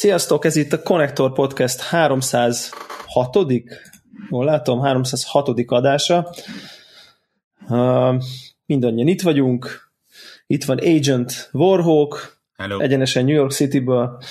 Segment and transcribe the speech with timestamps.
[0.00, 3.36] Sziasztok, ez itt a Connector Podcast 306
[4.30, 6.34] jól látom, 306 adása.
[7.68, 8.22] Uh,
[8.66, 9.90] mindannyian itt vagyunk.
[10.46, 12.78] Itt van Agent Warhawk, Hello.
[12.78, 14.22] egyenesen New York City-ből.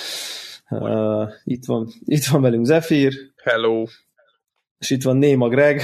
[0.68, 3.84] Uh, itt, van, itt van velünk Zephyr, Hello.
[4.78, 5.82] és itt van Néma Greg.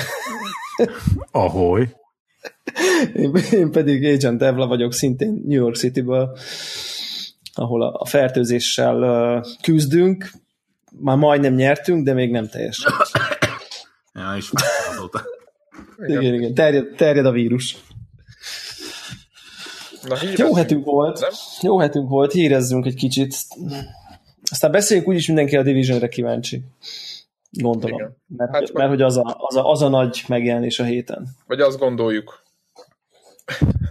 [1.31, 1.89] Ahoy.
[3.15, 6.39] Én, én pedig Agent Evla vagyok, szintén New York City-ből,
[7.59, 10.31] ahol a, fertőzéssel küzdünk.
[11.01, 12.93] Már majdnem nyertünk, de még nem teljesen.
[14.15, 14.51] Ja, és
[14.91, 15.25] azóta.
[15.99, 16.55] Igen, igen, igen.
[16.55, 17.77] Terjed, terjed a vírus.
[20.03, 20.49] Na, hírezzünk.
[20.49, 21.31] Jó hetünk volt, Nem?
[21.61, 23.35] jó hetünk volt, hírezzünk egy kicsit.
[24.51, 26.63] Aztán beszéljünk úgyis mindenki a Divisionre kíváncsi.
[27.51, 27.99] Gondolom.
[27.99, 28.17] Igen.
[28.27, 31.29] Mert, Hát mert hogy az a, az, a, az a nagy megjelenés a héten.
[31.47, 32.43] Vagy azt gondoljuk.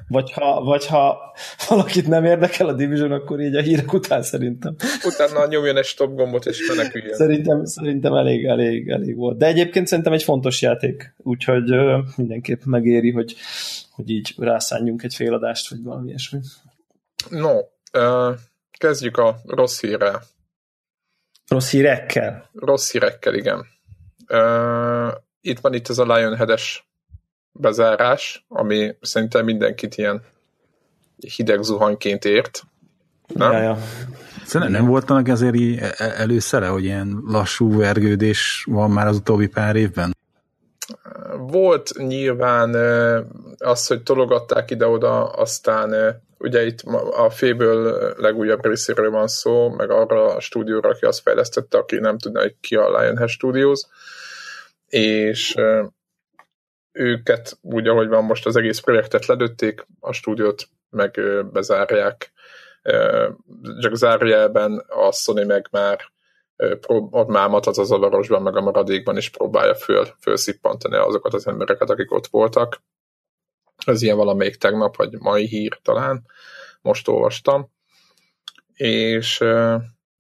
[0.07, 1.33] Vagy ha, vagy ha
[1.67, 4.75] valakit nem érdekel a Division, akkor így a hírek után szerintem.
[5.05, 7.15] Utána nyomjon egy stop gombot és meneküljön.
[7.15, 9.37] Szerintem, szerintem elég, elég, elég volt.
[9.37, 13.35] De egyébként szerintem egy fontos játék, úgyhogy ö, mindenképp megéri, hogy,
[13.91, 16.39] hogy így rászánjunk egy féladást, vagy valami ilyesmi.
[17.29, 17.57] No,
[17.93, 18.35] uh,
[18.77, 20.21] kezdjük a rossz hírrel.
[21.47, 22.49] Rossz hírekkel.
[22.53, 23.65] Rossz hírekkel, igen.
[24.29, 26.89] Uh, itt van itt ez a Lionhead-es
[27.59, 30.21] bezárás, ami szerintem mindenkit ilyen
[31.35, 32.63] hideg zuhanyként ért.
[33.27, 33.51] Nem?
[33.51, 33.77] Ja, ja.
[34.45, 39.17] Szerintem nem volt annak azért e- e- előszere, hogy ilyen lassú vergődés van már az
[39.17, 40.15] utóbbi pár évben?
[41.37, 42.75] Volt nyilván
[43.57, 50.35] az, hogy tologatták ide-oda, aztán ugye itt a Fable legújabb részéről van szó, meg arra
[50.35, 53.81] a stúdióra, aki azt fejlesztette, aki nem tudna, hogy ki a Lionhead Studios,
[54.87, 55.55] és
[56.95, 61.19] őket úgy, ahogy van most az egész projektet ledötték, a stúdiót meg
[61.51, 62.31] bezárják.
[63.79, 65.99] Csak zárójelben a Sony meg már
[66.55, 71.33] ö, prób- ott mámat az az avarosban, meg a maradékban is próbálja föl, fölszippantani azokat
[71.33, 72.81] az embereket, akik ott voltak.
[73.85, 76.25] Ez ilyen valamelyik tegnap, vagy mai hír talán,
[76.81, 77.71] most olvastam.
[78.73, 79.37] És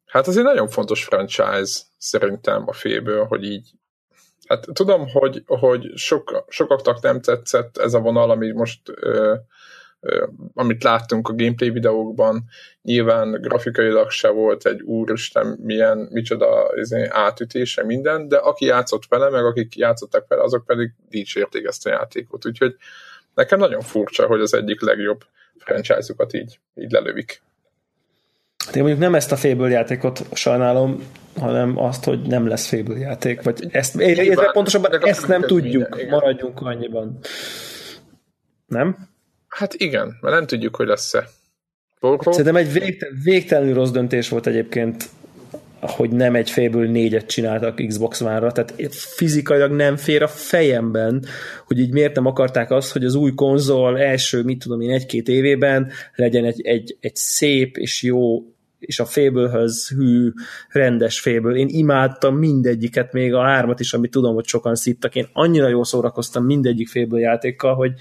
[0.05, 3.71] hát ez egy nagyon fontos franchise szerintem a félből, hogy így
[4.47, 9.35] Hát tudom, hogy, hogy sok, sokaknak nem tetszett ez a vonal, ami most ö,
[9.99, 12.43] ö, amit láttunk a gameplay videókban,
[12.81, 19.29] nyilván grafikailag se volt egy úristen milyen, micsoda izé, átütése minden, de aki játszott vele,
[19.29, 22.45] meg akik játszottak vele, azok pedig dicsérték ezt a játékot.
[22.45, 22.75] Úgyhogy
[23.33, 25.21] nekem nagyon furcsa, hogy az egyik legjobb
[25.57, 27.41] franchise-ukat így, így lelövik.
[28.73, 31.03] Én mondjuk nem ezt a Fable játékot sajnálom,
[31.39, 33.41] hanem azt, hogy nem lesz Fable játék.
[33.41, 36.09] Vagy ezt, illetve pontosabban de ezt nem tudjuk, igen.
[36.09, 37.19] maradjunk annyiban.
[38.65, 38.97] Nem?
[39.47, 41.27] Hát igen, mert nem tudjuk, hogy lesz-e.
[41.99, 42.31] Borro?
[42.31, 45.09] Szerintem egy végtel, végtelenül rossz döntés volt egyébként,
[45.79, 51.25] hogy nem egy Fable 4-et csináltak Xbox One-ra, tehát fizikailag nem fér a fejemben,
[51.67, 55.27] hogy így miért nem akarták azt, hogy az új konzol első, mit tudom én, egy-két
[55.27, 58.43] évében legyen egy, egy, egy szép és jó
[58.85, 60.31] és a Fable-höz hű,
[60.69, 61.55] rendes Fable.
[61.55, 65.15] Én imádtam mindegyiket, még a hármat is, amit tudom, hogy sokan szittak.
[65.15, 67.93] Én annyira jól szórakoztam mindegyik Fable játékkal, hogy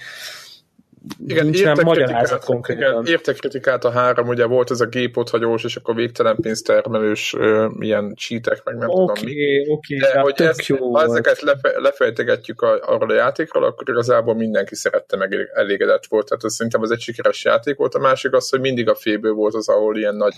[1.27, 3.03] Igen, nincs értek magyarázat kritikát, konkrétan.
[3.03, 7.69] igen, értek kritikát a három, ugye volt ez a gépothagyós, és akkor végtelen pénztermelős ö,
[7.79, 9.31] ilyen cheatek, meg nem tudom mi.
[9.31, 13.65] Oké, oké, De hogy tök ezt, jó ha ezeket lefe, lefejtegetjük a, arról a játékról,
[13.65, 16.29] akkor igazából mindenki szerette meg elégedett volt.
[16.29, 17.95] Tehát ez szerintem az egy sikeres játék volt.
[17.95, 20.35] A másik az, hogy mindig a féből volt az, ahol ilyen nagy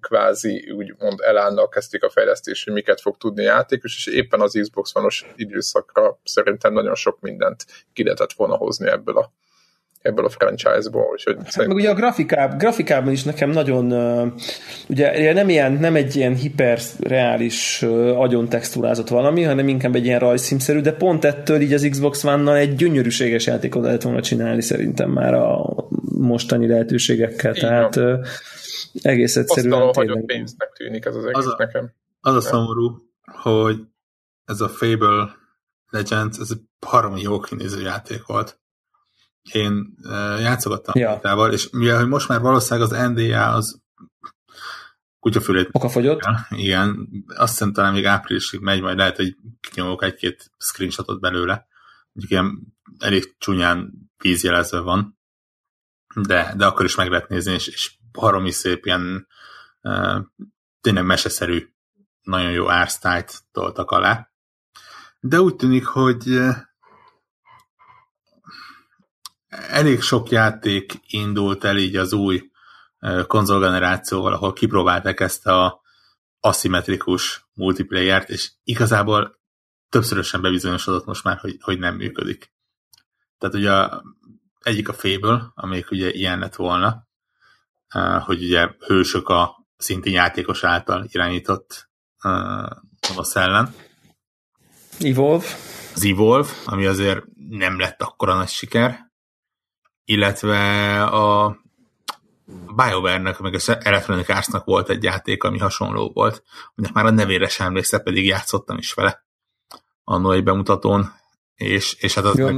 [0.00, 4.94] kvázi úgymond elánnal kezdték a fejlesztést, hogy miket fog tudni játékos, és éppen az Xbox
[4.94, 9.32] One-os időszakra szerintem nagyon sok mindent ki lehetett volna hozni ebből a,
[10.02, 11.06] ebből a franchise-ból.
[11.12, 13.92] Úgyhogy Hát szerintem meg ugye a grafikában, grafikában is nekem nagyon,
[14.88, 17.82] ugye nem, ilyen, nem egy ilyen hiperreális
[18.16, 22.56] agyon textúrázott valami, hanem inkább egy ilyen rajzszímszerű, de pont ettől így az Xbox One-nal
[22.56, 25.74] egy gyönyörűséges játékot lehet volna csinálni szerintem már a
[26.18, 27.96] mostani lehetőségekkel, Így tehát
[29.02, 30.12] egész egyszerűen asztalon tényleg.
[30.14, 31.90] hagyott pénznek tűnik ez az egész Az a- nekem.
[32.20, 32.90] Az a szomorú,
[33.42, 33.76] hogy
[34.44, 35.28] ez a Fable
[35.90, 36.60] Legends, ez egy
[36.90, 38.60] baromi jó kinéző játék volt.
[39.52, 41.20] Én uh, játszogattam Ja.
[41.22, 41.46] ja.
[41.46, 43.82] és mivel hogy most már valószínűleg az NDA az
[45.18, 46.20] kutyafülét Okafogyott?
[46.50, 51.66] igen, azt hiszem talán még áprilisig megy, majd lehet, hogy kinyomok egy-két screenshotot belőle.
[52.12, 55.18] Mondjuk ilyen elég csúnyán vízjelezve van,
[56.14, 59.26] de, de akkor is meg lehet nézni, és, és baromi szép ilyen
[59.80, 60.18] uh,
[60.80, 61.68] tényleg meseszerű,
[62.22, 64.30] nagyon jó ársztályt toltak alá.
[65.20, 66.56] De úgy tűnik, hogy uh,
[69.52, 72.50] elég sok játék indult el így az új
[73.26, 75.80] konzolgenerációval, ahol kipróbálták ezt a
[76.40, 79.40] aszimmetrikus multiplayer és igazából
[79.88, 82.52] többszörösen bebizonyosodott most már, hogy, hogy nem működik.
[83.38, 84.02] Tehát ugye a,
[84.60, 87.08] egyik a Fable, amelyik ugye ilyen lett volna,
[88.20, 91.90] hogy ugye hősök a szintén játékos által irányított
[93.16, 93.74] a szellen.
[95.00, 95.46] Evolve.
[95.94, 99.11] Az Evolve, ami azért nem lett akkora nagy siker,
[100.04, 101.56] illetve a
[102.76, 106.42] BioWare-nek, meg az Electronic Arts-nak volt egy játék, ami hasonló volt,
[106.74, 109.24] aminek már a nevére sem emlékszem, pedig játszottam is vele
[110.04, 111.12] annó egy bemutatón,
[111.54, 112.56] és, és hát az, meg,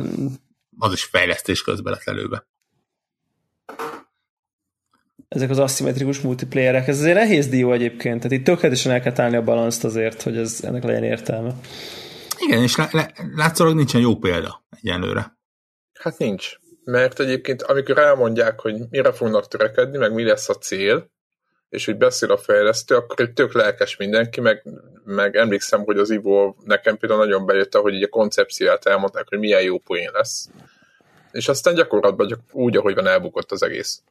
[0.78, 2.46] az is fejlesztés közben lett előbe.
[5.28, 9.36] Ezek az aszimmetrikus multiplayerek, ez azért nehéz dió egyébként, tehát itt tökéletesen el kell találni
[9.36, 11.54] a balanszt azért, hogy ez, ennek legyen értelme.
[12.38, 15.38] Igen, és lá, lá, látszólag nincsen jó példa egyenlőre.
[16.00, 21.10] Hát nincs mert egyébként amikor elmondják, hogy mire fognak törekedni, meg mi lesz a cél,
[21.68, 24.62] és hogy beszél a fejlesztő, akkor egy tök lelkes mindenki, meg,
[25.04, 29.38] meg emlékszem, hogy az Ivo nekem például nagyon bejött, hogy így a koncepcióját elmondták, hogy
[29.38, 30.48] milyen jó poén lesz.
[31.32, 34.02] És aztán gyakorlatban úgy, ahogy van elbukott az egész.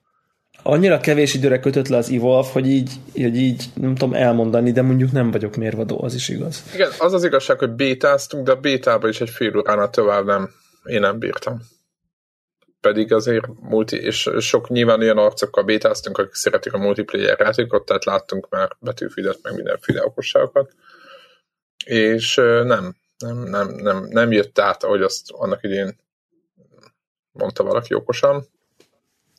[0.63, 4.81] Annyira kevés időre kötött le az Evolve, hogy így, hogy így nem tudom elmondani, de
[4.81, 6.63] mondjuk nem vagyok mérvadó, az is igaz.
[6.73, 10.49] Igen, az az igazság, hogy bétáztunk, de a bétában is egy fél óránál tovább nem,
[10.83, 11.61] én nem bírtam
[12.83, 18.05] pedig azért multi, és sok nyilván olyan arcokkal bétáztunk, akik szeretik a multiplayer játékot, tehát
[18.05, 20.71] láttunk már betűfidet, meg mindenféle okosságokat,
[21.85, 25.95] és nem, nem, nem, nem, nem jött át, ahogy azt annak idén
[27.31, 28.45] mondta valaki okosan.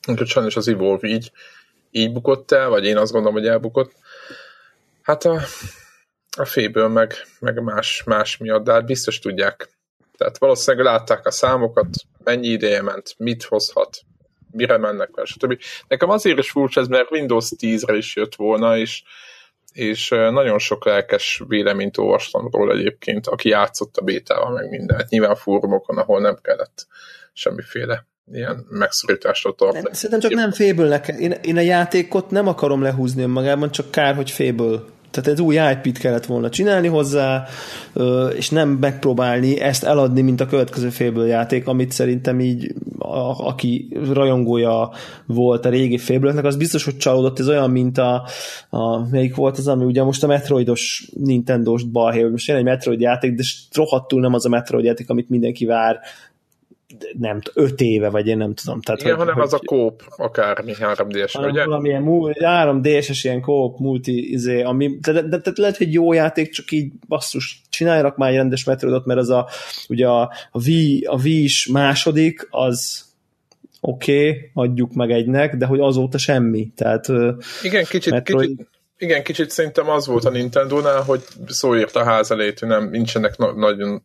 [0.09, 1.33] Úgyhogy sajnos az Evolve így,
[1.91, 3.93] így bukott el, vagy én azt gondolom, hogy elbukott.
[5.03, 5.41] Hát a,
[6.37, 9.74] a féből meg, meg más, más miatt, de hát biztos tudják
[10.17, 11.89] tehát valószínűleg látták a számokat,
[12.25, 14.01] mennyi ideje ment, mit hozhat,
[14.51, 15.63] mire mennek el, stb.
[15.89, 19.03] Nekem azért is furcsa ez, mert Windows 10-re is jött volna, és,
[19.73, 25.09] és nagyon sok lelkes véleményt olvastam róla egyébként, aki játszott a bétával, meg mindent.
[25.09, 26.87] Nyilván fórumokon, ahol nem kellett
[27.33, 29.95] semmiféle ilyen megszorítástól tartani.
[29.95, 34.31] Szerintem csak nem féből én, én a játékot nem akarom lehúzni önmagában, csak kár, hogy
[34.31, 37.45] féből tehát egy új IP-t kellett volna csinálni hozzá,
[38.37, 43.89] és nem megpróbálni ezt eladni, mint a következő félből játék, amit szerintem így, a, aki
[44.13, 44.91] rajongója
[45.27, 47.39] volt a régi félbőleknek, az biztos, hogy csalódott.
[47.39, 48.27] Ez olyan, mint a,
[48.71, 52.65] a melyik volt az, ami ugye most a Metroidos Nintendo-s balhé, hogy most jön egy
[52.65, 56.01] Metroid játék, de rohadtul nem az a Metroid játék, amit mindenki vár,
[57.19, 58.81] nem öt éve, vagy én nem tudom.
[58.81, 61.65] Tehát, Igen, hogy, hanem hogy, az a kóp, akármi 3D-es, ugye?
[61.65, 62.03] Valamilyen
[62.39, 66.93] 3D-es ilyen kóp, multi, izé, ami, de, de, de, lehet, hogy jó játék, csak így
[67.09, 69.49] basszus, csináljanak már egy rendes metroidot, mert az a,
[69.89, 70.69] ugye a, a V,
[71.05, 73.05] a V is második, az
[73.81, 76.73] oké, okay, adjuk meg egynek, de hogy azóta semmi.
[76.77, 77.07] Tehát,
[77.63, 78.49] Igen, kicsit, Metroid...
[78.49, 78.69] kicsit,
[78.99, 82.89] igen, kicsit szerintem az volt a Nintendo-nál, hogy szó írt a ház elé, hogy nem,
[82.91, 84.03] nincsenek na- nagyon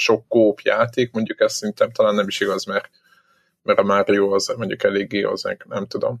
[0.00, 2.90] sok kóp játék, mondjuk ezt szerintem talán nem is igaz, mert,
[3.62, 6.20] mert a Mario az mondjuk eléggé az, nem tudom.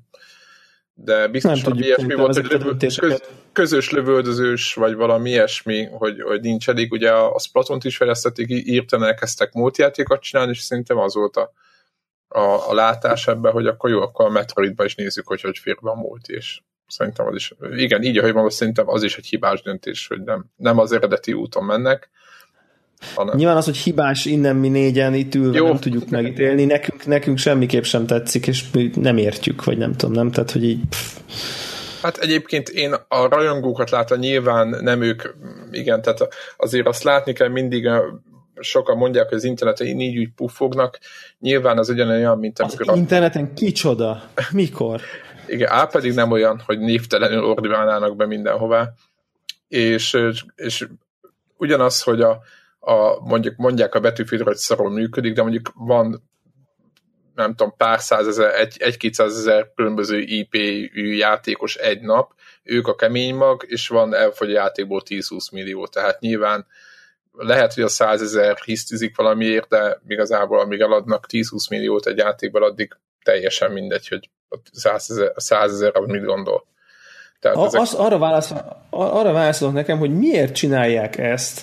[0.94, 3.22] De biztos, hogy ilyesmi volt, hogy lövő, köz,
[3.52, 6.92] közös lövöldözős, vagy valami ilyesmi, hogy, hogy nincs elég.
[6.92, 11.52] Ugye a, a Splatoon-t is fejlesztették, írtan elkezdtek múltjátékot csinálni, és szerintem az volt a,
[12.28, 15.78] a, a látás ebben, hogy akkor jó, akkor a Metroidba is nézzük, hogy hogy fér
[15.82, 19.26] be a múlt, és szerintem az is, igen, így, ahogy maga szerintem az is egy
[19.26, 22.10] hibás döntés, hogy nem, nem az eredeti úton mennek,
[23.14, 23.36] hanem...
[23.36, 25.66] Nyilván az, hogy hibás innen mi négyen itt ülve Jó.
[25.66, 30.14] nem tudjuk megítélni, nekünk, nekünk semmiképp sem tetszik, és mi nem értjük, vagy nem tudom,
[30.14, 30.30] nem?
[30.30, 30.80] Tehát, hogy így...
[30.88, 31.18] Pff.
[32.02, 35.22] Hát egyébként én a rajongókat látom, nyilván nem ők,
[35.70, 37.88] igen, tehát azért azt látni kell mindig,
[38.60, 40.98] sokan mondják, hogy az interneten így úgy puffognak,
[41.38, 42.88] nyilván az ugyanolyan, mint amikor...
[42.88, 42.96] Az a...
[42.96, 44.22] interneten kicsoda?
[44.50, 45.00] Mikor?
[45.46, 48.92] igen, á pedig nem olyan, hogy névtelenül ordiválnának be mindenhová,
[49.68, 50.18] és,
[50.54, 50.88] és
[51.56, 52.40] ugyanaz, hogy a,
[52.80, 56.28] a, mondjuk mondják a betűfidra, hogy szarul működik, de mondjuk van
[57.34, 62.32] nem tudom, pár százezer, egy, egy ezer különböző IP-ű játékos egy nap,
[62.62, 66.66] ők a kemény mag, és van elfogy a játékból 10-20 millió, tehát nyilván
[67.32, 72.96] lehet, hogy a százezer hisztizik valamiért, de igazából amíg eladnak 10-20 milliót egy játékból, addig
[73.22, 74.56] teljesen mindegy, hogy a
[75.36, 76.66] százezer, az mit gondol.
[77.40, 77.80] Tehát a, ezek...
[77.80, 81.60] az, arra, válaszol, arra válaszolok nekem, hogy miért csinálják ezt,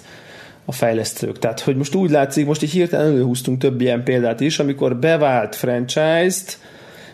[0.70, 1.40] a fejlesztők.
[1.40, 5.56] Tehát, hogy most úgy látszik, most így hirtelen előhúztunk több ilyen példát is, amikor bevált
[5.56, 6.60] franchise-t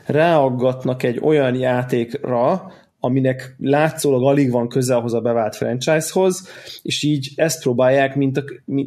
[0.05, 2.71] ráaggatnak egy olyan játékra,
[3.05, 6.47] aminek látszólag alig van köze ahhoz a bevált franchisehoz,
[6.81, 8.43] és így ezt próbálják, mint a,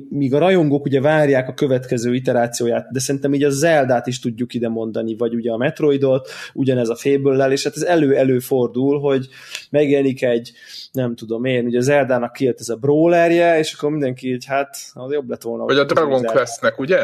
[0.09, 4.55] míg a rajongók ugye várják a következő iterációját, de szerintem így a Zeldát is tudjuk
[4.55, 9.29] ide mondani, vagy ugye a Metroidot, ugyanez a fable és hát ez elő-elő fordul, hogy
[9.71, 10.53] megjelenik egy,
[10.93, 14.77] nem tudom én, ugye az Zeldának kijött ez a brawlerje, és akkor mindenki így, hát
[14.93, 15.65] az jobb lett volna.
[15.65, 16.99] Vagy a Dragon Questnek, ugye?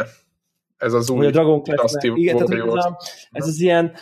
[0.82, 2.98] Ez az új a Dragon Quest igen, tehát ez, a,
[3.32, 3.92] ez az ilyen,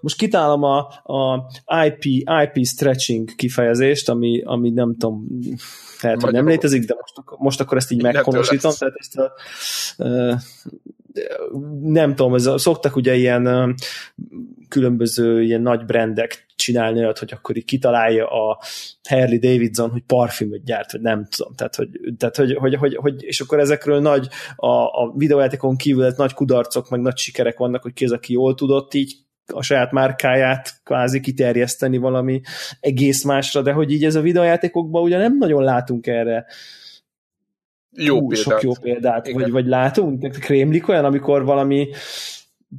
[0.00, 0.78] most kitálom a,
[1.12, 1.46] a
[1.86, 5.26] IP, IP stretching kifejezést, ami, ami nem tudom,
[6.00, 9.32] lehet, hogy nem létezik, de most, most akkor ezt így meghonosítom, tehát ezt a,
[11.80, 13.74] nem tudom, ez a, szoktak ugye ilyen
[14.68, 18.58] különböző ilyen nagy brendek csinálni olyat, hogy akkor így kitalálja a
[19.08, 21.54] Harley Davidson, hogy parfümöt gyárt, vagy nem tudom.
[21.54, 26.04] Tehát, hogy, tehát hogy, hogy, hogy, hogy, és akkor ezekről nagy, a, a videójátékon kívül
[26.04, 29.14] ez nagy kudarcok, meg nagy sikerek vannak, hogy ki az, aki jól tudott így
[29.52, 32.40] a saját márkáját kvázi kiterjeszteni valami
[32.80, 36.46] egész másra, de hogy így ez a videójátékokban ugye nem nagyon látunk erre
[37.90, 38.38] jó példát.
[38.38, 40.38] sok jó példát, vagy, vagy látunk?
[40.40, 41.88] Krémlik olyan, amikor valami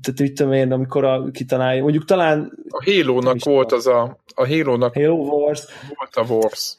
[0.02, 2.52] tehát mit tudom én, amikor a, kitalálja, mondjuk talán...
[2.70, 4.18] A Halo-nak volt az a...
[4.36, 5.64] A Halo-nak Halo Wars.
[5.96, 6.78] Volt a Wars.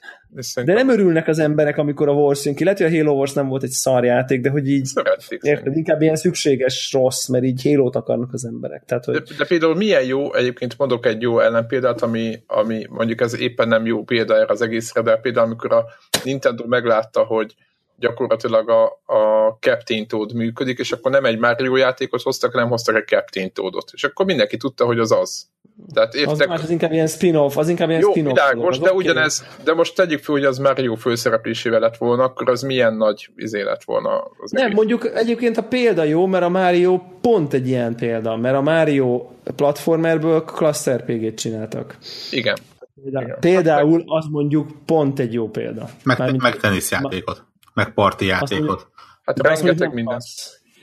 [0.64, 2.64] De nem örülnek az emberek, amikor a Wars jön ki.
[2.64, 6.02] Lehet, hogy a Halo Wars nem volt egy szarjáték, de hogy így Szerették érted, inkább
[6.02, 8.84] ilyen szükséges rossz, mert így Halo-t akarnak az emberek.
[8.84, 9.14] Tehát, hogy...
[9.14, 13.68] de, de, például milyen jó, egyébként mondok egy jó ellenpéldát, ami, ami mondjuk ez éppen
[13.68, 15.84] nem jó példa erre az egészre, de például amikor a
[16.24, 17.54] Nintendo meglátta, hogy
[17.98, 22.96] gyakorlatilag a, a Captain Toad működik, és akkor nem egy Mario játékot hoztak, hanem hoztak
[22.96, 23.90] egy Captain Toadot.
[23.92, 25.46] És akkor mindenki tudta, hogy az az.
[25.94, 26.50] Tehát értek...
[26.50, 28.32] Az, az inkább ilyen spin-off, az inkább ilyen Jó, spin-off.
[28.32, 29.04] világos, de okay.
[29.04, 33.28] ugyanez, de most tegyük fel, hogy az Mario főszereplésével lett volna, akkor az milyen nagy
[33.36, 34.22] izé lett volna.
[34.38, 34.76] Az nem, egész.
[34.76, 39.26] mondjuk egyébként a példa jó, mert a Mario pont egy ilyen példa, mert a Mario
[39.56, 41.98] platformerből klassz RPG-t csináltak.
[42.30, 42.56] Igen.
[43.04, 43.36] Igen.
[43.40, 45.88] Például az mondjuk pont egy jó példa.
[46.04, 47.47] Meg, meg teniszjátékot
[47.78, 48.86] meg parti játékot.
[49.24, 50.16] Hát rengeteg minden.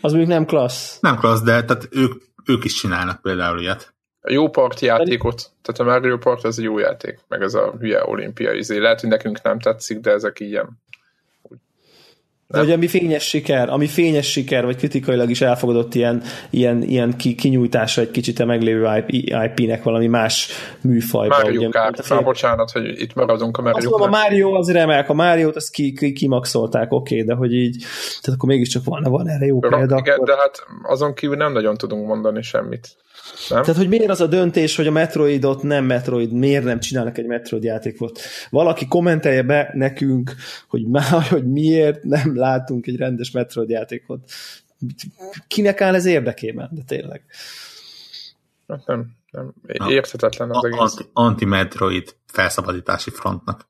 [0.02, 0.98] Az mondjuk nem klassz.
[1.00, 2.14] Nem klassz, de tehát ők,
[2.46, 3.94] ők is csinálnak például ilyet.
[4.22, 7.74] A jó parti játékot, tehát a Mario Part az egy jó játék, meg ez a
[7.80, 8.78] hülye olimpiai izé.
[8.78, 10.82] Lehet, hogy nekünk nem tetszik, de ezek ilyen
[12.48, 17.18] de hogy ami fényes siker, ami fényes siker, vagy kritikailag is elfogadott ilyen, ilyen, ilyen
[17.18, 20.50] ki, kinyújtása egy kicsit a meglévő IP-nek valami más
[20.82, 21.36] műfajba.
[21.38, 22.22] Mario ugye, Kart, fél...
[22.22, 25.72] bocsánat, hogy itt maradunk a Mario Azt mondom, a Mario az remek, a Mario-t azt
[25.72, 27.78] ki, ki, kimaxolták, oké, okay, de hogy így,
[28.22, 29.78] tehát akkor mégiscsak van, van erre jó példa.
[29.78, 30.28] Igen, akkor...
[30.28, 32.96] de hát azon kívül nem nagyon tudunk mondani semmit.
[33.50, 33.62] Nem?
[33.62, 37.25] Tehát, hogy miért az a döntés, hogy a Metroidot nem Metroid, miért nem csinálnak egy
[37.25, 38.20] Metroid játékot?
[38.50, 40.36] Valaki kommentelje be nekünk,
[40.67, 44.32] hogy, már, hogy miért nem látunk egy rendes Metroid játékot.
[45.48, 47.25] Kinek áll ez érdekében, de tényleg.
[48.67, 49.53] Hát nem, nem.
[49.88, 51.08] Érthetetlen az egész.
[51.13, 53.67] Anti-Metroid felszabadítási frontnak.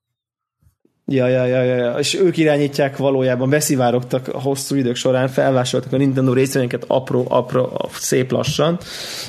[1.08, 5.94] Ja, ja, ja, ja, ja, és ők irányítják valójában, beszivárogtak a hosszú idők során, felvásároltak
[5.94, 8.78] a Nintendo részvényeket apró, apró, szép lassan,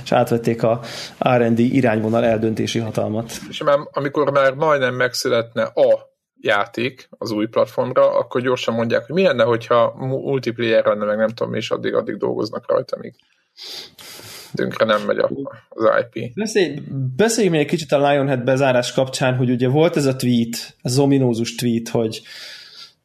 [0.04, 0.80] és átvették a
[1.36, 3.32] R&D irányvonal eldöntési hatalmat.
[3.48, 9.14] És már, amikor már majdnem megszületne a játék az új platformra, akkor gyorsan mondják, hogy
[9.14, 13.14] mi lenne, hogyha multiplayer lenne, meg nem tudom, és addig-addig dolgoznak rajta még
[14.56, 16.34] tönkre nem megy az IP.
[16.34, 16.82] Beszélj,
[17.16, 20.98] beszéljünk még egy kicsit a Lionhead bezárás kapcsán, hogy ugye volt ez a tweet, ez
[20.98, 22.22] ominózus tweet, hogy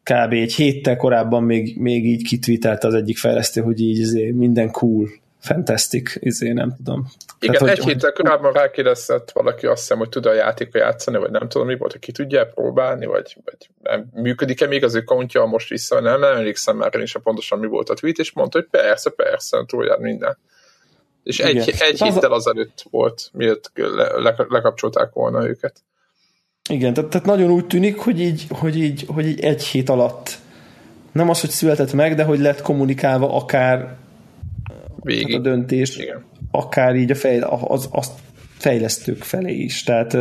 [0.03, 0.33] kb.
[0.33, 5.09] egy héttel korábban még, még így kitweetelt az egyik fejlesztő, hogy így izé, minden cool,
[5.39, 7.07] fantastic, izé, nem tudom.
[7.39, 11.17] Igen, Tehát, egy hogy, héttel korábban rákérdezett valaki azt hiszem, hogy tud a játékba játszani,
[11.17, 15.01] vagy nem tudom mi volt, ki tudja próbálni, vagy, vagy nem, működik-e még az ő
[15.01, 18.31] kontja most vissza, nem, nem emlékszem már én is pontosan mi volt a tweet, és
[18.31, 20.37] mondta, hogy persze, persze, tudja minden.
[21.23, 21.67] És egy, Igen.
[21.79, 25.83] egy héttel azelőtt volt, miért le, le, lekapcsolták volna őket.
[26.69, 30.37] Igen, tehát, tehát nagyon úgy tűnik, hogy így, hogy, így, hogy így egy hét alatt
[31.11, 33.97] nem az, hogy született meg, de hogy lett kommunikálva akár
[34.95, 35.35] Végig.
[35.35, 36.25] a döntés, Igen.
[36.51, 38.11] akár így a fej, az, az
[38.57, 39.83] fejlesztők felé is.
[39.83, 40.13] Tehát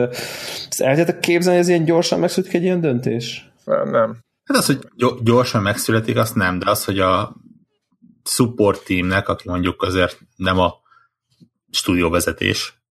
[0.68, 3.50] ezt el tudjátok képzelni, hogy ez ilyen gyorsan megszületik egy ilyen döntés?
[3.64, 3.90] Nem.
[3.90, 4.16] nem.
[4.44, 4.78] Hát az, hogy
[5.22, 7.36] gyorsan megszületik, azt nem, de az, hogy a
[8.24, 10.74] support teamnek, aki mondjuk azért nem a
[11.70, 12.82] stúdióvezetés,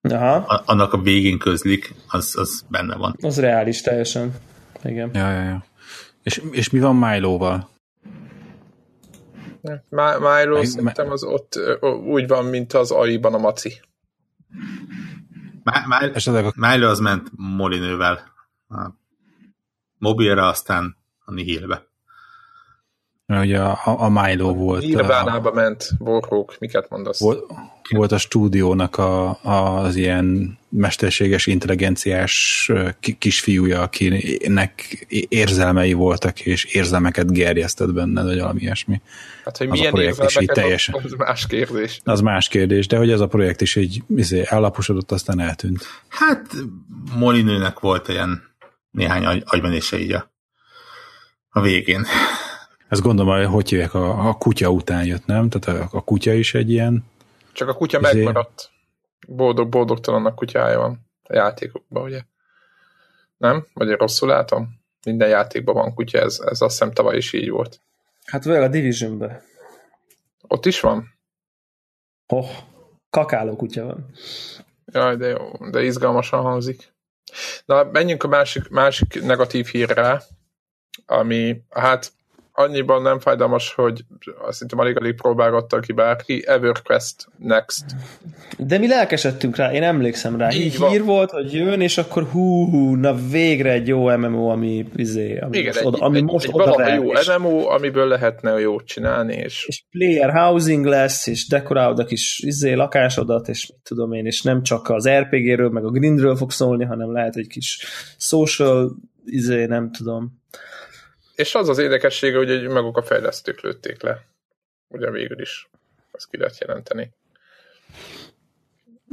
[0.00, 0.62] Aha.
[0.66, 3.16] annak a végén közlik, az, az benne van.
[3.20, 4.34] Az reális teljesen.
[4.84, 5.10] Igen.
[5.14, 5.64] Ja, ja, ja.
[6.22, 7.70] És, és mi van Milo-val?
[9.90, 11.58] Milo Meg, szerintem az ott
[12.04, 13.80] úgy van, mint az AI-ban a maci.
[16.54, 18.32] Milo az ment Molinővel
[18.68, 18.90] a
[19.98, 21.91] mobilra, aztán a Nihilbe.
[23.26, 24.82] Ugye a, a Milo volt.
[24.82, 27.20] Nirvánába a, ment, Warhawk, miket mondasz?
[27.20, 27.52] Volt,
[27.90, 32.70] volt a stúdiónak a, a, az ilyen mesterséges intelligenciás
[33.18, 39.00] kisfiúja, akinek érzelmei voltak, és érzelmeket gerjesztett benne, vagy valami ilyesmi.
[39.44, 42.00] Hát, hogy az milyen érzelmeket, teljesen, az, az más kérdés.
[42.04, 45.86] Az más kérdés, de hogy ez a projekt is egy izé, állaposodott, aztán eltűnt.
[46.08, 46.54] Hát
[47.16, 48.42] Molinőnek volt ilyen
[48.90, 50.32] néhány agy, agymenése így a,
[51.48, 52.06] a végén.
[52.92, 55.48] Ezt gondolom, hogy hívják, a, a kutya után jött, nem?
[55.48, 57.04] Tehát a, a kutya is egy ilyen...
[57.52, 58.14] Csak a kutya izé...
[58.14, 58.70] megmaradt.
[59.28, 62.20] Boldog, boldogtalannak kutyája van a játékokban, ugye?
[63.36, 63.66] Nem?
[63.74, 64.80] Vagy én rosszul látom?
[65.04, 67.80] Minden játékban van kutya, ez, ez azt hiszem tavaly is így volt.
[68.24, 69.32] Hát vagy a division
[70.48, 71.14] Ott is van?
[72.26, 72.50] Oh,
[73.10, 74.10] kakáló kutya van.
[74.84, 76.94] Jaj, de jó, de izgalmasan hangzik.
[77.64, 80.22] Na, menjünk a másik, másik negatív hírre,
[81.06, 82.12] ami, hát
[82.52, 84.04] annyiban nem fájdalmas, hogy
[84.46, 87.84] azt hiszem alig alig próbálgatta ki bárki, EverQuest Next.
[88.58, 90.52] De mi lelkesedtünk rá, én emlékszem rá.
[90.52, 91.06] Így hír van.
[91.06, 95.58] volt, hogy jön, és akkor hú, hú, na végre egy jó MMO, ami, izé, ami
[95.58, 98.84] Igen, most, egy, oda, ami egy, most egy oda jó és, MMO, amiből lehetne jót
[98.84, 99.34] csinálni.
[99.34, 99.64] És...
[99.66, 104.42] és player housing lesz, és dekorálod a kis izé, lakásodat, és mit tudom én, és
[104.42, 107.86] nem csak az RPG-ről, meg a grindről fog szólni, hanem lehet egy kis
[108.18, 110.41] social, izé, nem tudom,
[111.34, 114.24] és az az érdekessége, hogy maguk a fejlesztők lőtték le.
[114.88, 115.68] Ugye végül is.
[116.12, 117.10] Ezt ki lehet jelenteni.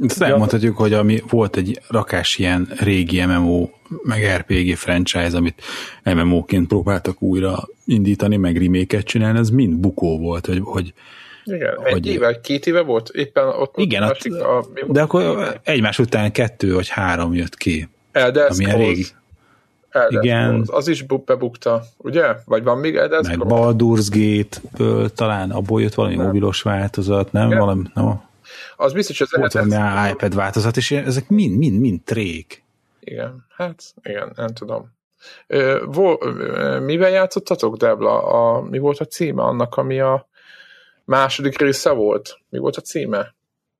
[0.08, 3.68] Ezt elmondhatjuk, hogy ami volt egy rakás ilyen régi MMO,
[4.02, 5.62] meg RPG franchise, amit
[6.04, 10.94] MMO-ként próbáltak újra indítani, meg remake csinálni, ez mind bukó volt, hogy, hogy
[11.44, 13.08] igen, hogy, egy éve, két éve volt?
[13.08, 17.88] Éppen ott igen, ott, a, de akkor egymás után kettő vagy három jött ki.
[18.12, 19.06] Elder ami régi.
[19.90, 20.64] Elder Igen.
[20.66, 22.34] Az is bebukta, ugye?
[22.44, 26.26] Vagy van még Elder Meg Baldur's Gate-ből talán abból jött valami nem.
[26.26, 27.46] mobilos változat, nem?
[27.46, 27.58] Igen.
[27.58, 28.14] Valami, no.
[28.76, 32.64] Az biztos, hogy az Volt valami iPad változat, és ezek mind, mind, mind trék.
[33.00, 34.92] Igen, hát igen, nem tudom.
[35.46, 36.16] Ö, vo,
[36.80, 38.22] mivel játszottatok, Debla?
[38.22, 40.28] A, mi volt a címe annak, ami a
[41.04, 42.38] második része volt?
[42.48, 43.34] Mi volt a címe?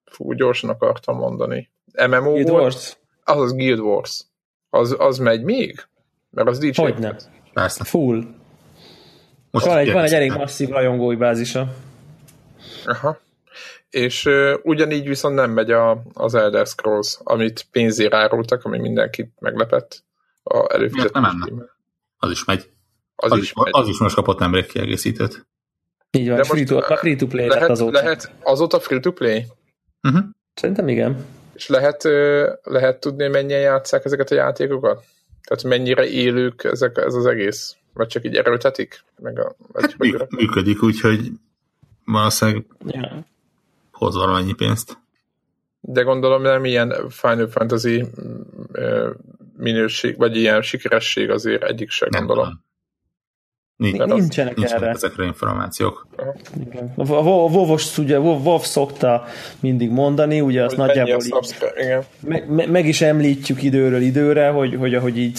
[0.04, 1.70] Fú, gyorsan akartam mondani.
[2.08, 2.62] MMO Guild volt?
[2.62, 2.96] Wars?
[3.24, 4.24] Az az Guild Wars.
[4.70, 5.88] Az, az megy még?
[6.30, 6.80] Mert az DJ.
[6.80, 7.16] Hogyne.
[7.52, 7.84] Persze.
[7.84, 8.24] Full.
[9.50, 11.74] Most van egy, van egy elég masszív rajongói bázisa.
[12.84, 13.18] Aha.
[13.90, 19.32] És uh, ugyanígy viszont nem megy a, az Elder Scrolls, amit pénzért árultak, ami mindenkit
[19.38, 20.04] meglepett
[20.42, 21.12] a előfizetés.
[21.12, 21.64] Nem menne.
[22.18, 22.70] Az is megy.
[23.16, 23.68] Az, az, is, megy.
[23.72, 25.46] az is most kapott nemrég kiegészítőt.
[26.10, 28.02] Így van, free to, a free to play lehet, lett azóta.
[28.02, 29.44] Lehet azóta free to play?
[30.02, 30.24] Uh-huh.
[30.54, 31.24] Szerintem igen.
[31.54, 32.02] És lehet,
[32.62, 35.04] lehet tudni, mennyien játszák ezeket a játékokat?
[35.50, 37.76] Tehát mennyire élők ezek, ez az egész?
[37.92, 39.04] Vagy csak így erőltetik?
[39.18, 41.30] Meg a, vagy hát mű, működik, úgyhogy
[42.04, 43.24] valószínűleg yeah.
[43.90, 44.98] hoz valamennyi pénzt.
[45.80, 48.04] De gondolom nem ilyen Final Fantasy
[49.56, 52.46] minőség, vagy ilyen sikeresség azért egyik se gondolom.
[52.46, 52.64] Nem.
[53.80, 54.90] Nincs, nincsenek, nincsenek erre.
[54.90, 56.06] ezekre információk.
[56.66, 56.92] Igen.
[56.96, 59.24] A WoW, ugye, WoW szokta
[59.60, 61.96] mindig mondani, ugye azt hogy nagyjából így,
[62.48, 65.38] me, meg is említjük időről időre, hogy, hogy ahogy így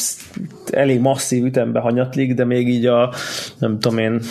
[0.72, 3.14] elég masszív ütembe hanyatlik, de még így a
[3.60, 4.22] nem tudom én,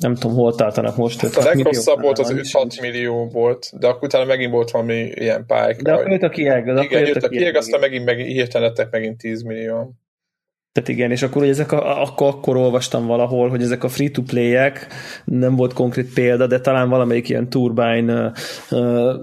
[0.00, 1.20] nem tudom hol tartanak most.
[1.20, 5.44] Hát a legrosszabb volt az 5-6 millió volt, de akkor utána megint volt valami ilyen
[5.46, 5.82] pályák.
[5.82, 6.66] De akkor jött a kieg.
[6.66, 9.94] Igen, jött a kieg, aztán megint, megint hirtelen lettek megint 10 millió.
[10.72, 14.86] Tehát igen, és akkor, hogy ezek a, akkor, akkor olvastam valahol, hogy ezek a free-to-play-ek,
[15.24, 18.32] nem volt konkrét példa, de talán valamelyik ilyen Turbine
[18.70, 19.14] uh,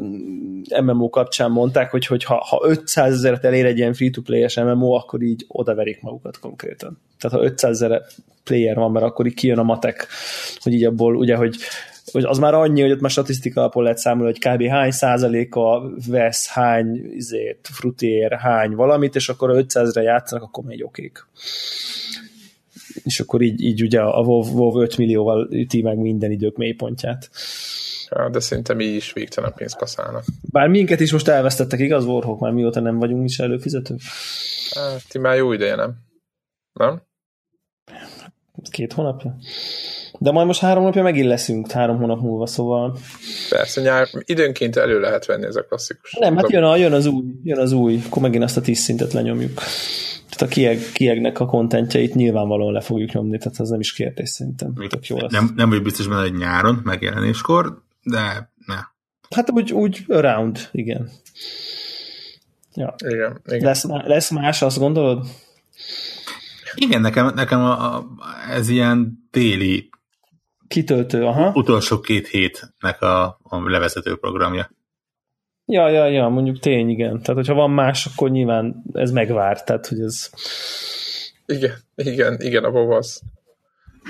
[0.82, 5.22] MMO kapcsán mondták, hogy, hogy ha, ha 500 ezeret elér egy ilyen free-to-play-es MMO, akkor
[5.22, 7.00] így odaverik magukat konkrétan.
[7.20, 8.02] Tehát ha 500 ezer
[8.44, 10.08] player van, mert akkor így kijön a matek,
[10.60, 11.56] hogy így abból ugye, hogy
[12.12, 14.68] hogy az már annyi, hogy ott már statisztika alapon lehet számolni, hogy kb.
[14.68, 21.28] hány százaléka vesz, hány izét, frutier, hány valamit, és akkor 500-re játszanak, akkor még okék.
[23.04, 27.30] És akkor így, így ugye a WoW, WoW 5 millióval üti meg minden idők mélypontját.
[28.10, 30.24] Ja, de szerintem így is végtelen pénzt kaszálnak.
[30.52, 34.00] Bár minket is most elvesztettek, igaz, Warhawk, már mióta nem vagyunk is előfizetők?
[34.74, 35.96] Hát, ti már jó ideje, nem?
[36.74, 37.02] Nem?
[38.72, 39.38] Két hónapja?
[40.20, 42.98] De majd most három napja megint leszünk, három hónap múlva, szóval...
[43.50, 46.14] Persze, nyár, időnként elő lehet venni ez a klasszikus.
[46.20, 48.80] Nem, hát jön, a, jön az új, jön az új, akkor megint azt a tíz
[48.80, 49.54] szintet lenyomjuk.
[50.30, 54.30] Tehát a kieg, kiegnek a kontentjeit nyilvánvalóan le fogjuk nyomni, tehát az nem is kérdés
[54.30, 54.74] szerintem.
[54.90, 55.32] Tök jó lesz.
[55.32, 58.76] Nem, nem vagy biztos benne, hogy nyáron megjelenéskor, de ne.
[59.36, 61.10] Hát úgy, úgy around, igen.
[62.74, 62.96] Ja.
[63.06, 63.64] Igen, igen.
[63.64, 65.26] Lesz, lesz más, azt gondolod?
[66.76, 68.08] Igen, nekem, nekem a, a,
[68.52, 69.90] ez ilyen téli
[70.68, 71.52] Kitöltő, aha.
[71.54, 74.70] Utolsó két hétnek a, a levezető programja.
[75.66, 77.22] Ja, ja, ja, mondjuk tény, igen.
[77.22, 80.30] Tehát, hogyha van más, akkor nyilván ez megvár, tehát, hogy ez...
[81.46, 83.22] Igen, igen, igen, a az.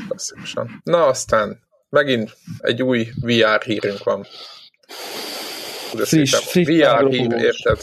[0.07, 0.81] Klasszikusan.
[0.83, 4.25] Na, aztán megint egy új VR hírünk van.
[5.93, 7.79] Friss, friss, VR hír, érted?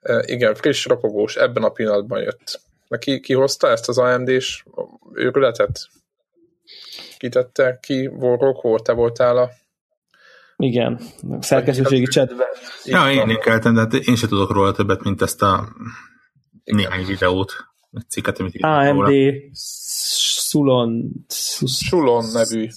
[0.00, 2.60] E, igen, friss ropogós, ebben a pillanatban jött.
[2.88, 4.64] Na, ki, ki hozta ezt az AMD-s
[5.12, 5.88] őrületet?
[7.20, 8.06] Kitette ki?
[8.06, 9.50] Vorok volt, te voltál a...
[10.56, 11.00] Igen,
[11.40, 12.46] szerkesztőségi csetben.
[12.84, 15.68] Ja, én ékeltem, de hát én sem tudok róla többet, mint ezt a
[16.64, 17.52] néhány videót,
[17.92, 19.10] egy cikket, amit írtam AMD
[19.54, 22.68] Sus- Sulon nevű,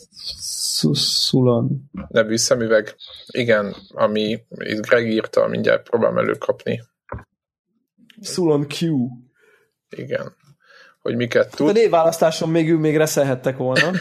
[0.93, 2.95] Sulon nevű szemüveg.
[3.27, 6.81] Igen, ami itt Greg írta, mindjárt próbálom előkapni.
[8.21, 9.07] Sulon Q.
[9.89, 10.35] Igen.
[11.03, 11.73] Hogy miket A tud.
[11.73, 13.91] névválasztáson még ő még reszelhettek volna.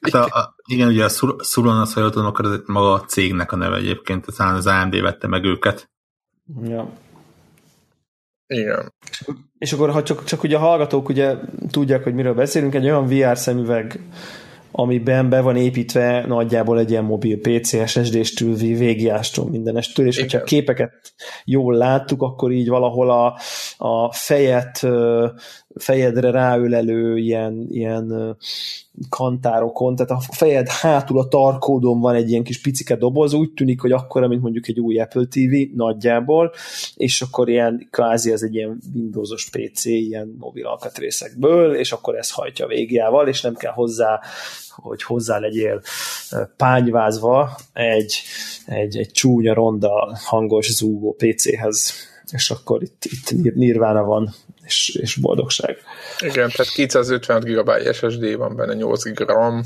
[0.00, 1.08] Hát a, a, igen, ugye a
[1.42, 4.66] Sulon, az, ha jól tudom, akkor ez maga a cégnek a neve egyébként, talán az
[4.66, 5.90] AMD vette meg őket.
[6.62, 6.88] ja.
[8.46, 8.92] Igen.
[9.58, 11.34] És akkor, ha csak, csak ugye a hallgatók ugye
[11.70, 14.00] tudják, hogy miről beszélünk, egy olyan VR szemüveg,
[14.70, 20.28] amiben be van építve nagyjából egy ilyen mobil PC, SSD-stől, VGA-stól, mindenestől, és Igen.
[20.30, 23.38] hogyha képeket jól láttuk, akkor így valahol a,
[23.76, 24.86] a fejet,
[25.78, 28.36] fejedre ráölelő ilyen, ilyen
[29.08, 33.80] kantárokon, tehát a fejed hátul a tarkódon van egy ilyen kis picike doboz, úgy tűnik,
[33.80, 36.52] hogy akkora, mint mondjuk egy új Apple TV nagyjából,
[36.94, 42.30] és akkor ilyen kvázi ez egy ilyen Windowsos PC, ilyen mobil alkatrészekből, és akkor ez
[42.30, 44.20] hajtja végjával, és nem kell hozzá,
[44.68, 45.82] hogy hozzá legyél
[46.56, 48.22] pányvázva egy,
[48.66, 51.92] egy, egy csúnya, ronda, hangos, zúgó PC-hez,
[52.32, 54.34] és akkor itt, itt nir- nirvána van,
[54.66, 55.76] és, és boldogság.
[56.18, 59.62] Igen, tehát 256 GB SSD van benne, 8 GB RAM.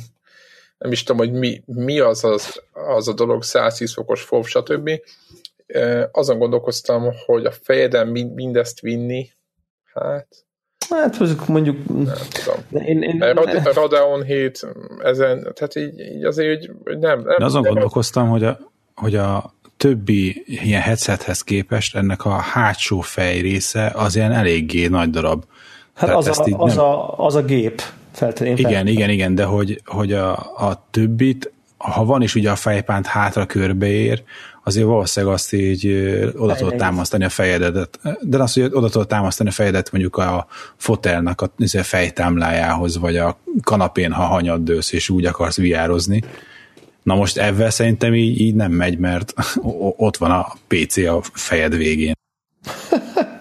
[0.78, 4.90] Nem is tudom, hogy mi, mi az, az, az a dolog, 110 fokos FOV, stb.
[6.12, 9.30] Azon gondolkoztam, hogy a fejeden mind- mindezt vinni,
[9.94, 10.44] hát
[10.90, 12.84] Hát mondjuk, mondjuk nem tudom.
[12.86, 14.66] én, én, a Radeon 7
[15.02, 18.58] ezen, tehát így, így azért, hogy hogy nem, nem, De azon nem gondolkoztam, hogy a,
[18.94, 25.10] hogy a többi ilyen headsethez képest ennek a hátsó fej része az ilyen eléggé nagy
[25.10, 25.44] darab.
[25.94, 27.82] hát Tehát az a, az, nem- a, az a gép.
[28.12, 28.58] Feltétlenül.
[28.58, 33.06] Igen, igen, igen, de hogy, hogy a, a többit, ha van is ugye a fejpánt
[33.06, 34.22] hátra körbeér,
[34.64, 35.86] azért valószínűleg azt így
[36.36, 37.98] oda tudod támasztani a fejedet.
[38.20, 43.16] De azt, hogy oda tudod támasztani a fejedet mondjuk a fotelnak a izé, fejtámlájához, vagy
[43.16, 46.22] a kanapén, ha hanyaddősz, és úgy akarsz viározni.
[47.02, 49.32] Na most ebben szerintem így, így nem megy, mert
[49.96, 52.14] ott van a PC a fejed végén.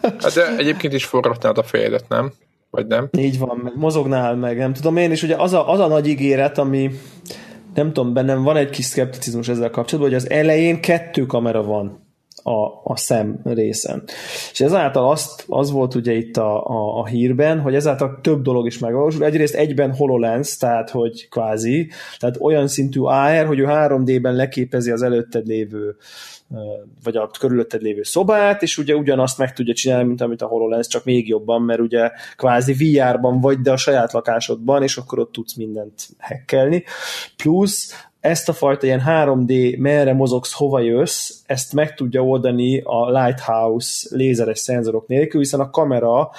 [0.02, 2.32] Hát de egyébként is forratnád a fejedet, nem?
[2.70, 3.10] Vagy nem?
[3.18, 6.08] Így van, meg mozognál, meg nem tudom én, és ugye az a, az a nagy
[6.08, 6.92] ígéret, ami
[7.74, 12.09] nem tudom, bennem van egy kis szkepticizmus ezzel kapcsolatban, hogy az elején kettő kamera van
[12.44, 14.04] a, a szem részen.
[14.52, 18.66] És ezáltal azt, az volt ugye itt a, a, a hírben, hogy ezáltal több dolog
[18.66, 19.24] is megvalósul.
[19.24, 25.02] Egyrészt egyben HoloLens, tehát hogy kvázi, tehát olyan szintű AR, hogy ő 3D-ben leképezi az
[25.02, 25.96] előtted lévő
[27.04, 30.88] vagy a körülötted lévő szobát, és ugye ugyanazt meg tudja csinálni, mint amit a HoloLens,
[30.88, 35.32] csak még jobban, mert ugye kvázi VR-ban vagy, de a saját lakásodban, és akkor ott
[35.32, 36.84] tudsz mindent hackelni.
[37.36, 43.12] Plusz ezt a fajta ilyen 3D, merre mozogsz, hova jössz, ezt meg tudja oldani a
[43.12, 46.30] Lighthouse lézeres szenzorok nélkül, hiszen a kamera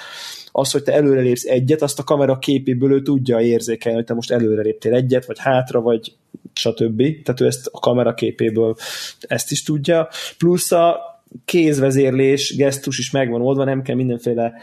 [0.51, 4.31] az, hogy te előrelépsz egyet, azt a kamera képéből ő tudja érzékelni, hogy te most
[4.31, 6.13] előreléptél egyet, vagy hátra, vagy
[6.53, 6.97] stb.
[7.23, 8.75] Tehát ő ezt a kamera képéből
[9.19, 10.07] ezt is tudja.
[10.37, 11.10] Plusz a
[11.45, 14.53] kézvezérlés, gesztus is megvan oldva, nem kell mindenféle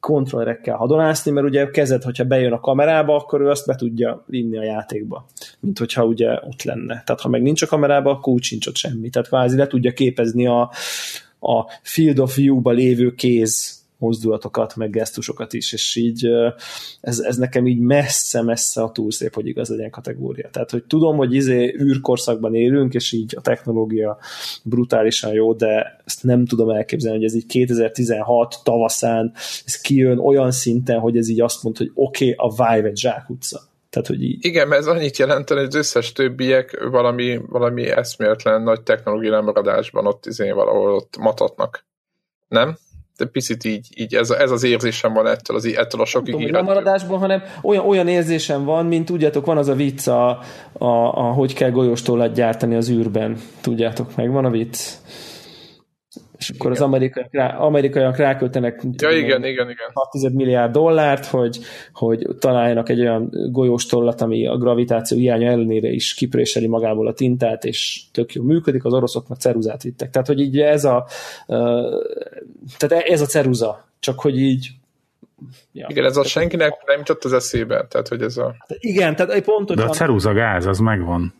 [0.00, 4.24] kontrollerekkel hadonászni, mert ugye a kezed, hogyha bejön a kamerába, akkor ő azt be tudja
[4.26, 5.26] vinni a játékba,
[5.60, 7.02] mint hogyha ugye ott lenne.
[7.06, 9.10] Tehát ha meg nincs a kamerába, akkor úgy sincs ott semmi.
[9.10, 10.60] Tehát kvázi le tudja képezni a,
[11.40, 16.28] a field of view-ba lévő kéz mozdulatokat, meg gesztusokat is, és így
[17.00, 20.48] ez, ez nekem így messze-messze a túl szép, hogy igaz legyen kategória.
[20.50, 24.18] Tehát, hogy tudom, hogy izé űrkorszakban élünk, és így a technológia
[24.62, 29.32] brutálisan jó, de ezt nem tudom elképzelni, hogy ez így 2016 tavaszán
[29.64, 32.96] ez kijön olyan szinten, hogy ez így azt mondta, hogy oké, okay, a Vive egy
[32.96, 33.60] zsákutca.
[33.90, 34.44] Tehát, hogy így.
[34.44, 40.06] Igen, mert ez annyit jelentene, hogy az összes többiek valami, valami eszméletlen nagy technológiai lemaradásban
[40.06, 41.86] ott izé valahol ott matatnak.
[42.48, 42.76] Nem?
[43.24, 46.52] Picit így, így ez, ez az érzésem van ettől, az, ettől a sok ígérettől.
[46.52, 50.28] lemaradásban, hanem olyan, olyan érzésem van, mint tudjátok, van az a vicc, a,
[50.72, 50.86] a,
[51.18, 53.40] a hogy kell golyóstólát gyártani az űrben.
[53.60, 54.78] Tudjátok, meg van a vicc.
[56.38, 56.72] És akkor igen.
[56.72, 59.90] az amerikaiak, rá, amerikaiak ráköltenek ja, igen, igen, igen.
[59.92, 61.58] 6 milliárd dollárt, hogy,
[61.92, 67.12] hogy találjanak egy olyan golyós tollat, ami a gravitáció hiánya ellenére is kipréseli magából a
[67.12, 70.10] tintát, és tök jó működik, az oroszok meg ceruzát vittek.
[70.10, 71.06] Tehát, hogy így ez a,
[72.76, 74.68] tehát ez a ceruza, csak hogy így
[75.72, 75.86] Ja.
[75.88, 78.54] Igen, ez a senkinek nem jutott az eszébe, tehát hogy ez a...
[78.68, 79.84] Igen, tehát pontosan...
[79.84, 81.34] De a ceruza gáz, az megvan.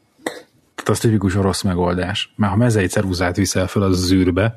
[0.87, 2.33] Tehát az tipikus orosz megoldás.
[2.37, 4.57] Mert ha mezei ceruzát viszel fel az zűrbe,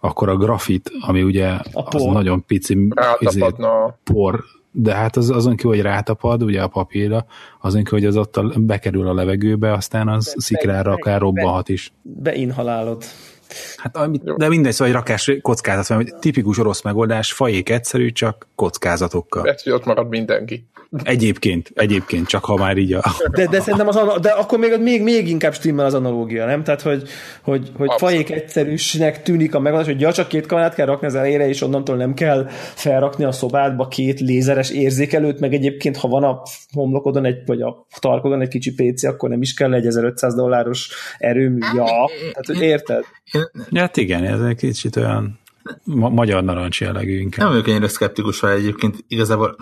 [0.00, 3.44] akkor a grafit, ami ugye a az nagyon pici izé,
[4.04, 7.26] por, de hát az, azon ki, hogy rátapad, ugye a papírra,
[7.60, 11.20] azon ki, hogy az ott a, bekerül a levegőbe, aztán az be, szikrára be, akár
[11.20, 11.92] robbanhat is.
[12.02, 13.04] Beinhalálod.
[13.76, 18.48] Hát, amit, de mindegy, szóval egy rakás kockázat, mert tipikus orosz megoldás, fajék egyszerű, csak
[18.54, 19.42] kockázatokkal.
[19.42, 20.66] Mert hogy ott marad mindenki.
[21.04, 23.02] Egyébként, egyébként, csak ha már így a...
[23.30, 26.62] De, de szerintem az, de akkor még, még, még inkább stimmel az analógia, nem?
[26.62, 27.02] Tehát, hogy,
[27.42, 31.14] hogy, hogy fajék egyszerűsnek tűnik a megoldás, hogy ja, csak két kamerát kell rakni az
[31.14, 36.24] elére, és onnantól nem kell felrakni a szobádba két lézeres érzékelőt, meg egyébként, ha van
[36.24, 40.34] a homlokodon egy, vagy a tarkodon egy kicsi PC, akkor nem is kell egy 1500
[40.34, 41.58] dolláros erőmű.
[41.58, 41.84] Ja,
[42.18, 43.04] tehát, hogy érted?
[43.70, 45.38] Ja, hát igen, ez egy kicsit olyan
[45.84, 47.44] ma- magyar narancs jellegű inkább.
[47.44, 49.04] Nem vagyok ennyire szkeptikus rá egyébként.
[49.08, 49.56] Igazából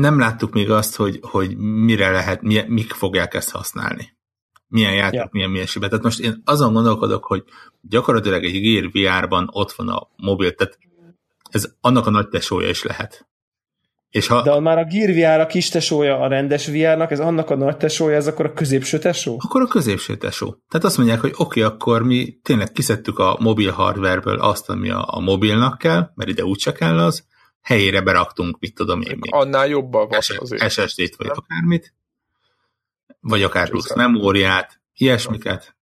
[0.00, 4.16] nem láttuk még azt, hogy, hogy mire lehet, milyen, mik fogják ezt használni.
[4.68, 5.28] Milyen játék, ja.
[5.30, 5.88] milyen minőségben.
[5.90, 7.44] Tehát most én azon gondolkodok, hogy
[7.80, 10.78] gyakorlatilag egy Gear VR-ban ott van a mobil, tehát
[11.50, 13.26] ez annak a nagy tesója is lehet.
[14.10, 14.42] És ha...
[14.42, 17.76] De már a Gear VR a kis tesója a rendes VR-nak, ez annak a nagy
[17.76, 19.36] tesója, ez akkor a középső tesó?
[19.44, 20.56] Akkor a középső tesó.
[20.68, 24.90] Tehát azt mondják, hogy oké, okay, akkor mi tényleg kiszedtük a mobil hardwareből azt, ami
[24.90, 27.26] a, a mobilnak kell, mert ide úgyse kell az,
[27.62, 29.34] helyére beraktunk, mit tudom én még.
[29.34, 30.70] Annál jobban van azért.
[30.70, 31.94] SSD-t, vagy akármit,
[33.20, 35.76] vagy akár plusz memóriát, ilyesmiket.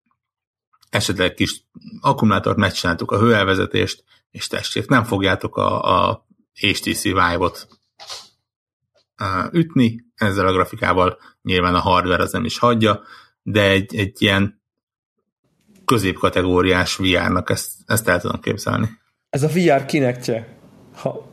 [0.90, 1.66] Esetleg kis
[2.02, 7.68] akkumulátort megcsináltuk, a hőelvezetést, és tessék, nem fogjátok a, a HTC Vive-ot
[9.52, 13.02] ütni ezzel a grafikával, nyilván a hardware az nem is hagyja,
[13.42, 14.62] de egy, egy ilyen
[15.86, 18.90] középkategóriás VR-nak ezt, ezt el tudom képzelni.
[19.30, 20.58] Ez a VR kinekje.
[20.96, 21.33] Ha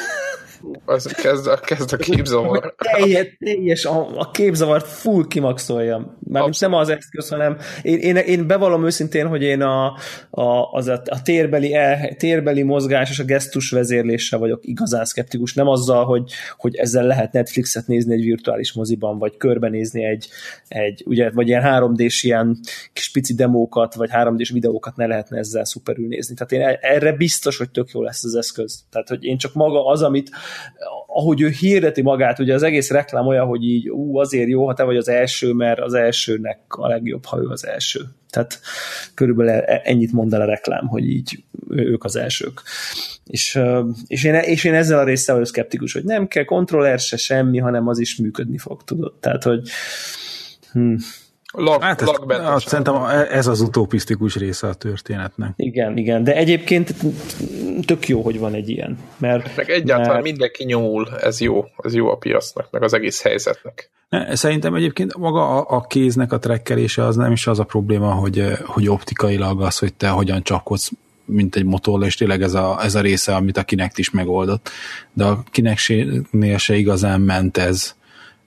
[0.85, 2.75] az kezd, a, kezd a képzavar.
[2.77, 6.17] Teljes, teljes a, a képzavart full kimaxolja.
[6.19, 9.97] Már nem az eszköz, hanem én, én, én bevallom őszintén, hogy én a,
[10.29, 15.53] a, az a, a térbeli, el, térbeli mozgás és a gesztus vezérléssel vagyok igazán szkeptikus.
[15.53, 20.27] Nem azzal, hogy, hogy ezzel lehet Netflixet nézni egy virtuális moziban, vagy körbenézni egy,
[20.67, 22.59] egy ugye, vagy ilyen 3D-s ilyen
[22.93, 26.35] kis pici demókat, vagy 3D-s videókat ne lehetne ezzel szuperül nézni.
[26.35, 28.83] Tehát én erre biztos, hogy tök jó lesz az eszköz.
[28.91, 30.29] Tehát, hogy én csak maga az, amit
[31.07, 34.73] ahogy ő hirdeti magát, ugye az egész reklám olyan, hogy így ú, azért jó, ha
[34.73, 38.01] te vagy az első, mert az elsőnek a legjobb, ha ő az első.
[38.29, 38.59] Tehát
[39.13, 42.61] körülbelül e, ennyit mond el a reklám, hogy így ők az elsők.
[43.25, 43.59] És,
[44.07, 47.57] és, én, és én ezzel a résszel vagyok szkeptikus, hogy nem kell kontroller se semmi,
[47.57, 49.13] hanem az is működni fog, tudod.
[49.19, 49.69] Tehát, hogy
[50.71, 50.95] hm,
[51.53, 52.95] Lag, hát ez, hát, szerintem
[53.29, 55.53] ez az utopisztikus része a történetnek.
[55.55, 56.95] Igen, igen, de egyébként
[57.85, 58.97] tök jó, hogy van egy ilyen.
[59.17, 60.23] Mert, meg egyáltalán mert...
[60.23, 63.89] mindenki nyomul, ez jó, ez jó a piacnak, meg az egész helyzetnek.
[64.31, 68.43] Szerintem egyébként maga a, a kéznek a trekkelése az nem is az a probléma, hogy,
[68.65, 70.91] hogy optikailag az, hogy te hogyan csapkodsz
[71.25, 74.69] mint egy motor, és tényleg ez a, ez a része, amit a Kinect is megoldott.
[75.13, 77.95] De a Kinect-nél se igazán ment ez,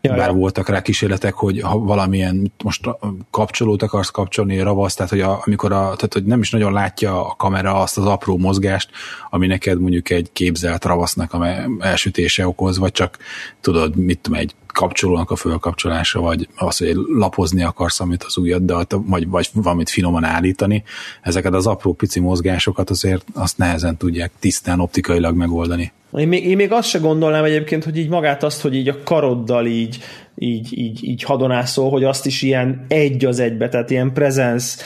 [0.05, 0.35] Ja, Bár ja.
[0.35, 2.89] voltak rá kísérletek, hogy ha valamilyen most
[3.31, 7.27] kapcsolót akarsz kapcsolni, ravasz, tehát hogy a, amikor a, tehát hogy nem is nagyon látja
[7.27, 8.91] a kamera azt az apró mozgást,
[9.31, 11.47] ami neked mondjuk egy képzelt ravasznak a
[11.79, 13.19] elsütése okoz, vagy csak
[13.61, 18.63] tudod, mit tudom, egy kapcsolónak a fölkapcsolása, vagy az, hogy lapozni akarsz, amit az ujjad,
[18.63, 20.83] de vagy, vagy valamit finoman állítani,
[21.23, 25.93] ezeket az apró pici mozgásokat azért azt nehezen tudják tisztán optikailag megoldani.
[26.13, 29.03] Én még, én még azt se gondolnám egyébként, hogy így magát azt, hogy így a
[29.03, 29.99] karoddal így,
[30.35, 34.85] így, így, így hadonászol, hogy azt is ilyen egy az egybe, tehát ilyen presence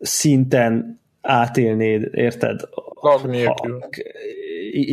[0.00, 2.60] szinten átélnéd, érted?
[3.00, 3.78] Lag nélkül.
[3.80, 3.88] Ha,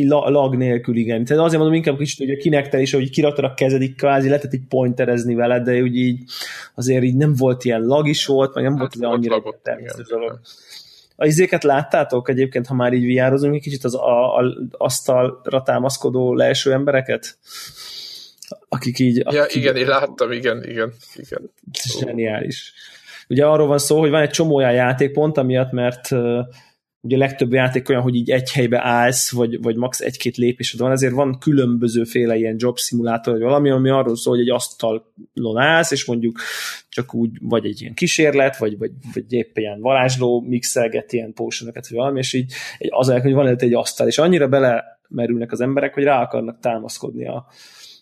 [0.06, 1.24] lag nélkül, igen.
[1.24, 4.54] Tehát azért mondom inkább kicsit, hogy a kinektel is, hogy kiraktad a kezedik, kvázi lehetett
[4.54, 6.22] így pointerezni veled, de úgy így
[6.74, 10.40] azért így nem volt ilyen lag is volt, meg nem hát volt annyira természetes dolog.
[11.16, 16.34] A izéket láttátok egyébként, ha már így viározunk, egy kicsit az a, a, asztalra támaszkodó
[16.34, 17.38] leeső embereket?
[18.68, 19.16] Akik így...
[19.16, 21.50] Ja, akik, igen, én láttam, igen, igen, igen.
[21.72, 22.72] Zseniális.
[23.28, 26.08] Ugye arról van szó, hogy van egy csomó olyan játékpont, amiatt, mert
[27.08, 30.00] ugye legtöbb játék olyan, hogy így egy helybe állsz, vagy, vagy max.
[30.00, 34.42] egy-két lépésed van, ezért van különbözőféle ilyen job szimulátor, vagy valami, ami arról szól, hogy
[34.42, 36.40] egy asztalon állsz, és mondjuk
[36.88, 41.88] csak úgy, vagy egy ilyen kísérlet, vagy, vagy, vagy épp ilyen varázsló mixelget ilyen potionokat,
[41.88, 42.52] vagy valami, és így
[42.88, 47.26] az, hogy van előtt egy asztal, és annyira belemerülnek az emberek, hogy rá akarnak támaszkodni
[47.26, 47.46] a,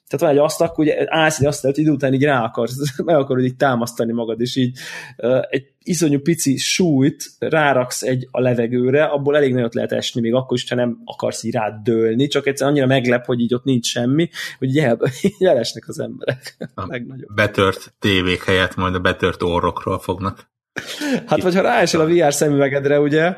[0.09, 3.16] tehát van egy asztal, akkor ugye állsz egy asztalt, idő után így rá akarsz, meg
[3.16, 4.79] akarod így támasztani magad, és így
[5.16, 10.35] uh, egy iszonyú pici súlyt ráraksz egy a levegőre, abból elég nagyot lehet esni, még
[10.35, 13.64] akkor is, ha nem akarsz így rád dőlni, csak egyszer annyira meglep, hogy így ott
[13.64, 16.57] nincs semmi, hogy így, el, így elesnek az emberek.
[16.75, 17.35] A legnagyobb.
[17.35, 20.51] Betört tévék helyett majd a betört orrokról fognak.
[21.27, 23.37] Hát vagy ha ráesel a VR szemüvegedre, ugye,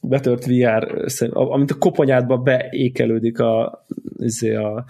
[0.00, 3.84] betört VR, amit a koponyádba beékelődik a,
[4.18, 4.84] izé, a,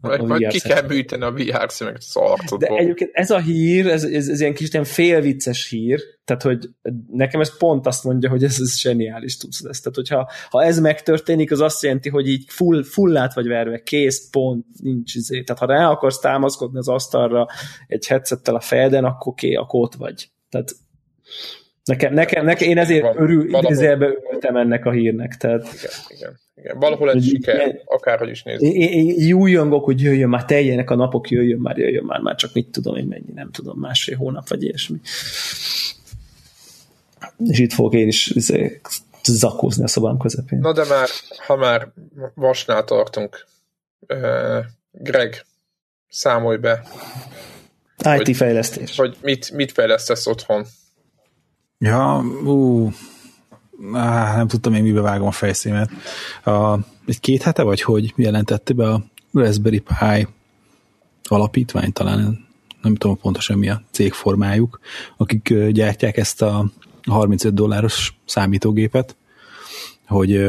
[0.00, 2.76] a, a VR ki kell műteni a VR szemeket az arcodból.
[2.76, 6.70] De egyébként ez a hír, ez, ez, ez ilyen kis ilyen félvicces hír, tehát hogy
[7.10, 9.80] nekem ez pont azt mondja, hogy ez, ez zseniális tudsz lesz.
[9.80, 14.30] Tehát hogyha ha ez megtörténik, az azt jelenti, hogy így full, fullát vagy verve, kész,
[14.30, 15.42] pont, nincs izé.
[15.42, 17.46] Tehát ha rá akarsz támaszkodni az asztalra
[17.86, 20.30] egy headsettel a fejeden, akkor, ké, akkor ott vagy.
[20.50, 20.74] Tehát
[21.88, 25.36] Nekem, nekem, nekem én ezért van, örül, idézőjelbe örültem ennek a hírnek.
[25.36, 26.78] Tehát, igen, igen, igen.
[26.78, 28.72] Valahol egy siker, akárhogy is nézzük.
[28.74, 32.68] Én, jújongok, hogy jöjjön már, teljenek a napok, jöjjön már, jöjjön már, már csak mit
[32.70, 34.98] tudom én mennyi, nem tudom, másfél hónap vagy ilyesmi.
[37.44, 38.80] És itt fogok én is izé,
[39.22, 40.58] zakózni a szobám közepén.
[40.58, 41.08] Na de már,
[41.46, 41.88] ha már
[42.34, 43.46] vasnál tartunk,
[44.08, 45.44] uh, Greg,
[46.08, 46.82] számolj be.
[47.98, 48.96] IT hogy, fejlesztés.
[48.96, 50.66] Hogy mit, mit fejlesztesz otthon?
[51.78, 52.90] Ja, ú,
[54.36, 55.90] nem tudtam én mibe vágom a fejszémet.
[56.44, 56.74] A,
[57.06, 60.26] egy két hete vagy hogy jelentette be a Raspberry Pi
[61.22, 62.46] alapítvány talán,
[62.82, 64.80] nem tudom pontosan mi a cégformájuk,
[65.16, 66.70] akik gyártják ezt a
[67.08, 69.16] 35 dolláros számítógépet,
[70.06, 70.40] hogy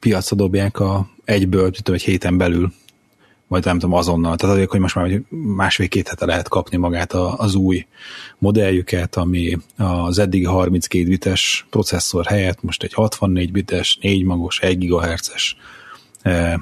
[0.00, 2.72] piacra dobják a egyből, tudom, egy héten belül
[3.52, 4.36] vagy nem tudom, azonnal.
[4.36, 7.86] Tehát azért, hogy most már másfél-két hete lehet kapni magát az új
[8.38, 14.88] modelljüket, ami az eddig 32 bites processzor helyett most egy 64 bites, 4 magos, 1
[14.88, 15.56] GHz-es
[16.22, 16.54] eh,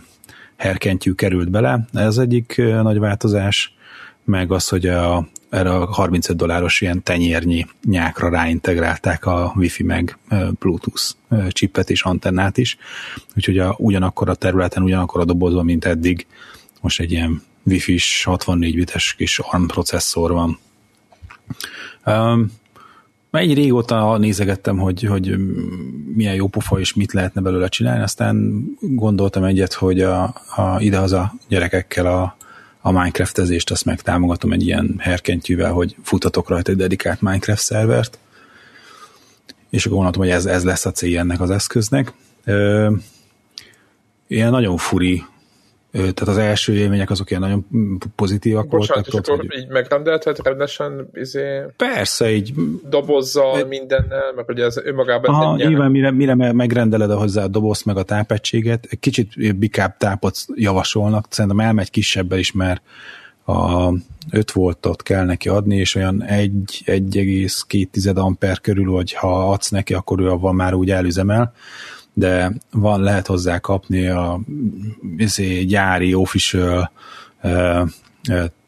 [0.56, 1.86] herkentyű került bele.
[1.92, 3.74] Ez egyik eh, nagy változás,
[4.24, 10.18] meg az, hogy a, erre a 35 dolláros ilyen tenyérnyi nyákra ráintegrálták a Wi-Fi meg
[10.28, 11.02] eh, Bluetooth
[11.48, 12.76] chipet és antennát is,
[13.36, 16.26] úgyhogy a, ugyanakkor a területen, ugyanakkor a dobozban, mint eddig
[16.80, 20.58] most egy ilyen Wi-Fi-s 64 bites kis ARM processzor van.
[22.06, 22.52] Um,
[23.30, 25.36] egy régóta nézegettem, hogy, hogy
[26.14, 30.22] milyen jó pofa és mit lehetne belőle csinálni, aztán gondoltam egyet, hogy a,
[30.56, 32.36] a idehaza gyerekekkel a,
[32.80, 38.18] a Minecraft-ezést azt megtámogatom egy ilyen herkentyűvel, hogy futatok rajta egy dedikált Minecraft szervert,
[39.70, 42.12] és akkor gondoltam, hogy ez, ez lesz a célja ennek az eszköznek.
[42.44, 42.90] Ö,
[44.26, 45.24] ilyen nagyon furi
[45.92, 47.66] tehát az első élmények azok ilyen nagyon
[48.16, 49.34] pozitívak Bocsánat, voltak.
[49.34, 52.54] és akkor így megrendelted rendesen izé, Persze, így
[52.88, 53.66] dobozzal, egy...
[53.66, 58.02] mindennel, mert ugye ez önmagában Aha, nyilván mire, mire megrendeled hozzá a dobozt meg a
[58.02, 62.82] tápegységet, egy kicsit bikább tápot javasolnak, szerintem elmegy kisebbel is, mert
[63.44, 63.92] a
[64.30, 70.20] 5 voltot kell neki adni, és olyan 1,2 amper körül, hogy ha adsz neki, akkor
[70.20, 71.52] ő avval már úgy elüzemel
[72.12, 74.40] de van, lehet hozzá kapni a
[75.16, 76.90] izé, gyári official
[77.42, 77.88] uh,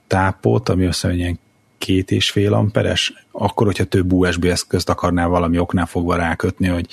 [0.06, 1.38] tápot, ami össze ilyen
[1.78, 6.86] két és fél amperes, akkor, hogyha több USB eszközt akarnál valami oknál fogva rákötni, hogy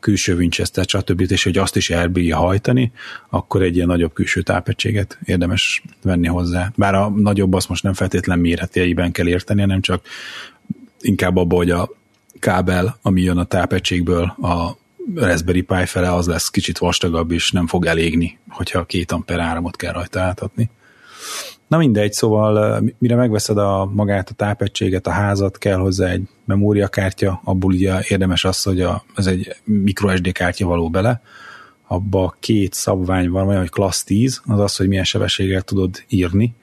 [0.00, 1.20] külső Winchester, stb.
[1.30, 2.92] és hogy azt is elbírja hajtani,
[3.30, 6.72] akkor egy ilyen nagyobb külső tápegységet érdemes venni hozzá.
[6.76, 10.06] Bár a nagyobb azt most nem feltétlen méretjeiben kell érteni, hanem csak
[11.00, 11.90] inkább abban, hogy a
[12.38, 14.76] kábel, ami jön a tápegységből a
[15.14, 19.76] Raspberry Pi fele az lesz kicsit vastagabb, és nem fog elégni, hogyha két amper áramot
[19.76, 20.70] kell rajta átadni.
[21.68, 27.40] Na mindegy, szóval mire megveszed a magát, a tápegységet, a házat, kell hozzá egy memóriakártya,
[27.44, 31.22] abból ugye érdemes az, hogy a, ez egy microSD kártya való bele,
[31.86, 36.54] abba két szabvány van, olyan, hogy Class 10, az az, hogy milyen sebességgel tudod írni,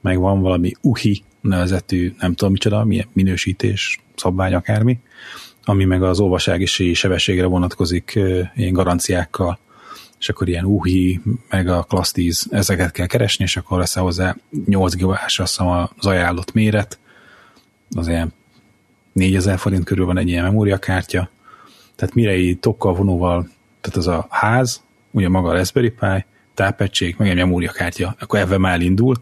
[0.00, 5.00] meg van valami UHI nevezetű, nem tudom micsoda, milyen minősítés, szabvány akármi,
[5.68, 8.18] ami meg az olvasági sebességre vonatkozik
[8.54, 9.58] ilyen garanciákkal,
[10.18, 14.36] és akkor ilyen UHI, meg a Class 10, ezeket kell keresni, és akkor lesz hozzá
[14.66, 16.98] 8 gigás az ajánlott méret,
[17.96, 18.32] az ilyen
[19.12, 21.30] 4000 forint körül van egy ilyen memóriakártya,
[21.96, 23.48] tehát mirei tokkal, vonóval,
[23.80, 28.60] tehát az a ház, ugye maga a Raspberry Pi, tápegység, meg egy memóriakártya, akkor ebben
[28.60, 29.14] már indul,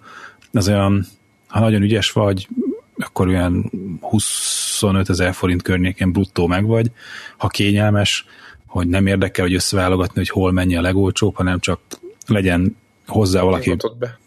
[0.52, 1.06] az olyan,
[1.46, 2.48] ha nagyon ügyes vagy,
[2.96, 3.70] akkor olyan
[4.00, 6.90] 25 ezer forint környéken bruttó meg vagy,
[7.36, 8.26] ha kényelmes,
[8.66, 11.80] hogy nem érdekel, hogy összeválogatni, hogy hol mennyi a legolcsóbb, hanem csak
[12.26, 12.76] legyen
[13.06, 13.76] hozzá valaki.
[13.98, 14.18] Be.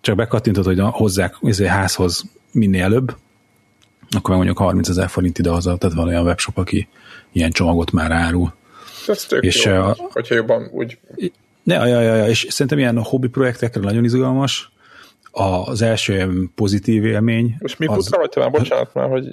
[0.00, 3.16] Csak bekattintott, hogy hozzák izé, házhoz minél előbb,
[4.10, 6.88] akkor meg mondjuk 30 ezer forint idehaza, tehát van olyan webshop, aki
[7.32, 8.54] ilyen csomagot már árul.
[9.06, 10.98] Ez tök és jó, a, hogyha jobban úgy...
[11.62, 14.69] Ne, ja, ja, ja, és szerintem ilyen hobbi projektekre nagyon izgalmas.
[15.30, 17.56] Az első pozitív élmény...
[17.58, 18.50] És mi az, rajta már?
[18.50, 19.26] Bocsánat már, hogy...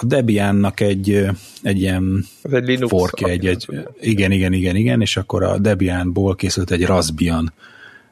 [0.00, 1.26] A Debiannak egy,
[1.62, 3.68] egy ilyen Ez egy Linux forkja, egy, egy,
[4.00, 7.52] igen, igen, igen, igen, és akkor a Debianból készült egy Raspbian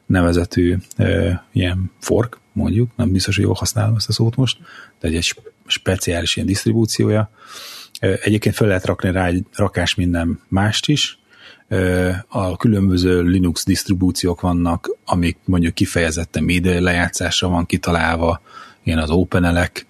[0.05, 4.57] nevezetű e, ilyen fork, mondjuk, nem biztos, hogy jól használom ezt a szót most,
[4.99, 5.35] de egy, egy
[5.65, 7.29] speciális ilyen disztribúciója.
[7.99, 11.19] Egyébként fel lehet rakni rá egy rakás minden mást is,
[12.27, 18.41] a különböző Linux disztribúciók vannak, amik mondjuk kifejezetten média lejátszásra van kitalálva,
[18.83, 19.85] ilyen az OpenELEC,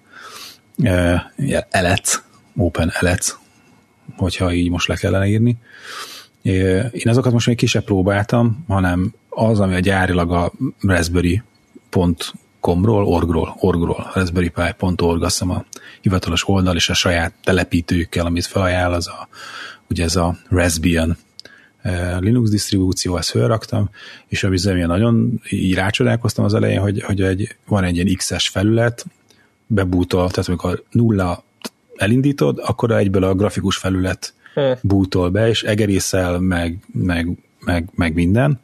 [1.70, 2.22] ELEC,
[2.56, 3.36] OpenELEC,
[4.16, 5.56] hogyha így most le kellene írni.
[6.42, 14.10] Én azokat most még kisebb próbáltam, hanem az, ami a gyárilag a raspberry.com-ról, orgról, orgról,
[14.14, 15.64] raspberrypi.org, azt hiszem a
[16.00, 19.28] hivatalos oldal és a saját telepítőkkel, amit felajánl, az a,
[19.88, 21.16] ugye ez a Raspbian
[22.18, 23.90] Linux disztribúció, ezt felraktam,
[24.26, 28.48] és a bizony nagyon így rácsodálkoztam az elején, hogy, hogy egy, van egy ilyen X-es
[28.48, 29.04] felület,
[29.66, 31.44] bebútol, tehát amikor nulla
[31.96, 34.74] elindítod, akkor egyből a grafikus felület hmm.
[34.82, 37.28] bútol be, és egerészel, meg, meg,
[37.60, 38.60] meg, meg minden,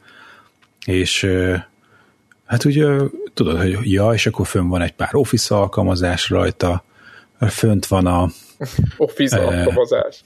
[0.87, 1.27] és
[2.45, 2.87] hát ugye
[3.35, 6.85] tudod, hogy ja, és akkor fönn van egy pár Office alkalmazás rajta,
[7.49, 8.29] fönt van a
[8.97, 10.23] Office eh, alkalmazás.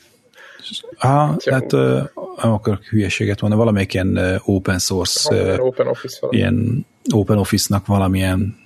[0.98, 2.02] Ah, hát uh,
[2.42, 6.38] nem akarok hülyeséget mondani, valamelyik ilyen open source, uh, open office valami.
[6.38, 8.56] ilyen open office-nak valamilyen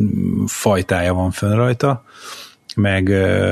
[0.00, 2.04] mm, fajtája van fönn rajta,
[2.76, 3.08] meg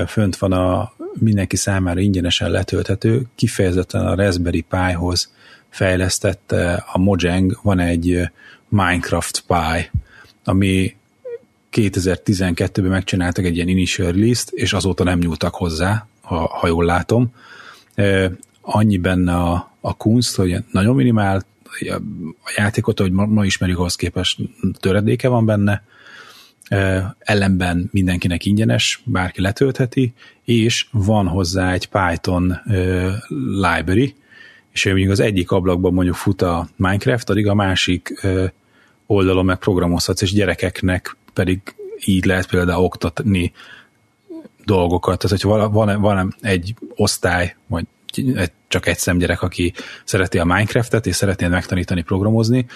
[0.06, 5.32] fönt van a mindenki számára ingyenesen letölthető, kifejezetten a Raspberry Pi-hoz
[5.68, 6.52] fejlesztett
[6.92, 8.30] a Mojang, van egy
[8.68, 9.90] Minecraft Pi,
[10.44, 10.96] ami
[11.72, 17.32] 2012-ben megcsináltak egy ilyen initial release-t, és azóta nem nyúltak hozzá, ha, ha jól látom
[18.60, 21.42] annyi benne a, a kunst, hogy nagyon minimál
[22.44, 24.40] a játékot, hogy ma, ma ismerjük ahhoz képest
[24.80, 25.82] töredéke van benne,
[27.18, 30.12] ellenben mindenkinek ingyenes, bárki letöltheti,
[30.44, 32.60] és van hozzá egy Python
[33.36, 34.14] library,
[34.72, 38.26] és mondjuk az egyik ablakban mondjuk fut a Minecraft, addig a másik
[39.06, 41.60] oldalon meg programozhatsz, és gyerekeknek pedig
[42.04, 43.52] így lehet például oktatni
[44.64, 45.18] dolgokat.
[45.18, 47.84] Tehát, hogyha van, van egy osztály, vagy
[48.68, 49.72] csak egy szemgyerek, aki
[50.04, 52.66] szereti a Minecraftet, és szeretné megtanítani programozni,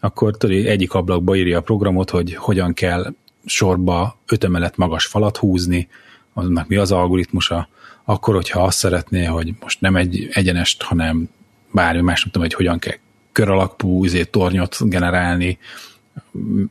[0.00, 5.36] akkor tudod, egyik ablakba írja a programot, hogy hogyan kell sorba öt emelet magas falat
[5.36, 5.88] húzni,
[6.32, 7.68] annak mi az algoritmusa,
[8.04, 11.28] akkor, hogyha azt szeretné, hogy most nem egy egyenest, hanem
[11.72, 12.94] bármi más, nem tudom, hogy hogyan kell
[13.32, 15.58] kör alakú izé, tornyot generálni,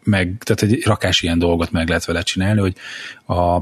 [0.03, 2.76] meg, tehát egy rakás ilyen dolgot meg lehet vele csinálni, hogy
[3.38, 3.61] a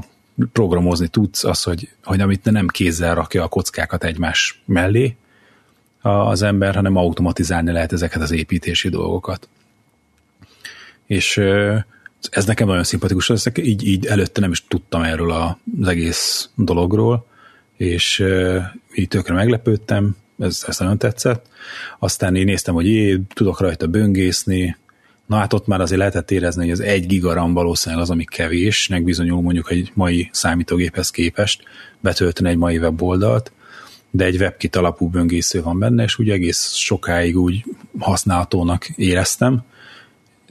[0.52, 5.16] programozni tudsz, az, hogy, hogy amit nem kézzel rakja a kockákat egymás mellé
[6.02, 9.48] az ember, hanem automatizálni lehet ezeket az építési dolgokat.
[11.06, 11.36] És
[12.30, 17.26] ez nekem nagyon szimpatikus, ez így, így előtte nem is tudtam erről az egész dologról,
[17.76, 18.24] és
[18.94, 21.46] így tökre meglepődtem, ez, ez nagyon tetszett.
[21.98, 24.76] Aztán én néztem, hogy jé, tudok rajta böngészni,
[25.26, 29.04] Na hát ott már azért lehetett érezni, hogy az egy gigaram valószínűleg az, ami kevésnek
[29.04, 31.62] bizonyul mondjuk egy mai számítógéphez képest
[32.00, 33.52] betölteni egy mai weboldalt,
[34.10, 37.64] de egy WebKit alapú böngésző van benne, és úgy egész sokáig úgy
[37.98, 39.62] használhatónak éreztem.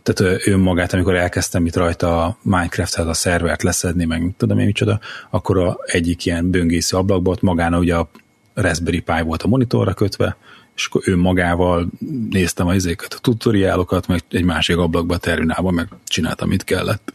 [0.04, 5.00] Tehát önmagát, amikor elkezdtem itt rajta a Minecraft-hez a szervert leszedni, meg tudom én micsoda,
[5.30, 8.10] akkor a egyik ilyen böngésző ablakban ott magán ugye a
[8.54, 10.38] Raspberry Pi volt a monitorra kötve,
[10.76, 11.88] és akkor ő magával
[12.30, 17.14] néztem az izéket, a tutoriálokat, meg egy másik ablakba a terminálban, meg csináltam, amit kellett.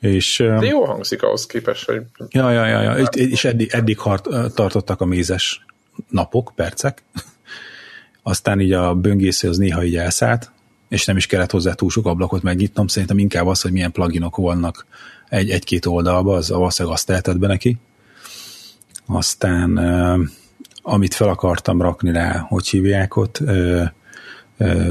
[0.00, 2.02] És, De jó hangzik ahhoz képest, hogy...
[2.28, 3.04] Ja, ja, ja, ja.
[3.04, 5.64] és eddig, eddig hart, tartottak a mézes
[6.08, 7.02] napok, percek.
[8.22, 10.50] Aztán így a böngésző az néha így elszállt,
[10.88, 14.36] és nem is kellett hozzá túl sok ablakot megnyitnom, szerintem inkább az, hogy milyen pluginok
[14.36, 14.86] vannak
[15.28, 17.76] egy, egy-két oldalba, az valószínűleg azt tehetett be neki.
[19.06, 19.78] Aztán
[20.82, 23.42] amit fel akartam rakni rá, hogy hívják ott,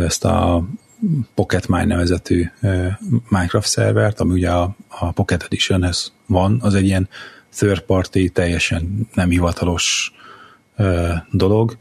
[0.05, 0.63] ezt a
[1.35, 2.87] Pocket Mine nevezetű ö,
[3.29, 7.09] Minecraft szervert, ami ugye a, a Pocket Editionhez van, az egy ilyen
[7.55, 10.13] third party, teljesen nem hivatalos
[11.31, 11.77] dolog.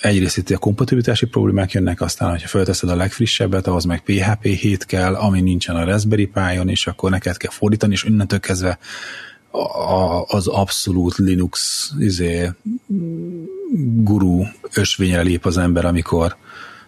[0.00, 4.84] Egyrészt itt a kompatibilitási problémák jönnek, aztán, hogyha felteszed a legfrissebbet, ahhoz meg PHP 7
[4.84, 8.78] kell, ami nincsen a Raspberry Pi-on, és akkor neked kell fordítani, és innentől kezdve
[9.50, 12.50] a, az abszolút Linux izé,
[14.02, 14.42] guru
[14.74, 16.36] ösvényre lép az ember, amikor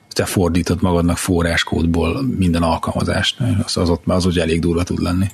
[0.09, 3.37] te fordítod magadnak forráskódból minden alkalmazást.
[3.65, 5.27] Az, az ott az hogy elég durva tud lenni.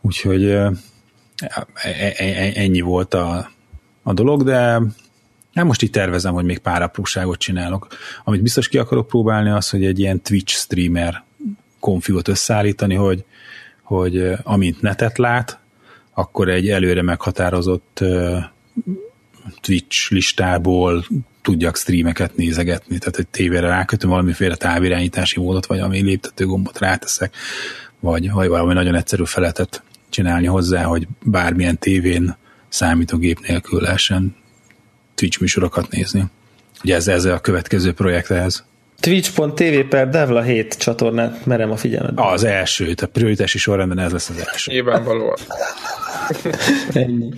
[0.00, 0.72] Úgyhogy e,
[1.74, 3.50] e, e, ennyi volt a,
[4.02, 4.80] a dolog, de
[5.54, 7.86] hát most így tervezem, hogy még pár apróságot csinálok.
[8.24, 11.24] Amit biztos ki akarok próbálni, az, hogy egy ilyen Twitch streamer
[11.80, 13.24] konfigot összeállítani, hogy,
[13.90, 15.58] hogy amint netet lát,
[16.14, 18.04] akkor egy előre meghatározott
[19.60, 21.04] Twitch listából
[21.42, 27.34] tudjak streameket nézegetni, tehát egy tévére rákötöm valamiféle távirányítási módot, vagy ami léptető gombot ráteszek,
[28.00, 32.36] vagy, vagy valami nagyon egyszerű feletet csinálni hozzá, hogy bármilyen tévén
[32.68, 34.36] számítógép nélkül lehessen
[35.14, 36.24] Twitch műsorokat nézni.
[36.84, 38.64] Ugye ez, ez a következő projekt ehhez.
[39.00, 42.12] Twitch.tv per Devla 7 csatornát merem a figyelmet.
[42.16, 44.72] Az első, a prioritási sorrendben ez lesz az első.
[44.72, 45.36] Nyilvánvalóan.
[46.92, 47.30] Ennyi.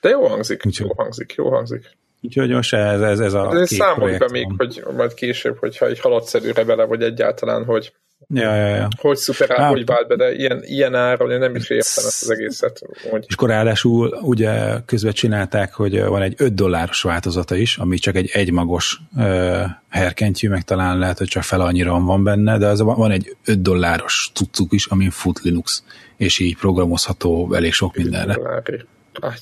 [0.00, 1.96] De jó hangzik, jó hangzik, jó hangzik.
[2.22, 6.00] Úgyhogy most ez, ez, ez a De számolj be még, hogy majd később, hogyha egy
[6.00, 7.92] haladszerűre vele, vagy egyáltalán, hogy
[8.34, 8.88] Ja, ja, ja.
[9.00, 12.22] Hogy szuper ár, hogy vált be, de ilyen, ilyen áron én nem is értem ezt
[12.22, 12.82] az egészet.
[13.10, 13.24] Hogy...
[13.28, 18.14] És akkor ráadásul ugye közben csinálták, hogy van egy 5 dolláros változata is, ami csak
[18.14, 22.80] egy egymagos uh, herkentyű, meg talán lehet, hogy csak fel annyira van benne, de az
[22.80, 25.84] van egy 5 dolláros cuccuk is, amin fut Linux,
[26.16, 28.38] és így programozható elég sok mindenre.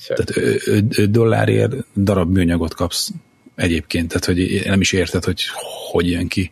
[0.07, 3.09] Tehát 5 dollárért darab műanyagot kapsz
[3.55, 5.41] egyébként, tehát hogy nem is érted, hogy
[5.91, 6.51] hogy jön ki.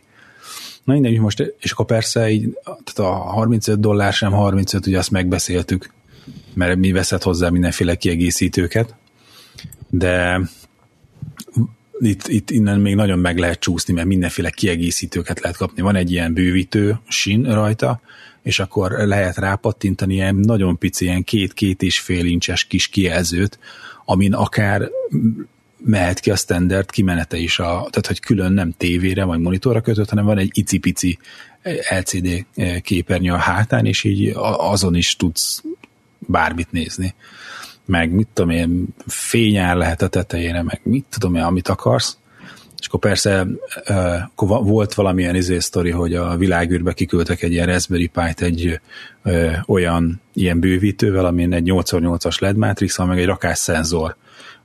[0.88, 5.10] Na mindegy, most, és akkor persze így, tehát a 35 dollár sem 35, ugye azt
[5.10, 5.92] megbeszéltük,
[6.54, 8.94] mert mi veszed hozzá mindenféle kiegészítőket,
[9.88, 10.40] de
[11.98, 15.82] itt, itt innen még nagyon meg lehet csúszni, mert mindenféle kiegészítőket lehet kapni.
[15.82, 18.00] Van egy ilyen bővítő sin rajta,
[18.42, 23.58] és akkor lehet rápattintani ilyen nagyon pici, ilyen két-két és fél incses kis kijelzőt,
[24.04, 24.90] amin akár
[25.84, 30.08] mehet ki a standard kimenete is, a, tehát hogy külön nem tévére vagy monitorra kötött,
[30.08, 31.18] hanem van egy icipici
[31.90, 32.46] LCD
[32.82, 35.62] képernyő a hátán, és így azon is tudsz
[36.18, 37.14] bármit nézni.
[37.84, 42.18] Meg mit tudom én, fényár lehet a tetejére, meg mit tudom én, amit akarsz.
[42.78, 43.46] És akkor persze
[44.34, 48.80] akkor volt valamilyen izé sztori, hogy a világűrbe kiküldtek egy ilyen Raspberry Pi-t egy
[49.22, 54.16] ö, olyan ilyen bővítővel, amin egy 8x8-as LED matrix, meg egy rakás szenzor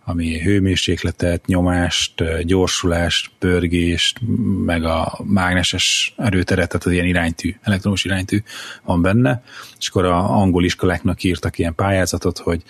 [0.05, 4.19] ami hőmérsékletet, nyomást, gyorsulást, pörgést,
[4.65, 8.43] meg a mágneses erőteret, tehát az ilyen iránytű, elektromos iránytű
[8.83, 9.43] van benne,
[9.79, 12.61] és akkor a angol iskoláknak írtak ilyen pályázatot, hogy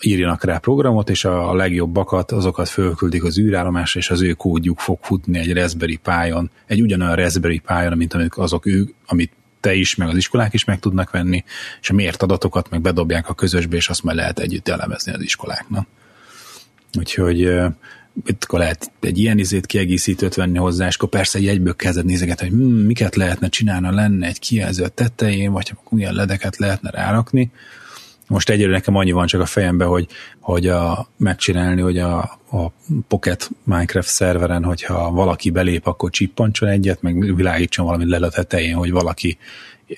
[0.00, 4.98] írjanak rá programot, és a legjobbakat, azokat fölküldik az űrállomásra, és az ő kódjuk fog
[5.02, 9.94] futni egy Raspberry Pi-on, egy ugyanolyan Raspberry Pi-on, mint amik azok ők, amit te is,
[9.94, 11.44] meg az iskolák is meg tudnak venni,
[11.80, 15.22] és a mért adatokat meg bedobják a közösbe, és azt majd lehet együtt elemezni az
[15.22, 15.86] iskoláknak.
[16.98, 17.38] Úgyhogy
[18.26, 22.04] itt akkor lehet egy ilyen izét kiegészítőt venni hozzá, és akkor persze egy egyből kezded
[22.04, 27.50] nézegetni, hogy hmm, miket lehetne csinálni, lenne egy kijelző tetején, vagy milyen ledeket lehetne rárakni.
[28.28, 30.06] Most egyre nekem annyi van csak a fejemben, hogy,
[30.40, 32.18] hogy a, megcsinálni, hogy a,
[32.50, 32.72] a
[33.08, 38.74] Pocket Minecraft szerveren, hogyha valaki belép, akkor csippancson egyet, meg világítson valami le a tetején,
[38.74, 39.38] hogy valaki,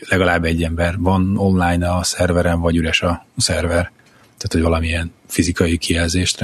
[0.08, 3.90] legalább egy ember van online a szerveren, vagy üres a szerver.
[4.22, 6.38] Tehát, hogy valamilyen fizikai kijelzést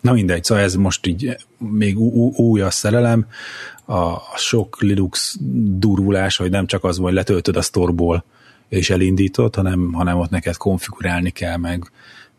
[0.00, 1.98] Na mindegy, szóval ez most így még
[2.36, 3.26] új a szerelem,
[3.86, 8.24] a sok Linux durvulás, hogy nem csak az, hogy letöltöd a sztorból
[8.68, 11.90] és elindítod, hanem, hanem ott neked konfigurálni kell, meg,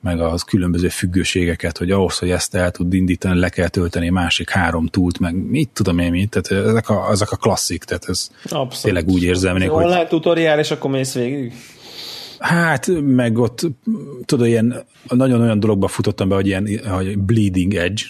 [0.01, 4.49] meg az különböző függőségeket, hogy ahhoz, hogy ezt el tud indítani, le kell tölteni másik
[4.49, 8.29] három túlt, meg mit tudom én mit, tehát ezek a, ezek a klasszik, tehát ez
[8.43, 8.81] Abszolút.
[8.81, 9.55] tényleg úgy érzem.
[9.55, 9.69] hogy...
[9.69, 11.53] Online tutoriál, és akkor mész végig?
[12.39, 13.67] Hát, meg ott,
[14.25, 18.01] tudod, ilyen nagyon olyan dologba futottam be, hogy ilyen hogy Bleeding Edge,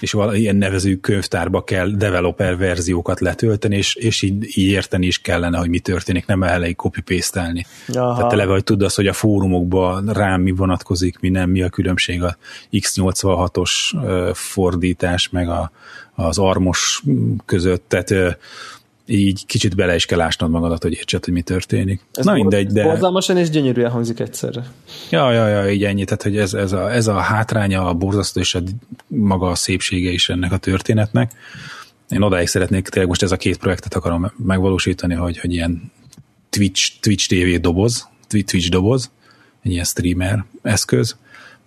[0.00, 5.58] és ilyen nevező könyvtárba kell developer verziókat letölteni, és, és így, így érteni is kellene,
[5.58, 10.06] hogy mi történik, nem elég copy paste Tehát tényleg, hogy tudod azt, hogy a fórumokban
[10.06, 12.36] rám mi vonatkozik, mi nem, mi a különbség a
[12.72, 13.72] X86-os
[14.34, 15.70] fordítás, meg a,
[16.14, 17.02] az armos
[17.46, 18.38] között, tehát
[19.10, 22.00] így kicsit bele is kell ásnod magadat, hogy értsed, hogy mi történik.
[22.12, 22.82] Ez Na mindegy, de...
[22.82, 24.72] Borzalmasan és gyönyörűen hangzik egyszerre.
[25.10, 28.40] Ja, ja, ja, így ennyi, tehát hogy ez, ez, a, ez a hátránya, a borzasztó
[28.40, 28.60] és a
[29.06, 31.32] maga a szépsége is ennek a történetnek.
[32.08, 35.92] Én odáig szeretnék, tényleg most ez a két projektet akarom megvalósítani, hogy, hogy ilyen
[36.50, 39.10] Twitch, Twitch TV doboz, Twitch doboz,
[39.62, 41.16] egy ilyen streamer eszköz,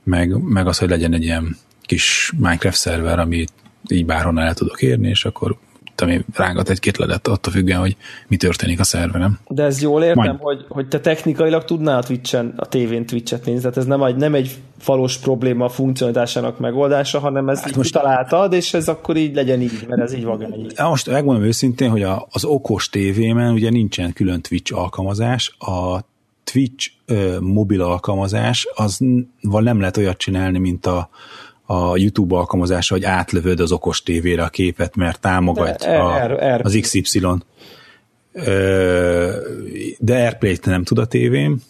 [0.03, 3.51] meg, meg az, hogy legyen egy ilyen kis Minecraft szerver, amit
[3.87, 5.57] így bárhonnan el tudok érni, és akkor
[5.95, 6.25] tudom én,
[6.65, 7.95] egy-két ledet attól függően, hogy
[8.27, 9.39] mi történik a szerverem.
[9.47, 10.39] De ez jól értem, Majd.
[10.39, 14.15] hogy, hogy te technikailag tudnál a Twitch-en, a tévén Twitch-et nézni, tehát ez nem egy,
[14.15, 14.51] nem egy
[14.85, 19.61] valós probléma a funkcionalitásának megoldása, hanem ez hát most találtad, és ez akkor így legyen
[19.61, 20.71] így, mert ez így vagány.
[20.77, 25.99] Most megmondom őszintén, hogy a, az okos tévémen ugye nincsen külön Twitch alkalmazás, a
[26.43, 28.97] Twitch ö, mobil alkalmazás, az
[29.41, 31.09] nem lehet olyat csinálni, mint a,
[31.65, 36.61] a YouTube alkalmazása, hogy átlövöd az okos tévére a képet, mert támogatja er, er, er,
[36.63, 37.19] az XY.
[39.99, 41.61] De Airplay-t nem tud a tévém,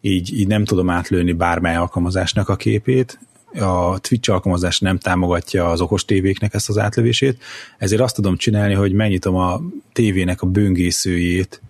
[0.00, 3.18] így, így nem tudom átlőni bármely alkalmazásnak a képét,
[3.54, 7.42] a Twitch alkalmazás nem támogatja az okos tévéknek ezt az átlövését,
[7.78, 9.60] ezért azt tudom csinálni, hogy megnyitom a
[9.92, 11.60] tévének a böngészőjét,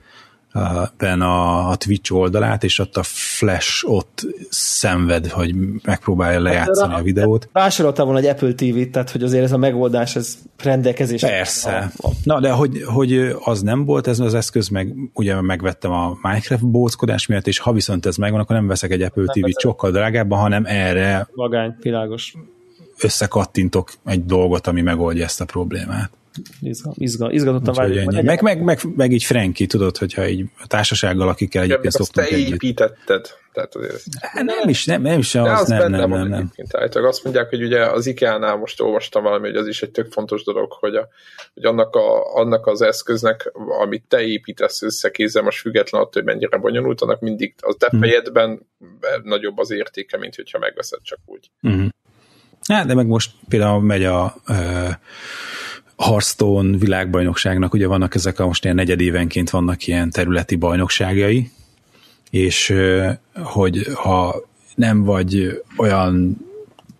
[0.96, 7.00] ben a, a Twitch oldalát, és ott a Flash ott szenved, hogy megpróbálja lejátszani hát,
[7.00, 7.48] a videót.
[7.52, 11.20] Vásároltam volna egy Apple TV-t, tehát hogy azért ez a megoldás, ez rendelkezés.
[11.20, 11.90] Persze.
[11.96, 12.10] A, a...
[12.24, 16.66] Na, de hogy, hogy az nem volt ez az eszköz, meg ugye megvettem a Minecraft
[16.66, 20.38] bóckodás miatt, és ha viszont ez megvan, akkor nem veszek egy Apple TV-t sokkal drágábban,
[20.38, 22.34] hanem erre Vagány, világos.
[22.98, 26.10] összekattintok egy dolgot, ami megoldja ezt a problémát.
[26.60, 28.12] Izgal, izgal, izgatottan várjuk.
[28.22, 32.34] Meg, meg, meg, meg, így Franki, tudod, hogyha egy a társasággal, akikkel egyébként szoktunk te
[32.34, 32.52] együtt.
[32.52, 33.26] építetted.
[33.52, 34.02] Tehát azért...
[34.32, 36.52] Nem is, nem, nem is az, az nem, nem, nem, nem.
[36.70, 40.12] Állítólag azt mondják, hogy ugye az IKEA-nál most olvastam valami, hogy az is egy tök
[40.12, 41.08] fontos dolog, hogy, a,
[41.54, 46.56] hogy annak, a, annak az eszköznek, amit te építesz összekézzel, most független attól, hogy mennyire
[46.56, 48.00] bonyolult, annak mindig az te hmm.
[48.00, 48.66] fejedben
[49.22, 51.50] nagyobb az értéke, mint hogyha megveszed csak úgy.
[51.60, 51.88] Hmm.
[52.68, 54.34] Hát, de meg most például megy a
[56.00, 61.50] Hearthstone világbajnokságnak ugye vannak ezek a most ilyen negyedévenként vannak ilyen területi bajnokságai,
[62.30, 62.74] és
[63.34, 64.42] hogy ha
[64.74, 66.36] nem vagy olyan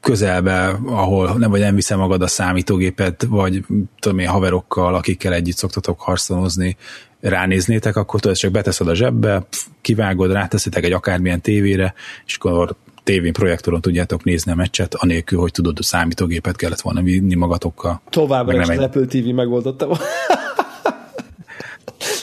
[0.01, 3.64] közelbe, ahol nem vagy nem viszem magad a számítógépet, vagy
[3.98, 6.76] tudom én, haverokkal, akikkel együtt szoktatok harconozni,
[7.20, 9.46] ránéznétek, akkor tudod, csak beteszed a zsebbe,
[9.80, 11.94] kivágod, ráteszitek egy akármilyen tévére,
[12.26, 17.03] és akkor tévén projektoron tudjátok nézni a meccset, anélkül, hogy tudod, a számítógépet kellett volna
[17.03, 18.01] vinni magatokkal.
[18.11, 18.78] Továbbra is az.
[18.78, 19.88] Apple TV megoldotta.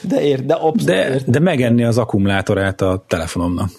[0.07, 3.69] de ér, de, de, de megenni az akkumulátorát a telefonomnak.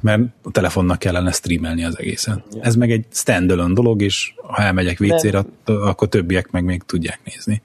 [0.00, 2.42] Mert a telefonnak kellene streamelni az egészen.
[2.54, 2.62] Ja.
[2.62, 7.62] Ez meg egy standalone dolog, és ha elmegyek WC-re, akkor többiek meg még tudják nézni.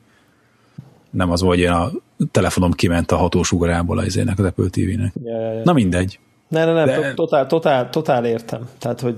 [1.10, 1.92] Nem az, hogy én a
[2.32, 5.14] telefonom kiment a hatósugarából az az Apple TV-nek.
[5.24, 5.62] Ja, ja, ja.
[5.64, 6.20] Na mindegy.
[6.48, 7.14] Ne, ne, ne, De...
[7.14, 8.70] totál, totál, totál értem.
[8.78, 9.16] Tehát, hogy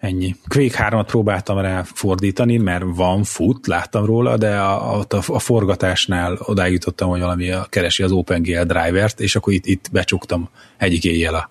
[0.00, 0.36] Ennyi.
[0.48, 6.38] Quake 3-at próbáltam rá fordítani, mert van fut, láttam róla, de a, a, a forgatásnál
[6.42, 11.34] odáig jutottam, hogy valami keresi az OpenGL drivert, és akkor itt, itt becsuktam egyik éjjel
[11.34, 11.50] a,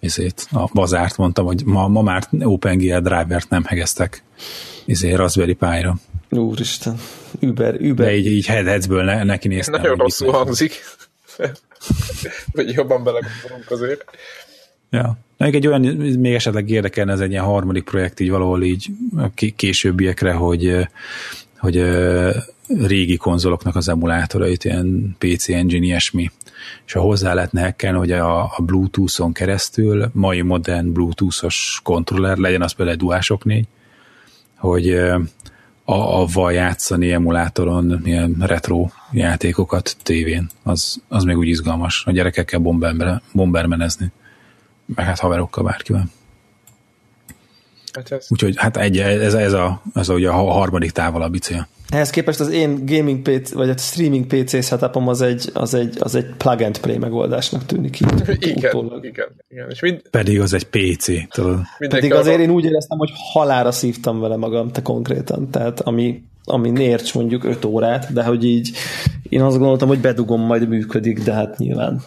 [0.00, 4.24] ezért, a bazárt, mondtam, hogy ma, ma már OpenGL drivert nem hegeztek
[4.86, 5.96] ezért Raspberry Pi-ra.
[6.30, 6.96] Úristen,
[7.40, 8.06] Uber, Uber.
[8.06, 9.80] De így, így headheadsből ne, neki néztem.
[9.80, 10.72] Nagyon rosszul hangzik.
[12.52, 14.04] Vagy jobban belegondolunk azért.
[14.90, 15.18] Ja.
[15.36, 15.80] Még egy olyan,
[16.18, 18.90] még esetleg érdekelne ez egy ilyen harmadik projekt így valahol így
[19.56, 20.88] későbbiekre, hogy,
[21.58, 21.84] hogy
[22.68, 26.30] régi konzoloknak az emulátorait, ilyen PC Engine, ilyesmi,
[26.86, 32.62] és ha hozzá lehetne hackelni, hogy a, a Bluetooth-on keresztül mai modern Bluetooth-os kontroller legyen
[32.62, 33.66] az például egy DualShock 4,
[34.56, 35.00] hogy
[35.88, 42.58] a, avval játszani emulátoron ilyen retro játékokat tévén, az, az még úgy izgalmas, a gyerekekkel
[42.58, 44.12] bomberme, bombermenezni,
[44.86, 46.08] meg hát haverokkal bárkivel.
[47.96, 48.26] Hát ez...
[48.28, 51.68] Úgyhogy hát egy, ez, ez, a, ez a, ugye a harmadik távolabb cél.
[51.88, 55.96] Ehhez képest az én gaming PC, vagy a streaming PC setupom az egy, az egy,
[56.00, 58.12] az egy plug and play megoldásnak tűnik így.
[58.38, 59.70] igen, igen, igen.
[59.70, 60.02] És mind...
[60.10, 61.60] Pedig az egy PC, tudod.
[61.78, 65.50] Pedig azért én úgy éreztem, hogy halára szívtam vele magam, te konkrétan.
[65.50, 68.70] Tehát ami, ami nércs mondjuk 5 órát, de hogy így
[69.22, 72.02] én azt gondoltam, hogy bedugom, majd működik, de hát nyilván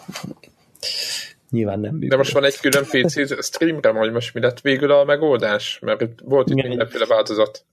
[1.49, 2.09] nyilván nem működik.
[2.09, 5.79] De most van egy külön PC streamre, vagy most mi lett végül a megoldás?
[5.81, 7.65] Mert itt volt itt mindenféle változat.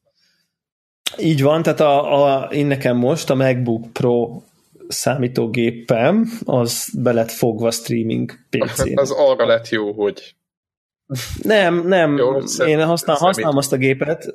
[1.18, 4.42] Így van, tehát a, a, én nekem most a MacBook Pro
[4.88, 8.98] számítógépem, az be lett fogva streaming PC-n.
[8.98, 10.35] Az arra lett jó, hogy
[11.42, 12.16] nem, nem.
[12.16, 12.36] Jó,
[12.66, 14.34] én használ, használom azt a gépet,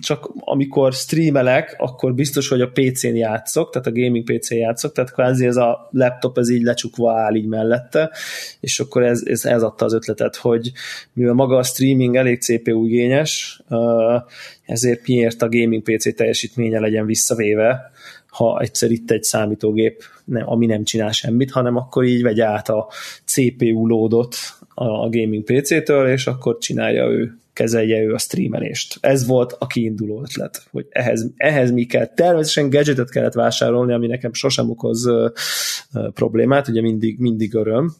[0.00, 5.12] csak amikor streamelek, akkor biztos, hogy a PC-n játszok, tehát a gaming PC-n játszok, tehát
[5.12, 8.10] kvázi ez a laptop ez így lecsukva áll így mellette,
[8.60, 10.72] és akkor ez, ez, ez adta az ötletet, hogy
[11.12, 13.62] mivel maga a streaming elég CPU igényes,
[14.66, 17.90] ezért miért a gaming PC teljesítménye legyen visszavéve,
[18.26, 22.68] ha egyszer itt egy számítógép, nem, ami nem csinál semmit, hanem akkor így vegye át
[22.68, 22.88] a
[23.24, 24.36] CPU lódot
[24.74, 28.98] a, a gaming PC-től, és akkor csinálja ő kezelje ő a streamelést.
[29.00, 32.06] Ez volt a kiinduló ötlet, hogy ehhez, ehhez mi kell.
[32.06, 35.10] Természetesen gadgetet kellett vásárolni, ami nekem sosem okoz
[36.14, 37.94] problémát, ugye mindig, mindig öröm.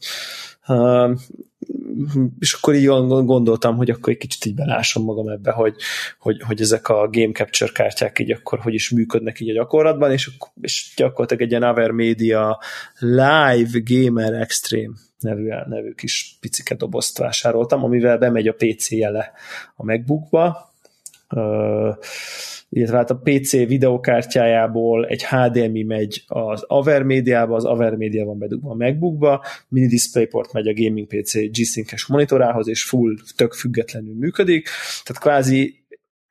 [2.39, 5.77] És akkor így gondoltam, hogy akkor egy kicsit így belásom magam ebbe, hogy,
[6.19, 10.13] hogy, hogy ezek a Game Capture kártyák így akkor hogy is működnek így a gyakorlatban,
[10.13, 12.61] és, és gyakorlatilag egy ilyen Avermedia
[12.99, 19.33] Live Gamer Extreme nevű, nevű kis picike dobozt vásároltam, amivel bemegy a PC jele
[19.77, 20.72] a MacBookba,
[22.69, 28.75] illetve hát a PC videokártyájából egy HDMI megy az Avermediába, az Avermedia van bedugva a
[28.75, 34.69] MacBookba, mini DisplayPort megy a Gaming PC G-Sync-es monitorához, és full, tök függetlenül működik,
[35.05, 35.82] tehát kvázi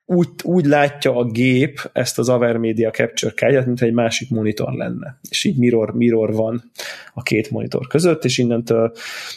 [0.04, 5.18] úgy, úgy látja a gép ezt az Avermedia Capture kártyát, mint egy másik monitor lenne.
[5.30, 6.70] És így mirror, mirror van
[7.14, 8.92] a két monitor között, és innentől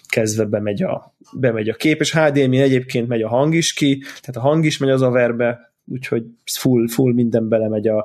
[0.07, 4.35] kezdve bemegy a, bemegy a kép, és HDMI egyébként megy a hang is ki, tehát
[4.35, 7.97] a hang is megy az Averbe, úgyhogy full, full minden belemegy a,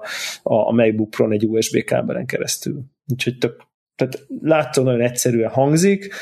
[0.43, 2.83] a, a MacBook Pro egy USB kábelen keresztül.
[3.07, 3.63] Úgyhogy tök,
[4.01, 6.15] tehát látszó nagyon egyszerűen hangzik,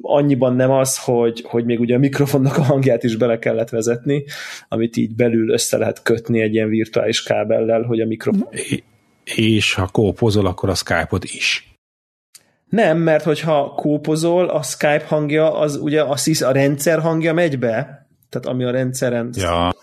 [0.00, 4.24] annyiban nem az, hogy, hogy még ugye a mikrofonnak a hangját is bele kellett vezetni,
[4.68, 8.48] amit így belül össze lehet kötni egy ilyen virtuális kábellel, hogy a mikrofon...
[9.24, 11.72] És ha kópozol, akkor a Skype-ot is.
[12.68, 18.06] Nem, mert hogyha kópozol, a Skype hangja, az ugye a, a rendszer hangja megy be,
[18.28, 19.30] tehát ami a rendszeren...
[19.36, 19.74] Ja.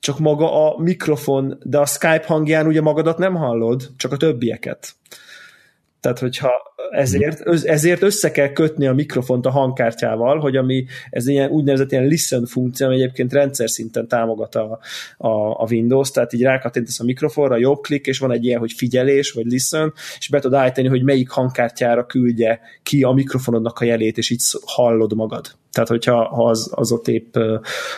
[0.00, 4.94] Csak maga a mikrofon, de a Skype hangján ugye magadat nem hallod, csak a többieket.
[6.00, 6.50] Tehát, hogyha
[6.90, 12.06] ezért, ezért össze kell kötni a mikrofont a hangkártyával, hogy ami, ez ilyen úgynevezett ilyen
[12.06, 14.78] listen funkció, ami egyébként rendszer szinten támogat a,
[15.16, 15.28] a,
[15.62, 19.32] a Windows, tehát így rákattintasz a mikrofonra, jobb klik, és van egy ilyen, hogy figyelés,
[19.32, 24.18] vagy listen, és be tudod állítani, hogy melyik hangkártyára küldje ki a mikrofonodnak a jelét,
[24.18, 25.46] és így hallod magad.
[25.72, 27.36] Tehát, hogyha ha az, az ott épp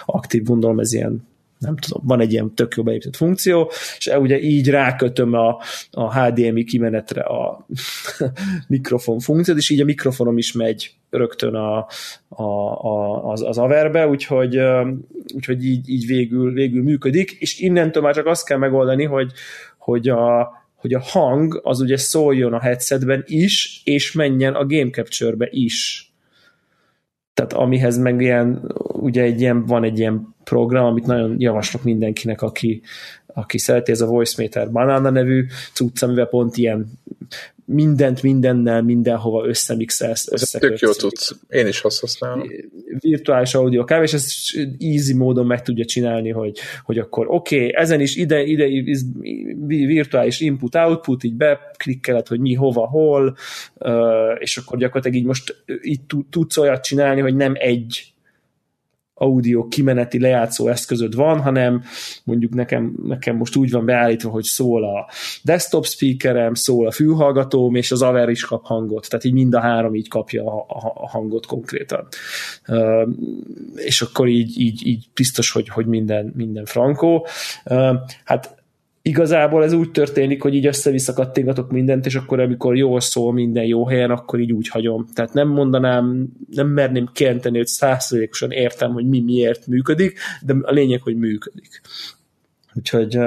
[0.06, 1.30] aktív, gondolom ez ilyen
[1.62, 5.58] nem tudom, van egy ilyen tök jó beépített funkció, és e ugye így rákötöm a,
[5.90, 7.66] a HDMI kimenetre a
[8.68, 11.86] mikrofon funkciót, és így a mikrofonom is megy rögtön a,
[12.28, 12.42] a,
[12.82, 14.60] a, az, az averbe, úgyhogy,
[15.34, 19.32] úgyhogy így, így végül, végül működik, és innentől már csak azt kell megoldani, hogy,
[19.78, 24.90] hogy a, hogy a hang az ugye szóljon a headsetben is, és menjen a Game
[24.90, 26.11] Capture-be is
[27.34, 32.42] tehát amihez meg ilyen, ugye egy ilyen, van egy ilyen program, amit nagyon javaslok mindenkinek,
[32.42, 32.82] aki,
[33.26, 36.86] aki szereti, ez a Voice Meter Banana nevű cucc, amivel pont ilyen
[37.64, 40.70] mindent mindennel, mindenhova összemixelsz, összekötsz.
[40.70, 41.36] Tök jó tudsz.
[41.48, 42.50] Én is azt használom.
[42.98, 44.28] Virtuális audio kávé, és ezt
[44.78, 48.66] easy módon meg tudja csinálni, hogy, hogy akkor oké, okay, ezen is ide, ide
[49.66, 53.36] virtuális input-output, így beklikkeled, hogy mi, hova, hol,
[54.38, 56.00] és akkor gyakorlatilag így most így
[56.30, 58.11] tudsz olyat csinálni, hogy nem egy
[59.22, 61.82] audio kimeneti lejátszó eszközöd van, hanem
[62.24, 65.10] mondjuk nekem, nekem most úgy van beállítva, hogy szól a
[65.42, 69.60] desktop speakerem, szól a fülhallgatóm, és az Aver is kap hangot, tehát így mind a
[69.60, 72.06] három így kapja a, a, hangot konkrétan.
[73.74, 77.26] És akkor így, így, így biztos, hogy, hogy minden, minden frankó.
[77.64, 77.94] Uh,
[78.24, 78.61] hát
[79.02, 83.64] igazából ez úgy történik, hogy így össze-vissza kattingatok mindent, és akkor amikor jól szól minden
[83.64, 85.06] jó helyen, akkor így úgy hagyom.
[85.14, 90.72] Tehát nem mondanám, nem merném kijelenteni, hogy százszerzékosan értem, hogy mi miért működik, de a
[90.72, 91.80] lényeg, hogy működik.
[92.74, 93.18] Úgyhogy,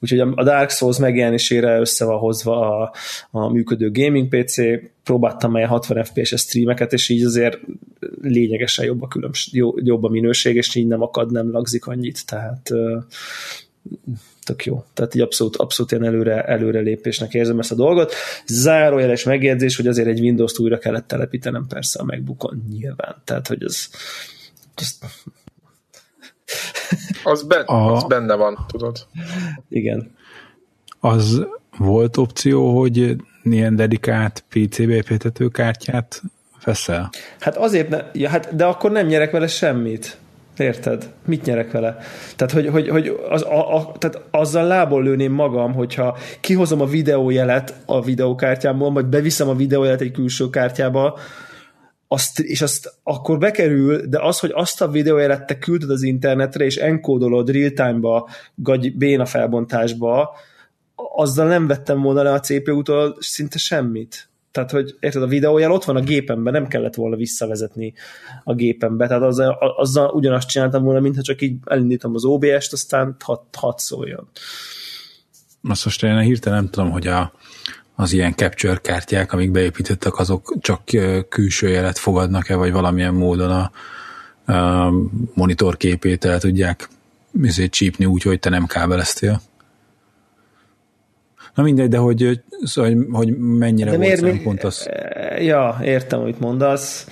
[0.00, 2.94] úgyhogy a Dark Souls megjelenésére össze van hozva a,
[3.30, 4.56] a működő gaming PC,
[5.02, 7.58] próbáltam már 60 FPS-es streameket, és így azért
[8.20, 12.70] lényegesen jobb a, különbség, jobb a minőség, és így nem akad, nem lagzik annyit, tehát
[14.44, 14.84] tök jó.
[14.94, 18.12] Tehát így abszolút, abszolút ilyen előre, előre lépésnek érzem ezt a dolgot.
[18.46, 23.22] Zárójeles megjegyzés, hogy azért egy Windows-t újra kellett telepítenem persze a megbukon nyilván.
[23.24, 23.88] Tehát, hogy ez,
[24.74, 24.98] ez
[27.24, 27.92] az, ben, a...
[27.92, 29.06] az benne van, tudod.
[29.68, 30.10] Igen.
[31.00, 31.46] Az
[31.78, 36.22] volt opció, hogy ilyen dedikált PCB építető kártyát
[36.64, 37.10] veszel?
[37.40, 40.18] Hát azért, ne, ja, hát, de akkor nem nyerek vele semmit.
[40.56, 41.12] Érted?
[41.26, 41.96] Mit nyerek vele?
[42.36, 46.86] Tehát, hogy, hogy, hogy az, a, a, tehát azzal lából lőném magam, hogyha kihozom a
[46.86, 51.18] videójelet a videókártyámból, vagy beviszem a videójelet egy külső kártyába,
[52.08, 56.64] azt, és azt akkor bekerül, de az, hogy azt a videójelet te küldöd az internetre,
[56.64, 60.36] és enkódolod real-time-ba, gagy, béna felbontásba,
[60.94, 64.28] azzal nem vettem volna le a CPU-tól szinte semmit.
[64.54, 67.94] Tehát, hogy érted, a videójel ott van a gépemben, nem kellett volna visszavezetni
[68.44, 69.06] a gépembe.
[69.06, 73.78] Tehát azzal, azzal ugyanazt csináltam volna, mintha csak így elindítom az OBS-t, aztán hat, hat
[73.78, 74.28] szóljon.
[75.68, 77.32] Azt most én hirtelen nem tudom, hogy a,
[77.94, 80.82] az ilyen capture kártyák, amik beépítettek, azok csak
[81.28, 83.70] külső jelet fogadnak-e, vagy valamilyen módon a,
[84.52, 84.92] a
[85.34, 86.88] monitor képét el tudják
[87.42, 89.40] ezért csípni úgy, hogy te nem kábeleztél.
[91.54, 94.88] Na mindegy, de hogy, szóval, hogy mennyire de volt miért, szempont az.
[95.38, 97.06] Ja, értem, amit mondasz.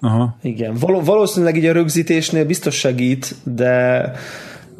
[0.00, 0.36] Aha.
[0.42, 4.12] Igen, Val- valószínűleg így a rögzítésnél biztos segít, de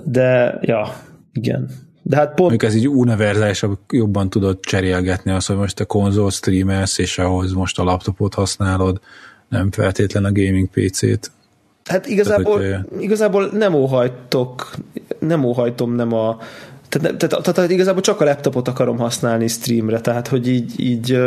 [0.04, 0.94] de ja,
[1.32, 1.70] igen.
[2.02, 2.38] De hát pont...
[2.50, 7.52] Mondjuk ez így univerzálisabb, jobban tudod cserélgetni azt, hogy most a konzol streamelsz, és ahhoz
[7.52, 9.00] most a laptopot használod,
[9.48, 11.30] nem feltétlen a gaming PC-t.
[11.84, 13.02] Hát igazából, Tehát, hogy...
[13.02, 14.70] igazából nem óhajtok,
[15.18, 16.38] nem óhajtom nem a
[16.89, 21.18] tehát, tehát, tehát, igazából csak a laptopot akarom használni streamre, tehát hogy így, így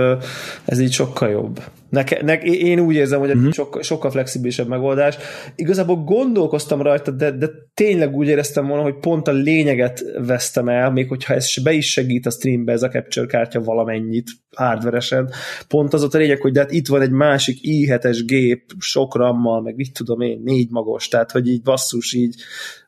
[0.66, 1.62] ez így sokkal jobb.
[1.92, 3.50] Neke, ne, én úgy érzem, hogy mm-hmm.
[3.50, 5.18] sokkal, sokkal flexibilisebb megoldás.
[5.56, 10.92] Igazából gondolkoztam rajta, de, de tényleg úgy éreztem volna, hogy pont a lényeget vesztem el,
[10.92, 15.32] még hogyha ez be is segít a streambe, ez a capture kártya valamennyit hardveresen.
[15.68, 19.62] Pont az a lényeg, hogy de hát itt van egy másik i7-es gép, sok rammal,
[19.62, 22.36] meg mit tudom én, négy magos, tehát hogy így basszus, így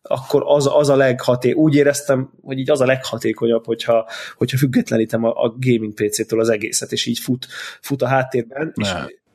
[0.04, 1.51] akkor az, az a leghaté.
[1.51, 6.49] Úgy éreztem, hogy így az a leghatékonyabb, hogyha, hogyha függetlenítem a, a gaming PC-től az
[6.49, 7.47] egészet, és így fut,
[7.82, 8.74] fut a háttérben.
[8.76, 8.93] És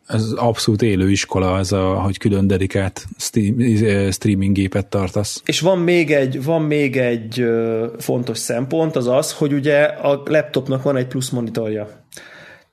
[0.09, 3.57] ez abszolút élő iskola, ez a, hogy külön dedikált stream,
[4.11, 5.43] streaming gépet tartasz.
[5.45, 7.45] És van még egy, van még egy
[7.99, 11.98] fontos szempont, az az, hogy ugye a laptopnak van egy plusz monitorja.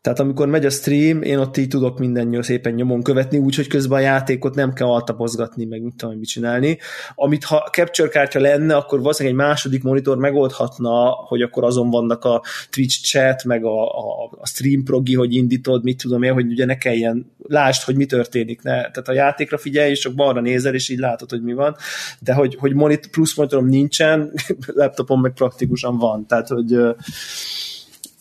[0.06, 3.98] Tehát amikor megy a stream, én ott így tudok minden szépen nyomon követni, úgyhogy közben
[3.98, 6.78] a játékot nem kell altapozgatni, meg mit tudom, mit csinálni.
[7.16, 12.26] Amit ha capture kártya lenne, akkor valószínűleg egy második monitor megoldhatna, hogy akkor azon vannak
[12.26, 16.46] a Twitch chat, meg a, a, a stream progi, hogy indítod, mit tudom én, hogy
[16.46, 18.62] ugye ne kelljen, lásd, hogy mi történik.
[18.62, 18.72] Ne.
[18.72, 21.76] Tehát a játékra figyelj, és csak balra nézel, és így látod, hogy mi van.
[22.20, 24.34] De hogy, hogy monit, plusz monitorom nincsen,
[24.66, 26.28] laptopon meg praktikusan van.
[26.28, 26.78] Tehát, hogy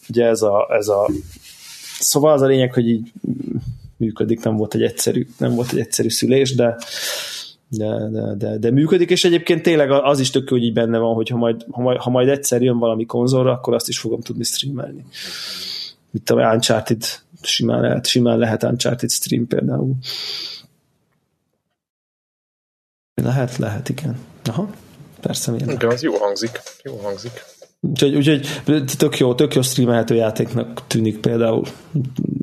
[0.08, 1.10] ugye ez a, ez a
[1.98, 3.12] Szóval az a lényeg, hogy így
[3.96, 6.76] működik, nem volt egy egyszerű, nem volt egy egyszerű szülés, de,
[7.68, 11.14] de, de, de, de működik, és egyébként tényleg az is tök hogy így benne van,
[11.14, 14.20] hogy ha majd, ha majd, ha majd egyszer jön valami konzolra, akkor azt is fogom
[14.20, 15.04] tudni streamelni.
[16.10, 17.04] Mit a Uncharted
[17.42, 19.94] simán lehet, simán lehet Uncharted stream például.
[23.22, 24.18] Lehet, lehet, igen.
[24.44, 24.70] Aha,
[25.20, 25.72] persze miért.
[25.72, 27.44] Igen, az jó hangzik, jó hangzik.
[27.90, 28.46] Úgyhogy, úgyhogy
[28.98, 31.62] tök jó, tök jó streamelhető játéknak tűnik például.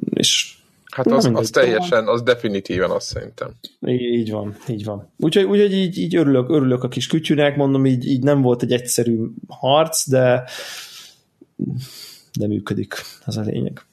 [0.10, 0.56] És
[0.92, 3.52] Hát az, az teljesen, az definitíven azt szerintem.
[3.86, 5.12] Így van, így van.
[5.18, 8.72] Úgyhogy, úgyhogy így, így örülök, örülök a kis kütyűnek, mondom, így, így nem volt egy
[8.72, 10.44] egyszerű harc, de
[12.40, 13.86] de működik, az a lényeg.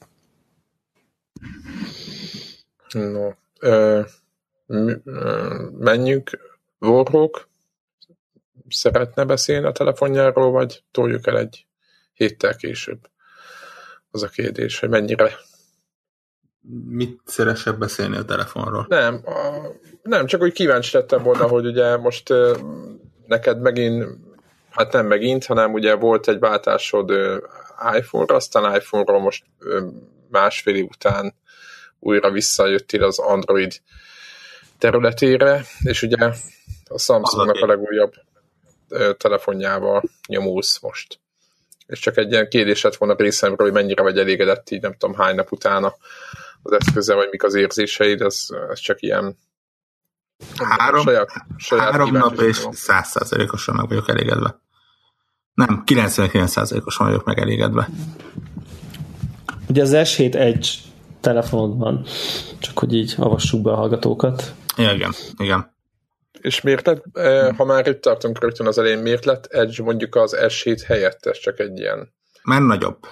[2.91, 3.29] No,
[3.59, 4.01] ö,
[5.79, 6.39] menjünk
[6.79, 7.48] Warhawk
[8.69, 11.65] szeretne beszélni a telefonjáról, vagy toljuk el egy
[12.13, 12.99] héttel később?
[14.11, 15.31] Az a kérdés, hogy mennyire
[16.87, 18.85] mit szeresebb beszélni a telefonról?
[18.89, 19.67] Nem, a,
[20.03, 22.33] nem, csak úgy kíváncsi lettem volna, hogy ugye most
[23.27, 24.05] neked megint,
[24.69, 27.11] hát nem megint, hanem ugye volt egy váltásod
[27.95, 29.45] iPhone-ra, aztán iPhone-ról most
[30.29, 31.33] másfél év után
[31.99, 33.81] újra visszajöttél az Android
[34.77, 36.31] területére, és ugye
[36.85, 38.13] a Samsungnak a legújabb
[39.17, 41.19] telefonjával nyomulsz most.
[41.85, 45.15] És csak egy ilyen kérdés lett volna részemről, hogy mennyire vagy elégedett így, nem tudom
[45.15, 45.93] hány nap utána
[46.63, 49.37] az eszköze, vagy mik az érzéseid, ez, ez csak ilyen
[50.57, 54.59] három, saját, saját három nap és százszázalékosan meg vagyok elégedve.
[55.53, 57.89] Nem, 99%-osan vagyok meg elégedve.
[59.67, 60.67] Ugye az S7 Edge
[61.21, 62.05] telefonod van,
[62.59, 64.53] csak hogy így avassuk be a hallgatókat.
[64.77, 65.77] Igen, igen.
[66.41, 70.15] És miért lett, eh, ha már itt tartunk rögtön az elején, miért lett Edge mondjuk
[70.15, 72.13] az S7 helyett, ez csak egy ilyen?
[72.43, 73.07] Már nagyobb.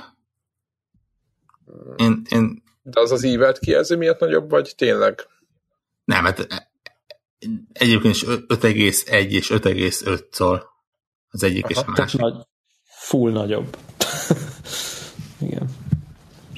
[1.96, 2.64] Én, én...
[2.82, 5.28] De az az ívelt kijelző miatt nagyobb, vagy tényleg?
[6.04, 6.48] Nem, hát
[7.74, 10.70] egyébként is 5,1 és 5,5 szól
[11.30, 12.20] az egyik Aha, és a másik.
[12.20, 12.48] Nagy,
[12.84, 13.78] full nagyobb.
[15.48, 15.70] Igen.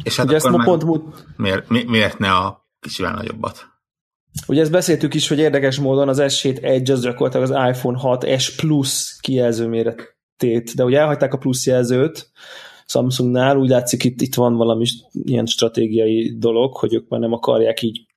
[0.03, 1.38] És hát Ugye akkor ezt ma pont...
[1.38, 3.67] miért, miért ne a kicsivel nagyobbat?
[4.47, 8.39] Ugye ezt beszéltük is, hogy érdekes módon az S7 Edge az gyakorlatilag az iPhone 6
[8.39, 12.32] S Plus kijelző méretét, de ugye elhagyták a plusz jelzőt
[12.86, 14.86] Samsungnál, úgy látszik itt, itt van valami
[15.23, 18.07] ilyen stratégiai dolog, hogy ők már nem akarják így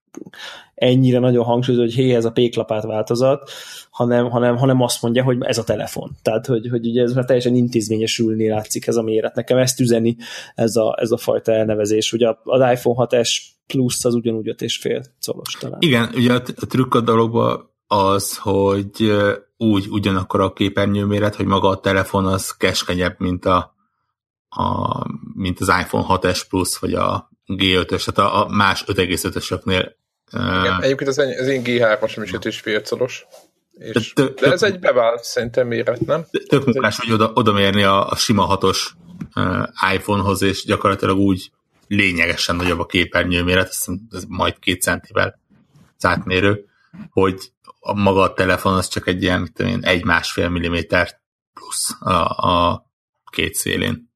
[0.74, 3.50] ennyire nagyon hangsúlyozni, hogy hé, ez a péklapát változat,
[3.90, 6.10] hanem, hanem, hanem azt mondja, hogy ez a telefon.
[6.22, 9.34] Tehát, hogy, hogy ugye ez már teljesen intézményesülni látszik ez a méret.
[9.34, 10.16] Nekem ezt üzeni
[10.54, 12.12] ez a, ez a fajta elnevezés.
[12.12, 13.36] Ugye az iPhone 6S
[13.72, 15.78] plusz az ugyanúgy 5,5 colos talán.
[15.80, 19.12] Igen, ugye a, a trükk a dologban az, hogy
[19.56, 23.72] úgy ugyanakkor a képernyőméret, hogy maga a telefon az keskenyebb, mint a
[24.54, 29.92] a, mint az iPhone 6S Plus, vagy a G5-ös, tehát a, a más 5,5-ösöknél.
[30.32, 33.26] Igen, egyébként az, az én G3-asom is 5,5 szolos.
[33.78, 36.24] És, de, de ez egy bevált szerintem méret, nem?
[36.48, 38.94] Tök munkás, hogy oda, oda mérni a, a sima hatos
[39.34, 41.50] uh, iPhone-hoz, és gyakorlatilag úgy
[41.86, 43.68] lényegesen nagyobb a képernyő méret,
[44.10, 45.40] ez majd két centivel
[46.00, 46.64] átmérő,
[47.10, 51.20] hogy a maga a telefon az csak egy ilyen, mit tudom én, egy-másfél milliméter
[51.54, 52.86] plusz a, a
[53.30, 54.10] két szélén.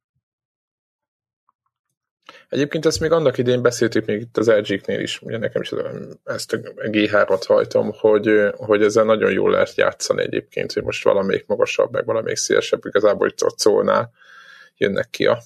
[2.49, 5.73] Egyébként ezt még annak idén beszéltük még itt az LG-knél is, ugye nekem is
[6.25, 11.47] ezt a G3-at hajtom, hogy, hogy ezzel nagyon jól lehet játszani egyébként, hogy most valamelyik
[11.47, 14.11] magasabb, meg valamelyik szélesebb, igazából itt a szólnál
[14.77, 15.39] jönnek ki a,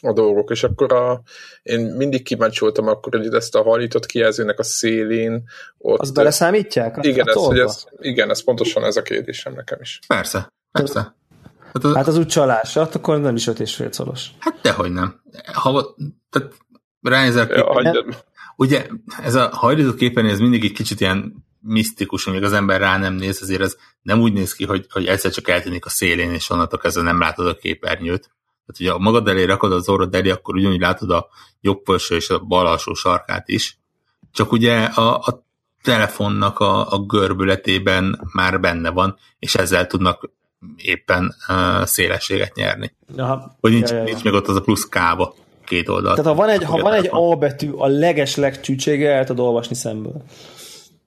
[0.00, 1.22] a dolgok, és akkor a,
[1.62, 5.44] én mindig kíváncsi voltam akkor, hogy ezt a hajlított kijelzőnek a szélén
[5.78, 6.00] ott...
[6.00, 6.98] Azt beleszámítják?
[7.00, 9.98] Igen, ez, hogy ez, igen, ez pontosan ez a kérdésem nekem is.
[10.06, 11.16] Persze, persze.
[11.72, 14.28] Hát az, hát az úgy csalás, hát akkor nem is 5,5 szolos.
[14.38, 15.20] Hát dehogy nem.
[15.52, 15.96] Ha,
[16.30, 16.52] tehát
[17.00, 18.04] ránézel ja,
[18.56, 18.86] ugye
[19.22, 23.14] ez a hajlított képernyő, ez mindig egy kicsit ilyen misztikus, amíg az ember rá nem
[23.14, 26.50] néz, azért ez nem úgy néz ki, hogy, hogy egyszer csak eltűnik a szélén, és
[26.50, 28.30] onnantól kezdve nem látod a képernyőt.
[28.66, 31.28] Tehát, ugye a magad elé rakod az orrod elé, akkor ugyanúgy látod a
[31.60, 33.78] jobb felső és a bal alsó sarkát is.
[34.32, 35.44] Csak ugye a, a
[35.82, 40.30] telefonnak a, a görbületében már benne van, és ezzel tudnak
[40.76, 42.94] éppen uh, szélességet nyerni.
[43.16, 43.56] Aha.
[43.60, 44.08] Hogy nincs, ja, ja, ja.
[44.08, 45.34] nincs meg ott az a plusz kába
[45.64, 46.14] két oldal.
[46.14, 49.74] Tehát ha van egy, ha van egy A betű, a leges legcsűcsége el tudod olvasni
[49.74, 50.22] szemből.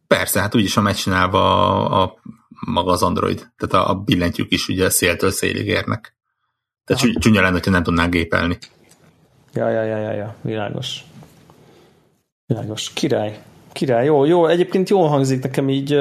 [0.07, 1.41] Persze, hát úgyis a megcsinálva
[1.85, 2.17] a, a
[2.65, 3.51] maga az Android.
[3.57, 6.16] Tehát a, a billentyűk is ugye széltől szélig érnek.
[6.87, 7.19] Tehát Aha.
[7.19, 8.57] csúnya lenne, hogyha nem tudnánk gépelni.
[9.53, 11.03] Ja, ja, ja, ja, ja, világos.
[12.45, 12.93] Világos.
[12.93, 13.39] Király.
[13.71, 14.05] Király.
[14.05, 14.47] Jó, jó.
[14.47, 15.95] Egyébként jól hangzik nekem így,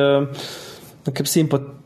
[1.05, 1.25] nekem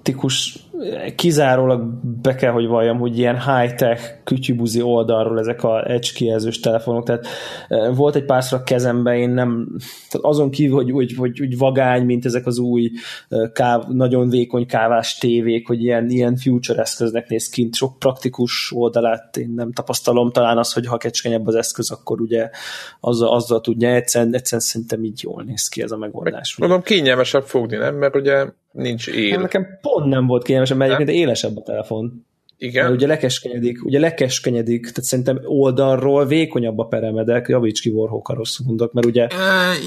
[0.02, 0.68] szimpatikus
[1.16, 1.82] kizárólag
[2.22, 7.26] be kell, hogy valljam, hogy ilyen high-tech kütyübuzi oldalról ezek a edge telefonok, tehát
[7.68, 9.68] e, volt egy párszor a kezemben, én nem,
[10.10, 12.90] tehát azon kívül, hogy, hogy, hogy, hogy vagány, mint ezek az új
[13.28, 18.72] e, káv, nagyon vékony kávás tévék, hogy ilyen, ilyen future eszköznek néz kint, sok praktikus
[18.74, 22.50] oldalát én nem tapasztalom, talán az, hogy ha kecskenyebb az eszköz, akkor ugye
[23.00, 26.56] azzal, azzal tudja, egyszerűen, egyszerűen szerintem így jól néz ki ez a megoldás.
[26.56, 27.94] Mondom, kényelmesebb fogni, nem?
[27.94, 29.30] Mert ugye nincs él.
[29.30, 32.26] Hát nekem pont nem volt kényelmes, mert egyébként élesebb a telefon.
[32.62, 32.84] Igen.
[32.84, 38.34] Mert ugye lekeskenyedik, ugye lekeskenyedik, tehát szerintem oldalról vékonyabb a peremedek, javíts ki Warhawk, ha
[38.34, 39.26] rosszul mondok, mert ugye...
[39.26, 39.36] E,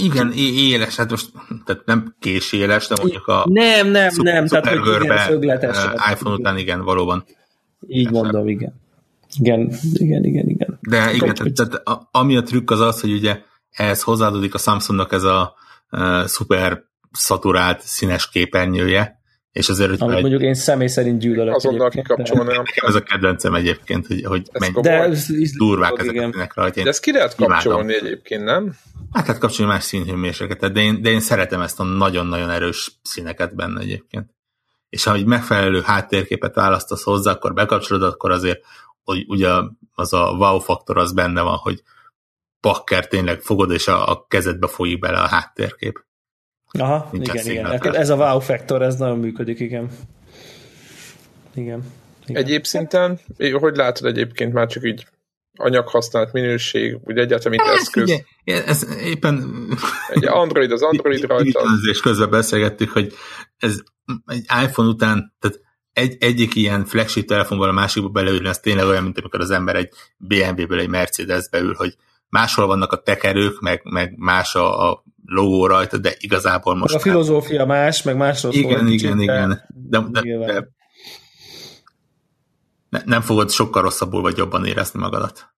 [0.04, 1.32] igen, éles, hát most
[1.66, 5.78] tehát nem késéles, de mondjuk a nem, nem, szuper, nem, tehát hogy igen, szögletes.
[6.12, 7.24] iPhone után igen, valóban.
[7.88, 8.22] Így Persze.
[8.22, 8.82] mondom, igen.
[9.40, 10.80] Igen, igen, igen, igen.
[10.82, 13.40] De igen, tehát, tehát ami a trükk az az, hogy ugye
[13.72, 15.54] ehhez hozzáadódik a Samsungnak ez a
[15.92, 20.22] uh, szuper szaturált színes képernyője, és azért, hogy Amit egy...
[20.22, 21.56] mondjuk én személy szerint gyűlölök.
[21.56, 22.64] Azonnal kikapcsolnám.
[22.76, 26.30] Ez a kedvencem egyébként, hogy, hogy menj, de ez, durvák ezek igen.
[26.30, 26.84] a színek rajta.
[26.84, 28.06] De ezt ki lehet kapcsolni imádom.
[28.06, 28.76] egyébként, nem?
[29.12, 33.56] Hát lehet kapcsolni más színhőmérsékletet, de én, de én szeretem ezt a nagyon-nagyon erős színeket
[33.56, 34.30] benne egyébként.
[34.90, 38.60] És ha egy megfelelő háttérképet választasz hozzá, akkor bekapcsolod, akkor azért
[39.04, 39.50] hogy ugye
[39.94, 41.84] az a wow faktor az benne van, hogy
[42.60, 46.06] pakker tényleg fogod, és a, a kezedbe folyik bele a háttérkép.
[46.80, 47.96] Aha, Nincs igen, igen.
[47.96, 49.90] Ez a wow factor, ez nagyon működik, igen.
[51.54, 51.84] Igen.
[52.26, 52.44] igen.
[52.44, 53.20] Egyéb szinten,
[53.52, 55.06] hogy látod egyébként már csak így
[55.58, 58.04] anyaghasználat, minőség, úgy egyáltalán mint eszköz.
[58.04, 59.68] Ugye, ez éppen...
[60.10, 61.62] Egy Android az Android rajta.
[61.90, 63.14] És közben beszélgettük, hogy
[63.58, 63.80] ez
[64.26, 65.60] egy iPhone után, tehát
[65.94, 69.76] egy, egyik ilyen flagship telefonból a másikba beleülni, az tényleg olyan, mint amikor az ember
[69.76, 71.96] egy BMW-ből egy Mercedes-be ül, hogy
[72.30, 76.96] máshol vannak a tekerők, meg, meg más a, a logó rajta, de igazából most...
[76.96, 78.62] A filozófia más, meg másról szól.
[78.62, 79.62] Igen, igen, igen.
[79.90, 80.68] De, de, de
[82.90, 85.52] ne, nem fogod sokkal rosszabbul vagy jobban érezni magadat.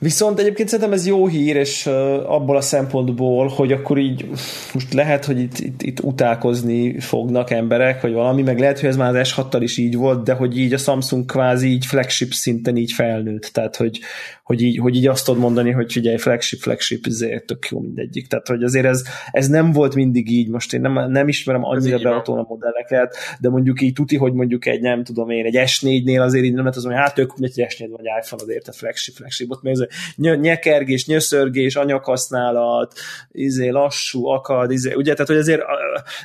[0.00, 1.86] Viszont egyébként szerintem ez jó hír, és
[2.26, 4.28] abból a szempontból, hogy akkor így
[4.72, 8.96] most lehet, hogy itt, itt, itt utálkozni fognak emberek, vagy valami, meg lehet, hogy ez
[8.96, 12.76] már az S6-tal is így volt, de hogy így a Samsung kvázi így flagship szinten
[12.76, 14.00] így felnőtt, tehát hogy,
[14.48, 18.26] hogy így, hogy így azt tudod mondani, hogy figyelj, flagship, flagship, ezért tök jó mindegyik.
[18.26, 21.98] Tehát, hogy azért ez, ez nem volt mindig így, most én nem, nem ismerem annyira
[21.98, 26.20] behatón a modelleket, de mondjuk így tuti, hogy mondjuk egy, nem tudom én, egy S4-nél
[26.20, 29.14] azért így nem lehet az, hogy hát ők egy S4 vagy iPhone azért a flagship,
[29.14, 29.86] flagship, ott még ez
[30.16, 32.94] nyekergés, nyöszörgés, anyaghasználat,
[33.32, 35.62] izé, lassú, akad, izé, ugye, tehát hogy azért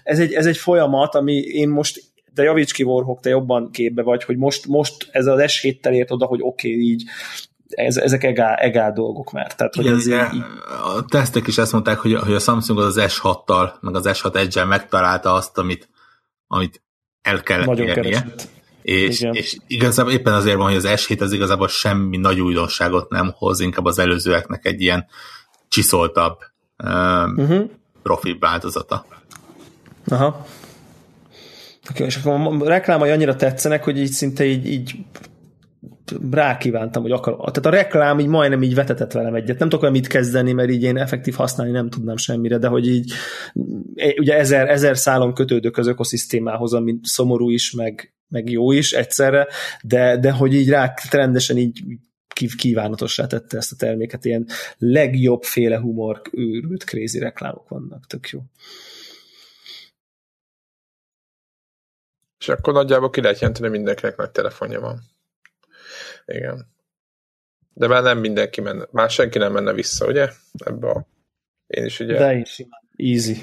[0.03, 2.01] ez egy, ez egy folyamat, ami én most
[2.33, 6.11] de javíts ki Warhawk, te jobban képbe vagy, hogy most, most ez az S7-tel ért
[6.11, 7.03] oda, hogy oké, okay, így
[7.75, 9.55] ez, ezek egál, egál dolgok már.
[9.55, 10.43] Tehát, hogy Igen, ez így...
[10.95, 14.35] A tesztek is ezt mondták, hogy, hogy a Samsung az, az S6-tal, meg az S6
[14.35, 15.89] edge megtalálta azt, amit,
[16.47, 16.81] amit
[17.21, 18.03] el kellett Nagyon érnie.
[18.03, 18.47] Keresett.
[18.81, 19.33] És, Igen.
[19.33, 23.59] és igazából éppen azért van, hogy az S7 az igazából semmi nagy újdonságot nem hoz,
[23.59, 25.05] inkább az előzőeknek egy ilyen
[25.67, 26.37] csiszoltabb,
[26.83, 27.69] um, Uh-huh.
[28.03, 29.05] profi változata.
[30.07, 30.45] Aha.
[31.91, 34.95] Okay, és akkor a reklámai annyira tetszenek, hogy így szinte így, így
[36.31, 37.35] rákívántam, hogy akar.
[37.35, 39.59] Tehát a reklám így majdnem így vetetett velem egyet.
[39.59, 42.87] Nem tudok olyan mit kezdeni, mert így én effektív használni nem tudnám semmire, de hogy
[42.87, 43.11] így
[43.95, 48.91] e, ugye ezer, ezer szálon kötődök az ökoszisztémához, ami szomorú is, meg, meg jó is
[48.91, 49.47] egyszerre,
[49.83, 51.83] de, de hogy így rá rendesen így
[52.27, 54.47] kív- kívánatossá tette ezt a terméket, ilyen
[54.77, 58.39] legjobb féle humor, őrült, crazy reklámok vannak, tök jó.
[62.39, 65.01] És akkor nagyjából ki lehet jelenteni, mindenkinek nagy telefonja van.
[66.25, 66.71] Igen.
[67.73, 70.29] De már nem mindenki menne, már senki nem menne vissza, ugye?
[70.65, 71.07] Ebbe a...
[71.67, 72.17] Én is ugye...
[72.17, 72.81] De én simán.
[72.95, 73.35] Easy.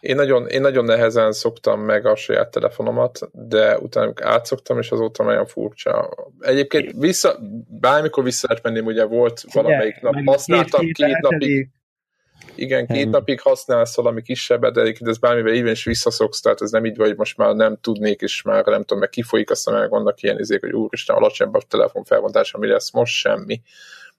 [0.00, 5.24] Én nagyon, én nagyon nehezen szoktam meg a saját telefonomat, de utána átszoktam, és azóta
[5.24, 6.14] nagyon furcsa.
[6.40, 7.38] Egyébként vissza,
[7.80, 11.68] bármikor vissza lehet menni, ugye volt valamelyik nap, használtam két, két napig.
[12.54, 16.84] Igen, két napig használsz valami kisebbet, de ez bármivel így is visszaszoksz, tehát ez nem
[16.84, 20.22] így vagy, most már nem tudnék, és már nem tudom, meg kifolyik, aztán meg vannak
[20.22, 23.60] ilyen izék, hogy úristen, alacsonyabb a telefon felbontása, mi lesz most semmi.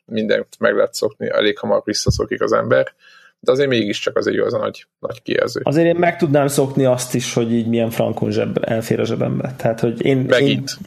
[0.06, 2.94] Mindent meg lehet szokni, elég hamar visszaszokik az ember,
[3.40, 5.62] de azért mégiscsak azért jó az a nagy, nagy kijelző.
[5.64, 9.54] Azért én meg tudnám szokni azt is, hogy így milyen frankon zseb, elfér a zsebembe.
[9.58, 10.78] Tehát, hogy én, én Megint.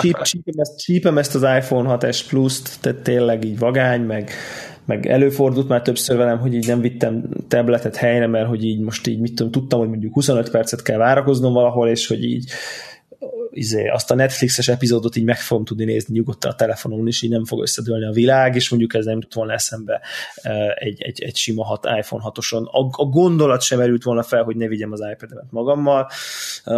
[0.00, 4.30] csíp, csípem, ezt, csípem ezt az iPhone 6s Plus-t, tehát tényleg így vagány, meg,
[4.88, 9.06] meg előfordult már többször velem, hogy így nem vittem tabletet helyre, mert hogy így most
[9.06, 12.50] így mit tudom, tudtam, hogy mondjuk 25 percet kell várakoznom valahol, és hogy így
[13.58, 17.30] izé, azt a Netflixes epizódot így meg fogom tudni nézni nyugodtan a telefonon is, így
[17.30, 20.00] nem fog összedőlni a világ, és mondjuk ez nem jutott volna eszembe
[20.42, 22.64] eh, egy, egy, egy sima hat, iPhone 6-oson.
[22.64, 26.10] A, a gondolat sem merült volna fel, hogy ne vigyem az iPad-emet magammal
[26.64, 26.76] eh,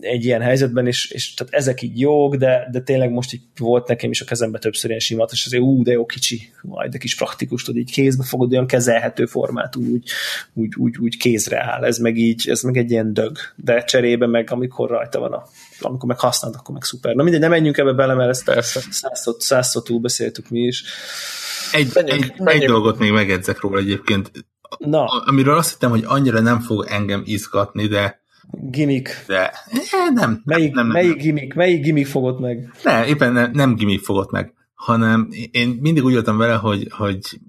[0.00, 3.88] egy ilyen helyzetben, és, és tehát ezek így jók, de, de tényleg most így volt
[3.88, 6.98] nekem is a kezembe többször ilyen simat, és azért ú, de jó kicsi, majd de
[6.98, 10.10] kis praktikus, tudod, így kézbe fogod, olyan kezelhető formátú, úgy,
[10.54, 11.84] úgy, úgy, úgy kézre áll.
[11.84, 13.36] Ez meg így, ez meg egy ilyen dög.
[13.56, 15.42] De cserébe meg, amikor rajta van a
[15.80, 17.14] amikor meg használod, akkor meg szuper.
[17.14, 18.80] Na mindegy, nem menjünk ebbe bele, mert ezt Persze.
[18.90, 20.84] százszor, százszor túl beszéltük mi is.
[21.72, 22.70] Egy, Menjünk, egy, egy menjünk.
[22.70, 24.30] dolgot még megedzek róla egyébként,
[24.78, 28.20] Na, amiről azt hittem, hogy annyira nem fog engem izgatni, de,
[28.50, 29.24] gimmick.
[29.26, 30.42] de eh, nem.
[30.44, 32.72] Melyik, nem, nem, melyik gimmick, melyik gimmick fogott meg?
[32.82, 37.40] Ne, éppen nem, nem gimmick fogott meg, hanem én mindig úgy voltam vele, hogy, hogy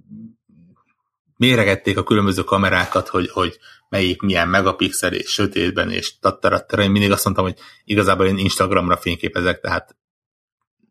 [1.38, 3.57] méregették a különböző kamerákat, hogy, hogy
[3.90, 6.82] melyik milyen megapixel és sötétben, és tattarattara.
[6.84, 9.96] Én mindig azt mondtam, hogy igazából én Instagramra fényképezek, tehát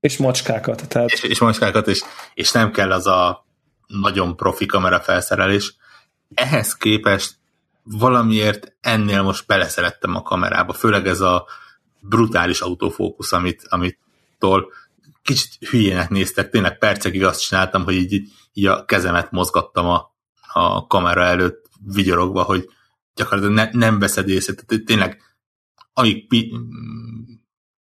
[0.00, 0.88] És macskákat.
[0.88, 2.02] Tehát és, és macskákat, és,
[2.34, 3.46] és nem kell az a
[3.86, 5.76] nagyon profi kamera felszerelés.
[6.34, 7.36] Ehhez képest
[7.82, 11.46] valamiért ennél most beleszerettem a kamerába, főleg ez a
[12.00, 14.72] brutális autofókusz, amit, amitől
[15.22, 20.14] kicsit hülyének néztek, tényleg percekig azt csináltam, hogy így, így a kezemet mozgattam a,
[20.52, 22.68] a kamera előtt vigyorogva, hogy
[23.18, 25.22] gyakorlatilag ne, nem veszed észre, tehát tényleg
[25.92, 26.52] amíg pi,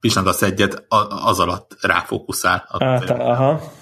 [0.01, 0.85] pislantasz egyet,
[1.25, 3.73] az alatt ráfókuszál a át, aha,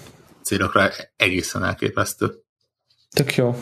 [0.41, 2.43] célokra, egészen elképesztő.
[3.09, 3.55] tök jó.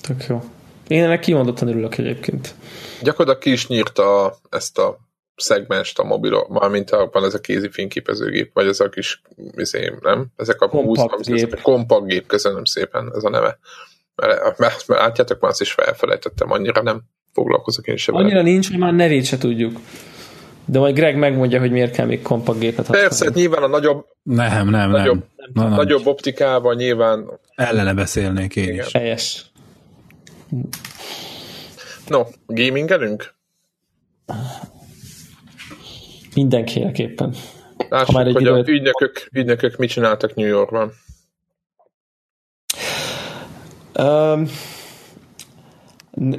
[0.00, 0.42] Tök jó.
[0.88, 2.54] Én ennek kimondottan örülök egyébként.
[3.02, 4.98] Gyakorlatilag ki is nyírta ezt a
[5.36, 9.22] szegmest a mobilon, mármint abban ez a kézi fényképezőgép, vagy ez a kis,
[9.56, 10.26] izé, nem?
[10.36, 11.52] Ezek a Kompakt 20 gép.
[11.52, 13.58] ez a kompakt gép, köszönöm szépen, ez a neve.
[14.16, 17.02] Mert, mert, látjátok, már azt is felfelejtettem, annyira nem
[17.32, 18.14] foglalkozok én sem.
[18.14, 18.26] vele.
[18.26, 19.80] Annyira nincs, hogy már nevét se tudjuk.
[20.64, 23.40] De majd Greg megmondja, hogy miért kell még kompakt gépet Persze, használni.
[23.40, 25.50] nyilván a nagyobb, Nem, nem, Nagyobb- nem.
[25.52, 28.84] Na, na, nagyobb optikával nyilván, Ellene beszélnék én Igen.
[28.86, 28.92] is.
[28.92, 29.50] Helyes.
[32.08, 33.34] no, gamingelünk?
[36.34, 37.34] Mindenképpen.
[37.88, 40.92] Lássuk, már egy hogy a videót- ügynökök, ügynökök mit csináltak New Yorkban.
[43.98, 44.46] Um,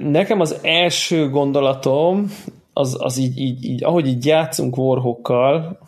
[0.02, 2.32] nekem az első gondolatom,
[2.74, 5.80] az, az így, így, így, ahogy így játszunk Warhawkkal,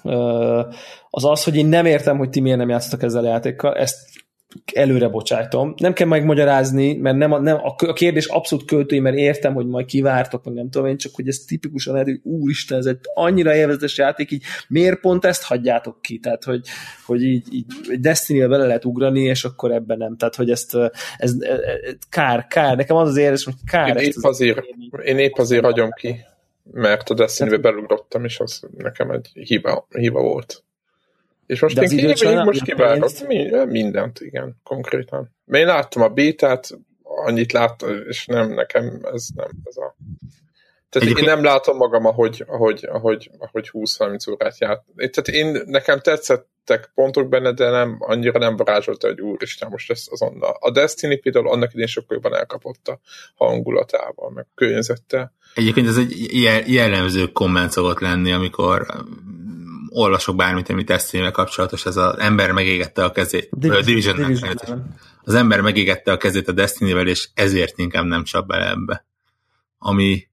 [1.10, 3.98] az az, hogy én nem értem, hogy ti miért nem játszottak ezzel a játékkal, ezt
[4.74, 5.74] előre bocsájtom.
[5.78, 9.86] Nem kell megmagyarázni, mert nem a, nem, a kérdés abszolút költői, mert értem, hogy majd
[9.86, 13.98] kivártok, meg nem tudom én, csak hogy ez tipikusan hogy úristen, ez egy annyira élvezetes
[13.98, 16.19] játék, így miért pont ezt hagyjátok ki?
[16.19, 16.68] Tehát, hogy,
[17.06, 17.65] hogy így, így
[17.99, 20.18] Destiny-vel bele lehet ugrani, és akkor ebben nem.
[20.18, 21.36] Tehát, hogy ezt, ez, ez,
[21.82, 22.76] ez kár, kár.
[22.76, 23.88] Nekem az az érzés, hogy kár.
[23.88, 26.15] Én ezt épp az azért, élményt- én épp azért hagyom ki,
[26.72, 30.65] mert a Destiny-be belugrottam, és az nekem egy hiba, hiba volt.
[31.48, 33.28] És most De én sajnálod, most kivárok pénzt?
[33.28, 35.36] mi, mindent, igen, konkrétan.
[35.45, 36.69] Mert én láttam a bétát,
[37.03, 39.95] annyit láttam, és nem, nekem ez nem, ez a
[40.90, 41.28] Tehát Egyébként...
[41.28, 44.84] én nem látom magam, ahogy, ahogy, ahogy, ahogy 20-30 órát járt.
[44.95, 50.03] Tehát én, nekem tetszettek pontok benne, de nem, annyira nem varázsolta, hogy úristen, most ez
[50.10, 50.57] azonnal.
[50.60, 52.99] A Destiny például annak idén sokkal jobban elkapott a
[53.36, 55.34] hangulatával, meg környezettel.
[55.53, 56.32] Egyébként ez egy
[56.68, 58.86] jellemző komment szokott lenni, amikor
[59.98, 63.49] olvasok bármit, ami destiny kapcsolatos, ez az ember megégette a kezét.
[63.52, 64.95] Division, Division, Division
[65.28, 69.06] az ember megégette a kezét a destiny és ezért inkább nem csap bele ebbe.
[69.78, 70.28] Ami,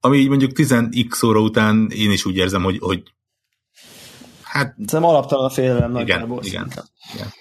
[0.00, 3.02] ami így mondjuk 10x óra után én is úgy érzem, hogy, hogy
[4.42, 4.74] hát...
[4.86, 5.96] Szerintem alaptalan a félelem.
[5.96, 6.72] Igen, igen,
[7.14, 7.32] igen.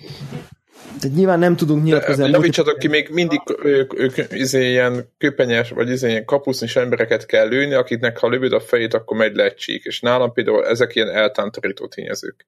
[1.01, 2.29] De nyilván nem tudunk nyilatkozni.
[2.29, 7.47] Javítsatok ki, még mindig ők, ők izé ilyen köpenyes, vagy izé ilyen kapusznis embereket kell
[7.47, 9.83] lőni, akiknek ha lövöd a fejét, akkor megy le egy csík.
[9.83, 12.45] És nálam például ezek ilyen eltántorító tényezők.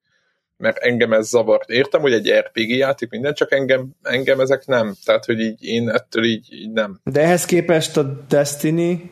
[0.56, 1.70] Mert engem ez zavart.
[1.70, 4.94] Értem, hogy egy RPG játék minden, csak engem, engem ezek nem.
[5.04, 7.00] Tehát, hogy így én ettől így, így nem.
[7.04, 9.10] De ehhez képest a Destiny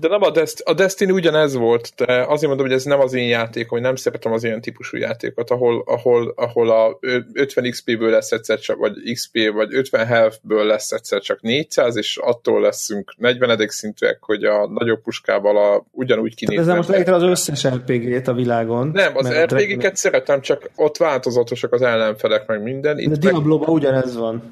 [0.00, 3.14] de nem a, Dest- a Destiny ugyanez volt, de azért mondom, hogy ez nem az
[3.14, 6.98] én játék, hogy nem szeretem az ilyen típusú játékot, ahol, ahol, ahol a
[7.32, 12.16] 50 XP-ből lesz egyszer csak, vagy XP, vagy 50 health-ből lesz egyszer csak 400, és
[12.16, 16.68] attól leszünk 40 szintűek, hogy a nagyobb puskával a, ugyanúgy kinéznek.
[16.68, 18.90] Ez most leírtad az összes RPG-t a világon.
[18.92, 22.98] Nem, az RPG-ket szeretem, csak ott változatosak az ellenfelek, meg minden.
[22.98, 23.68] Itt de Diablo-ban meg...
[23.68, 24.42] ugyanez van.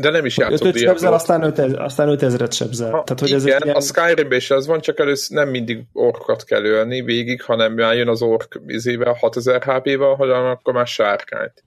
[0.00, 2.90] De nem is játszott 5 sebzel, aztán 5000, aztán 5000-et sebzel.
[2.90, 3.76] Ha, Tehát, hogy igen, ez ilyen...
[3.76, 7.94] a skyrim is az van, csak először nem mindig orkokat kell ölni végig, hanem már
[7.94, 11.64] jön az ork izével, 6000 HP-val, hanem akkor már sárkányt.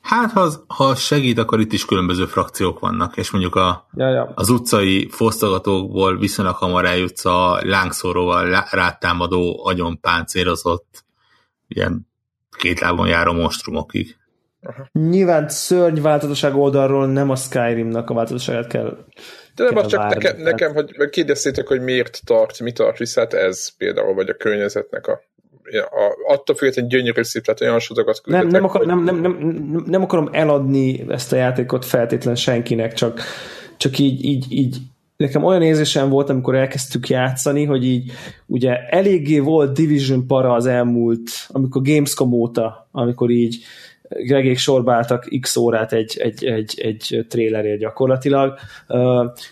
[0.00, 4.08] Hát, ha, az, ha segít, akkor itt is különböző frakciók vannak, és mondjuk a, ja,
[4.08, 4.32] ja.
[4.34, 11.04] az utcai fosztogatókból viszonylag hamar eljutsz a lángszóróval rátámadó, agyon páncélozott,
[11.68, 12.08] ilyen
[12.56, 14.16] két lábon járó monstrumokig.
[14.62, 14.88] Aha.
[14.92, 18.96] Nyilván szörny változatosság oldalról nem a Skyrimnak a változatosságát kell
[19.54, 23.20] de nem, az csak várni, nekem, nekem, hogy kérdeztétek, hogy miért tart, mi tart vissza,
[23.20, 25.20] hát ez például, vagy a környezetnek a
[25.72, 28.26] a, attól függetlenül gyönyörű szép, tehát olyan küldetek.
[28.26, 33.20] Nem, nem, akar, nem, nem, nem, nem, akarom eladni ezt a játékot feltétlen senkinek, csak,
[33.76, 34.76] csak így, így, így
[35.16, 38.12] nekem olyan érzésem volt, amikor elkezdtük játszani, hogy így
[38.46, 43.64] ugye eléggé volt Division para az elmúlt, amikor Gamescom óta, amikor így
[44.12, 48.58] Gregék sorbáltak x órát egy, egy, egy, egy trélerért gyakorlatilag,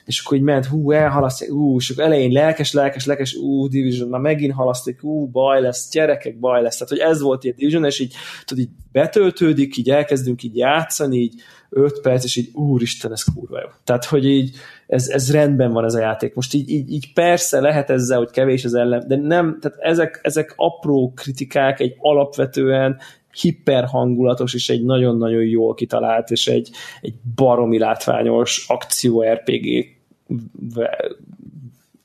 [0.04, 4.08] és akkor így ment, hú, elhalasztják, hú, és akkor elején lelkes, lelkes, lelkes, ú, Division,
[4.08, 7.84] már megint halasztik, ú, baj lesz, gyerekek, baj lesz, tehát hogy ez volt ilyen Division,
[7.84, 8.14] és így,
[8.44, 11.34] tudod, így betöltődik, így elkezdünk így játszani, így
[11.70, 13.66] 5 perc, és így úristen, ez kurva jó.
[13.84, 14.56] Tehát, hogy így
[14.86, 16.34] ez, ez rendben van ez a játék.
[16.34, 20.20] Most így, így, így persze lehet ezzel, hogy kevés az ellen, de nem, tehát ezek,
[20.22, 22.98] ezek apró kritikák egy alapvetően
[23.40, 26.70] hiperhangulatos és egy nagyon-nagyon jól kitalált és egy,
[27.00, 29.86] egy baromi látványos akció RPG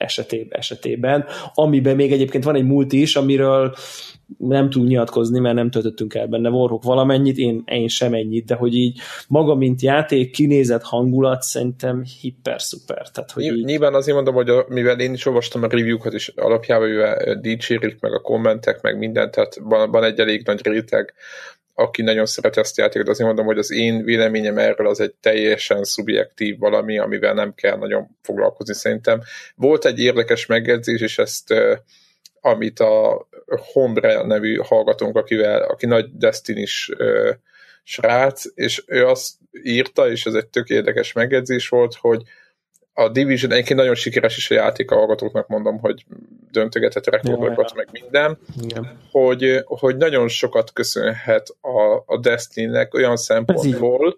[0.06, 3.76] esetében, esetében, amiben még egyébként van egy multi is, amiről
[4.38, 8.56] nem tudunk nyilatkozni, mert nem töltöttünk el benne Warhawk valamennyit, én, én sem ennyit, de
[8.56, 13.10] hogy így maga, mint játék, kinézett hangulat, szerintem hiper szuper.
[13.10, 13.64] Tehát, hogy így...
[13.64, 18.00] Nyilván azért mondom, hogy a, mivel én is olvastam a review-kat, és alapjában mivel dicsérik,
[18.00, 21.14] meg a kommentek, meg mindent, tehát van, van egy elég nagy réteg,
[21.78, 25.14] aki nagyon szeret ezt a játékot, azért mondom, hogy az én véleményem erről az egy
[25.14, 29.22] teljesen szubjektív valami, amivel nem kell nagyon foglalkozni szerintem.
[29.56, 31.54] Volt egy érdekes megjegyzés, és ezt
[32.42, 33.28] amit a
[33.74, 36.92] Hombre nevű hallgatónk, akivel, aki nagy Destiny-s
[37.84, 39.34] srác, és ő azt
[39.64, 42.22] írta, és ez egy tök érdekes megjegyzés volt, hogy
[42.98, 46.06] a Division egyébként nagyon sikeres is a játék, a hallgatóknak mondom, hogy
[46.52, 49.00] döntögetett rekordokat, meg minden, Igen.
[49.12, 54.18] hogy, hogy nagyon sokat köszönhet a, a Destiny-nek olyan szempontból,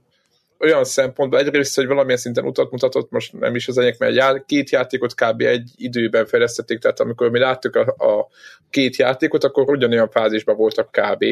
[0.60, 4.44] olyan szempontból egyrészt, hogy valamilyen szinten utat mutatott, most nem is az enyek, mert já,
[4.45, 5.41] két játékot kb.
[5.41, 8.28] egy időben fejlesztették, tehát amikor mi láttuk a, a
[8.70, 11.26] két játékot, akkor ugyanolyan fázisban voltak kb.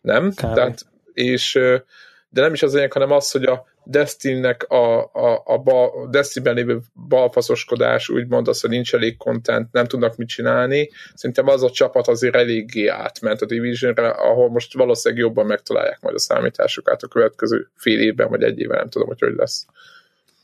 [0.00, 0.30] Nem?
[0.30, 0.54] Kb.
[0.54, 1.52] Tehát, és
[2.28, 6.54] de nem is az enyek, hanem az, hogy a Destiny-nek a, a, a, bal, Destiny-ben
[6.54, 10.90] lévő balfaszoskodás, úgymond az, hogy nincs elég content, nem tudnak mit csinálni.
[11.14, 16.14] Szerintem az a csapat azért eléggé átment a Divisionre, ahol most valószínűleg jobban megtalálják majd
[16.14, 19.66] a számításukat a következő fél évben, vagy egy évben, nem tudom, hogy hogy lesz.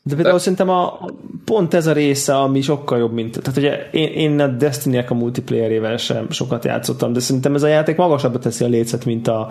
[0.07, 0.41] De például De...
[0.41, 1.09] szerintem a,
[1.45, 3.39] pont ez a része, ami sokkal jobb, mint...
[3.41, 7.67] Tehát ugye én, én a destiny a multiplayerével sem sokat játszottam, de szerintem ez a
[7.67, 9.49] játék magasabbra teszi a lécet, mint a,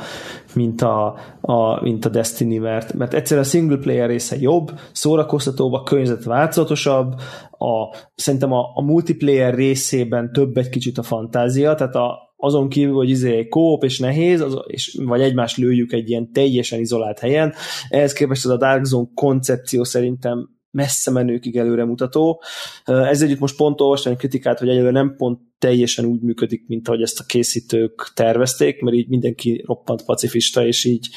[0.55, 5.73] mint a, a, mint a Destiny, mert, mert egyszerűen a single player része jobb, szórakoztatóbb,
[5.73, 7.15] a környezet változatosabb,
[7.51, 12.95] a, szerintem a, a multiplayer részében több egy kicsit a fantázia, tehát a, azon kívül,
[12.95, 17.55] hogy izé kóp és nehéz, az, és, vagy egymást lőjük egy ilyen teljesen izolált helyen,
[17.89, 22.43] ehhez képest az a Dark Zone koncepció szerintem messze menőkig előremutató.
[22.85, 26.89] Ez együtt most pont olvastam egy kritikát, hogy egyelőre nem pont teljesen úgy működik, mint
[26.89, 31.09] ahogy ezt a készítők tervezték, mert így mindenki roppant pacifista, és így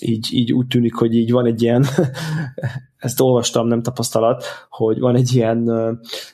[0.00, 1.84] így, így úgy tűnik, hogy így van egy ilyen,
[2.98, 5.70] ezt olvastam, nem tapasztalat, hogy van egy ilyen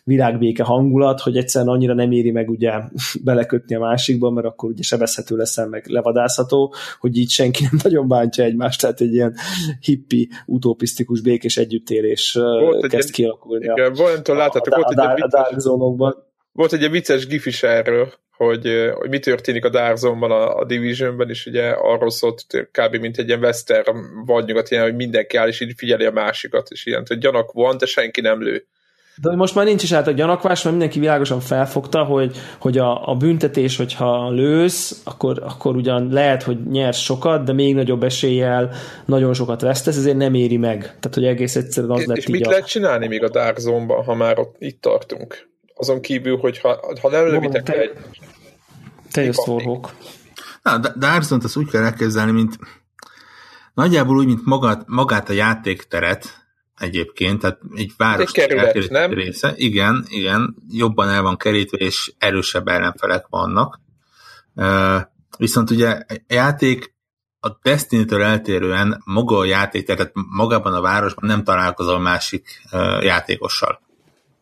[0.05, 2.73] világbéke hangulat, hogy egyszerűen annyira nem éri meg ugye
[3.25, 8.09] belekötni a másikba, mert akkor ugye sebezhető leszel, meg levadázható, hogy így senki nem nagyon
[8.09, 9.35] bántja egymást, tehát egy ilyen
[9.81, 13.65] hippi, utopisztikus békés együttélés volt kezd egy, kialakulni.
[13.65, 16.15] Igen, a, a, láthatok, volt a, a, a Dark Zone-okban.
[16.53, 18.13] Volt egy vicces gif is erről,
[18.45, 22.97] hogy, hogy mi történik a Dark Zone-ban, a, a Division-ben, és ugye arról szólt kb.
[22.97, 26.87] mint egy ilyen western vadnyugat, ilyen, hogy mindenki áll, és így figyeli a másikat, és
[26.87, 28.67] ilyen, hogy gyanak van, de senki nem lő.
[29.17, 33.09] De most már nincs is át a gyanakvás, mert mindenki világosan felfogta, hogy, hogy a,
[33.09, 38.71] a büntetés, hogyha lősz, akkor, akkor ugyan lehet, hogy nyersz sokat, de még nagyobb eséllyel
[39.05, 40.81] nagyon sokat vesztesz, ezért nem éri meg.
[40.81, 42.49] Tehát, hogy egész egyszerűen az és, lett És mit a...
[42.49, 45.49] lehet csinálni még a Dark Zone-ban, ha már ott itt tartunk?
[45.75, 47.93] Azon kívül, hogy ha, ha nem lövitek te, egy...
[49.13, 49.91] Te jössz Warhawk.
[50.63, 52.59] Na, Dark Zone-t azt úgy kell elképzelni, mint
[53.75, 56.43] nagyjából úgy, mint magát, magát a játékteret,
[56.79, 59.13] egyébként, tehát egy város egy kerület, nem?
[59.13, 59.53] része.
[59.57, 63.81] Igen, igen, jobban el van kerítve, és erősebb ellenfelek vannak.
[65.39, 66.95] Viszont ugye a játék
[67.41, 72.63] a Destiny-től eltérően maga a játék, tehát magában a városban nem találkozol másik
[73.01, 73.81] játékossal.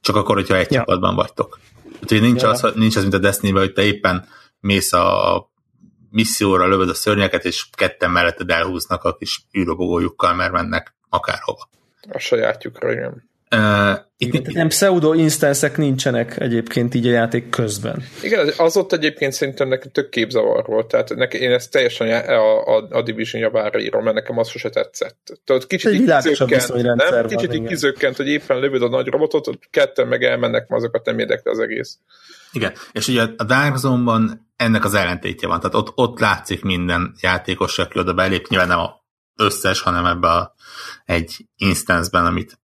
[0.01, 0.79] Csak akkor, hogyha egy ja.
[0.79, 1.59] csapatban vagytok.
[2.05, 2.49] Tehát, nincs, ja.
[2.49, 4.27] az, nincs az, mint a destiny hogy te éppen
[4.61, 5.51] mész a
[6.11, 11.69] misszióra, lövöd a szörnyeket, és ketten melletted elhúznak a kis űrobogójukkal, mert mennek akárhova.
[12.09, 13.29] A sajátjukra, igen.
[13.57, 18.03] Uh, itt, igen, nem pseudo instanszek nincsenek egyébként így a játék közben.
[18.23, 22.77] Igen, az ott egyébként szerintem nekem tök képzavar volt, tehát neki, én ezt teljesen a,
[22.77, 25.41] a, a Division javára írom, mert nekem az sose tetszett.
[25.45, 27.27] Tehát kicsit így kizökkent, nem?
[27.27, 31.19] Kicsit így kizökkent, hogy éppen lövöd a nagy robotot, ketten meg elmennek, ma azokat nem
[31.19, 31.99] érdekli az egész.
[32.53, 37.15] Igen, és ugye a Dark Zone-ban ennek az ellentétje van, tehát ott, ott látszik minden
[37.21, 39.05] játékos, aki oda belép, nyilván nem a
[39.37, 40.55] összes, hanem ebbe a,
[41.05, 42.61] egy instance-ben, amit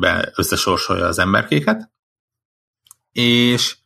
[0.00, 1.90] be összesorsolja az emberkéket,
[3.12, 3.76] és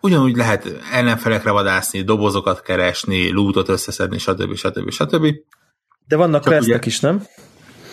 [0.00, 4.54] ugyanúgy lehet ellenfelekre vadászni, dobozokat keresni, lootot összeszedni, stb.
[4.54, 4.90] stb.
[4.90, 5.34] stb.
[6.06, 7.26] De vannak questek is, nem?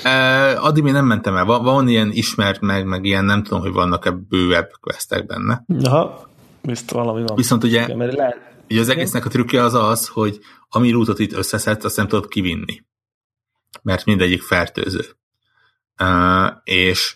[0.04, 1.46] Uh, addig még nem mentem el.
[1.46, 5.66] Van, van ilyen ismert meg, meg ilyen, nem tudom, hogy vannak-e bővebb questek benne.
[5.84, 6.32] Aha,
[6.64, 7.36] bizt valami van.
[7.36, 8.38] Viszont ugye, Igen, mert lehet...
[8.70, 12.28] ugye az egésznek a trükkje az az, hogy ami lootot itt összeszedsz, azt nem tudod
[12.28, 12.84] kivinni.
[13.82, 15.06] Mert mindegyik fertőző.
[16.00, 17.16] Uh, és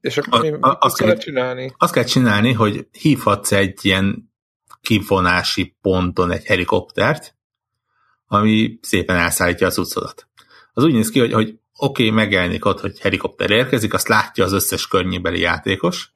[0.00, 1.74] és akkor mi, a, azt kell csinálni?
[1.78, 4.32] Azt kell csinálni, hogy hívhatsz egy ilyen
[4.80, 7.36] kivonási ponton egy helikoptert,
[8.26, 10.28] ami szépen elszállítja az utcodat.
[10.72, 14.44] Az úgy néz ki, hogy, hogy oké, okay, megjelenik ott, hogy helikopter érkezik, azt látja
[14.44, 16.12] az összes környébeli játékos.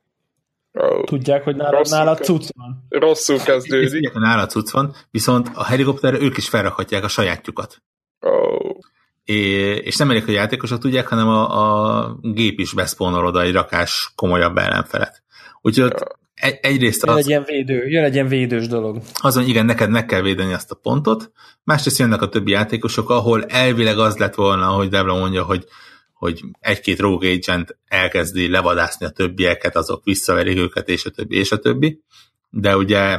[0.72, 1.04] Oh.
[1.04, 2.86] Tudják, hogy nálad, nálad cucc van.
[2.88, 4.12] Rosszul kezdődik.
[4.12, 7.82] hogy nálad cucc van, viszont a helikopterre ők is felrakhatják a sajátjukat.
[8.20, 8.78] Oh
[9.24, 14.12] és nem elég, hogy játékosok tudják, hanem a, a gép is beszpónol oda egy rakás
[14.14, 15.22] komolyabb ellenfelet.
[15.60, 16.18] Úgyhogy ja.
[16.34, 17.20] egy, egyrészt jön az...
[17.20, 19.00] Egy ilyen védő, jön egy ilyen védős dolog.
[19.14, 21.30] Azon igen, neked meg kell védeni azt a pontot,
[21.64, 25.64] másrészt jönnek a többi játékosok, ahol elvileg az lett volna, hogy Devla mondja, hogy
[26.22, 31.52] hogy egy-két rogue agent elkezdi levadászni a többieket, azok visszaverik őket, és a többi, és
[31.52, 32.02] a többi.
[32.50, 33.18] De ugye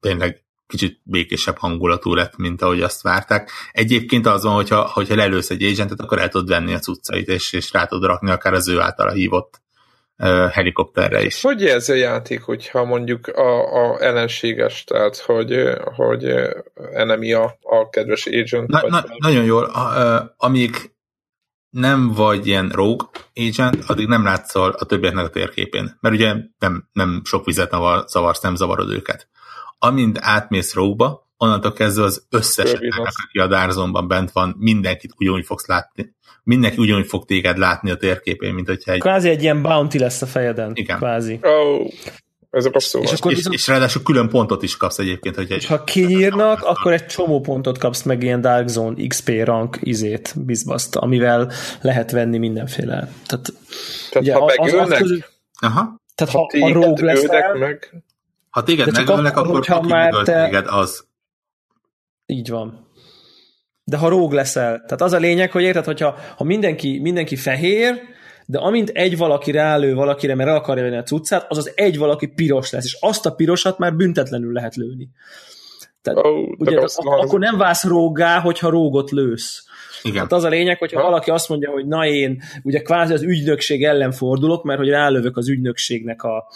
[0.00, 3.50] tényleg kicsit békésebb hangulatú lett, mint ahogy azt várták.
[3.72, 7.52] Egyébként az van, hogyha, hogyha lelősz egy agentet, akkor el tudod venni a cuccait, és,
[7.52, 9.60] és rá tudod rakni akár az ő általa hívott
[10.18, 11.42] uh, helikopterre is.
[11.42, 15.54] Hogy ez a játék, hogyha mondjuk a, a ellenséges, tehát hogy,
[15.96, 16.24] hogy
[16.92, 18.68] enemy a, a kedves agent?
[18.68, 19.64] Na, na, nagyon jól.
[19.64, 20.92] Uh, amíg
[21.74, 25.96] nem vagy ilyen rogue agent, addig nem látszol a többieknek a térképén.
[26.00, 27.70] Mert ugye nem, nem sok vizet
[28.06, 29.28] zavarsz, nem zavarod őket
[29.84, 35.44] amint átmész róba, onnantól kezdve az összes embernek, aki a Darzonban bent van, mindenkit ugyanúgy
[35.44, 36.14] fogsz látni.
[36.42, 39.00] Mindenki ugyanúgy fog téged látni a térképén, mint hogyha egy...
[39.00, 40.70] Kvázi egy ilyen bounty lesz a fejeden.
[40.74, 40.96] Igen.
[40.96, 41.38] Kvázi.
[41.42, 41.86] Oh.
[42.54, 43.54] Ez a rossz és, akkor és, viszont...
[43.54, 45.36] és ráadásul külön pontot is kapsz egyébként.
[45.36, 49.78] Hogyha és ha kinyírnak, akkor egy csomó pontot kapsz meg ilyen Dark Zone XP rank
[49.80, 53.08] izét, bizbaszt, amivel lehet venni mindenféle.
[53.26, 53.52] Tehát,
[54.08, 54.86] Tehát ugye, ha megölnek?
[54.86, 55.24] Az, az közül...
[55.60, 56.00] Aha.
[56.14, 58.02] Tehát ha, ha, ha rogue leszel, meg...
[58.50, 60.44] Ha téged megölnek, akkor, akkor már te...
[60.44, 61.04] téged az.
[62.26, 62.88] Így van.
[63.84, 68.00] De ha róg leszel, tehát az a lényeg, hogy érted, hogyha ha mindenki, mindenki fehér,
[68.46, 71.98] de amint egy valaki rálő valakire, mert el akarja venni a cuccát, az az egy
[71.98, 75.08] valaki piros lesz, és azt a pirosat már büntetlenül lehet lőni.
[76.02, 77.04] Tehát, de ugye, hangzik.
[77.04, 79.64] akkor nem válsz rógá, hogyha rógot lősz.
[80.02, 80.18] Igen.
[80.22, 81.06] Hát az a lényeg, hogyha Ha?
[81.06, 85.36] valaki azt mondja, hogy na én ugye kvázi az ügynökség ellen fordulok, mert hogy rálövök
[85.36, 86.46] az ügynökségnek a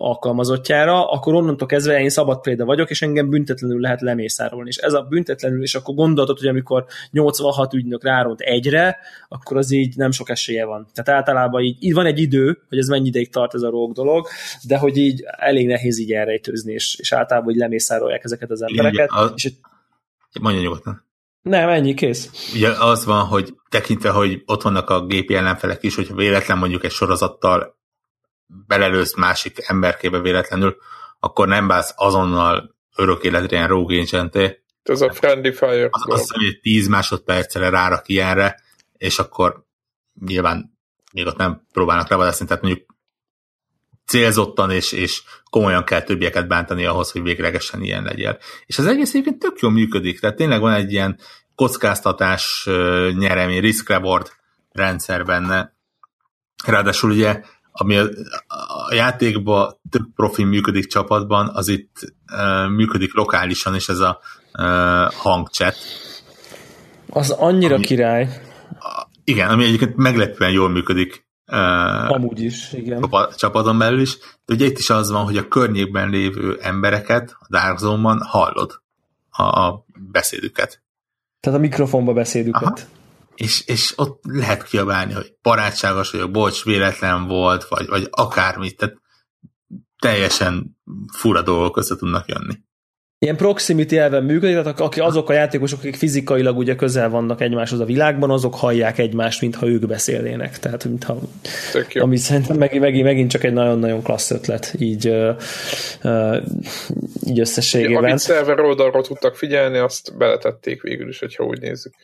[0.00, 4.68] alkalmazottjára, akkor onnantól kezdve én szabad préda vagyok, és engem büntetlenül lehet lemészárolni.
[4.68, 8.98] És ez a büntetlenül, és akkor gondoltad, hogy amikor 86 ügynök ráront egyre,
[9.28, 10.86] akkor az így nem sok esélye van.
[10.94, 13.92] Tehát általában így, így van egy idő, hogy ez mennyi ideig tart ez a róg
[13.92, 14.26] dolog,
[14.66, 18.84] de hogy így elég nehéz így elrejtőzni, és, és általában így lemészárolják ezeket az Igen,
[18.84, 19.10] embereket.
[19.12, 19.52] ugye, a- és
[20.40, 21.04] Mondja nyugodtan.
[21.42, 22.50] nem, ennyi, kész.
[22.54, 26.84] Ugye az van, hogy tekintve, hogy ott vannak a gépi ellenfelek is, hogyha véletlen mondjuk
[26.84, 27.78] egy sorozattal
[28.66, 30.76] belelősz másik emberkébe véletlenül,
[31.20, 34.62] akkor nem válsz azonnal örök életre ilyen rogue agenté.
[34.82, 35.88] Ez a Friendly Fire.
[35.90, 38.60] Az, azt hiszem, hogy 10 másodpercre rárak ilyenre,
[38.96, 39.64] és akkor
[40.26, 40.78] nyilván
[41.12, 42.86] még ott nem próbálnak levadászni, tehát mondjuk
[44.06, 48.38] célzottan és, és komolyan kell többieket bántani ahhoz, hogy véglegesen ilyen legyen.
[48.66, 51.18] És az egész egyébként tök jól működik, tehát tényleg van egy ilyen
[51.54, 52.68] kockáztatás
[53.18, 54.30] nyeremény, risk-reward
[54.70, 55.76] rendszer benne.
[56.64, 58.04] Ráadásul ugye, ami a,
[58.88, 64.20] a játékban több profi működik csapatban, az itt ö, működik lokálisan, és ez a
[64.58, 64.62] ö,
[65.16, 65.76] hangchat.
[67.08, 68.40] Az annyira Ami- király,
[69.24, 71.56] Igen, ami egyébként meglepően jól működik ö,
[72.08, 73.00] amúgy is, igen.
[73.00, 77.36] csapa- csapaton belül is, de ugye itt is az van, hogy a környékben lévő embereket
[77.38, 78.80] a Dark Zone-ban hallod
[79.30, 80.82] a, a beszédüket.
[81.40, 82.62] Tehát a mikrofonba beszédüket.
[82.62, 82.99] Aha.
[83.40, 88.94] És, és ott lehet kiabálni, hogy barátságos vagyok, bocs, véletlen volt, vagy, vagy akármit, tehát
[89.98, 90.76] teljesen
[91.16, 92.54] fura dolgok össze tudnak jönni.
[93.18, 97.80] Ilyen proximity elven működik, tehát aki, azok a játékosok, akik fizikailag ugye közel vannak egymáshoz
[97.80, 100.58] a világban, azok hallják egymást, mintha ők beszélnének.
[100.58, 101.18] Tehát, mintha,
[101.94, 106.36] ami szerintem megint, megint, megint csak egy nagyon-nagyon klassz ötlet, így, uh,
[107.26, 108.04] így összességében.
[108.04, 111.94] Amit szerver oldalról tudtak figyelni, azt beletették végül is, hogyha úgy nézzük.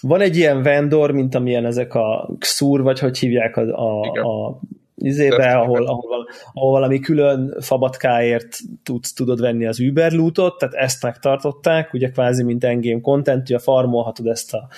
[0.00, 4.24] Van egy ilyen vendor, mint amilyen ezek a XUR, vagy hogy hívják a, a, Igen.
[4.24, 4.58] a
[4.98, 11.02] izébe, ahol, ahol, ahol valami külön fabatkáért tudsz, tudod venni az Uber lootot, tehát ezt
[11.02, 14.68] megtartották, ugye kvázi mint endgame content, ugye farmolhatod ezt a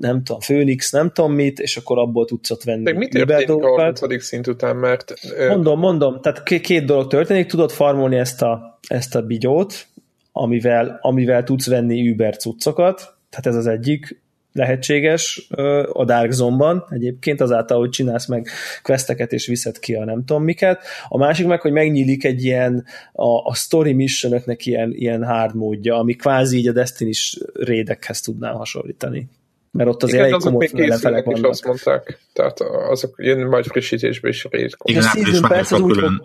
[0.00, 3.42] nem tudom, Phoenix, nem tudom mit, és akkor abból tudsz ott venni Meg mit Uber
[3.42, 3.98] a dolgokat.
[3.98, 4.24] 30.
[4.24, 5.14] szint után, mert
[5.48, 9.86] Mondom, mondom, tehát két, két dolog történik, tudod farmolni ezt a, ezt a bigyót,
[10.32, 12.96] amivel, amivel tudsz venni Uber cuccokat,
[13.30, 14.20] tehát ez az egyik
[14.58, 15.46] lehetséges
[15.92, 18.48] a Dark Zone-ban egyébként, azáltal, hogy csinálsz meg
[18.82, 20.82] questeket és viszed ki a nem tudom miket.
[21.08, 25.98] A másik meg, hogy megnyílik egy ilyen a, a story missionöknek ilyen, ilyen hard módja,
[25.98, 29.28] ami kvázi így a Destiny-s rédekhez tudnám hasonlítani.
[29.70, 31.50] Mert ott azért igen, elég azok komoly még ellenfelek is, vannak.
[31.50, 32.18] azt mondták.
[32.32, 32.60] Tehát
[32.90, 34.76] azok jön majd frissítésbe is rét.
[34.84, 36.22] Igen, a április Season Pass az úgy külön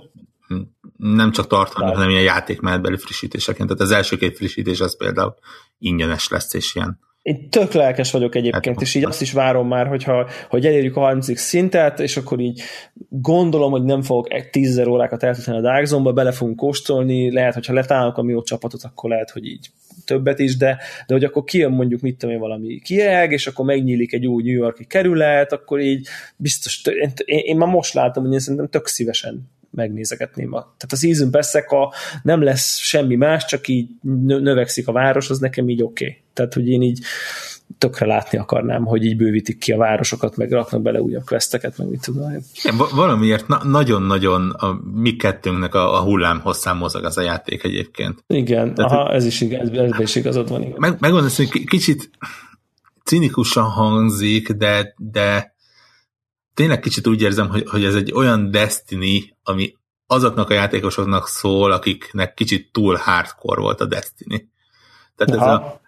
[0.98, 3.68] nem csak tartalmi, hanem ilyen játékmenetbeli frissítéseként.
[3.68, 5.36] Tehát az első két frissítés az például
[5.78, 9.68] ingyenes lesz, és ilyen Én tök lelkes vagyok egyébként, Hát, és így azt is várom
[9.68, 12.62] már, hogyha, hogy elérjük a 30 szintet, és akkor így
[13.10, 17.54] gondolom, hogy nem fogok egy 10 órákat eltölteni a Dark Zone-ba, bele fogunk kóstolni, lehet,
[17.54, 19.70] hogyha letálunk a mi csapatot, akkor lehet, hogy így
[20.06, 20.78] többet is, de,
[21.08, 24.44] de hogy akkor kijön mondjuk, mit tudom én, valami kieg, és akkor megnyílik egy új
[24.44, 28.70] New Yorki kerület, akkor így biztos, én, én, én már most látom, hogy én szerintem
[28.70, 30.54] tök szívesen megnézegetném.
[30.54, 31.94] A, tehát a Season pass a
[32.24, 36.06] nem lesz semmi más, csak így nö- növekszik a város, az nekem így oké.
[36.06, 36.22] Okay.
[36.34, 37.00] Tehát, hogy én így
[37.78, 41.88] tökre látni akarnám, hogy így bővítik ki a városokat, meg raknak bele újabb questeket, meg
[41.88, 42.42] mit tudom én.
[42.64, 47.22] Igen, va- valamiért na- nagyon-nagyon a mi kettőnknek a, a hullám hosszán mozog az a
[47.22, 48.24] játék egyébként.
[48.28, 50.62] Igen, Tehát, aha, ez is igaz, ez is igazad van.
[50.62, 50.76] Igen.
[50.78, 52.10] Meg, megmondom, hogy kicsit
[53.04, 55.53] cinikusan hangzik, de, de
[56.54, 59.76] tényleg kicsit úgy érzem, hogy, hogy ez egy olyan Destiny, ami
[60.08, 64.52] azoknak a játékosoknak szól, akiknek kicsit túl hardcore volt a Destiny.
[65.16, 65.54] Tehát ez Aha.
[65.54, 65.82] a,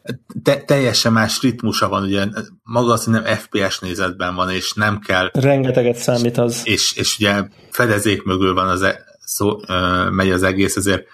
[0.44, 2.26] te, teljesen más ritmusa van, ugye
[2.64, 6.62] maga az, hogy nem FPS nézetben van, és nem kell Rengeteget számít az.
[6.64, 11.08] és, és ugye fedezék mögül van az e, szó, ö, megy az egész, ezért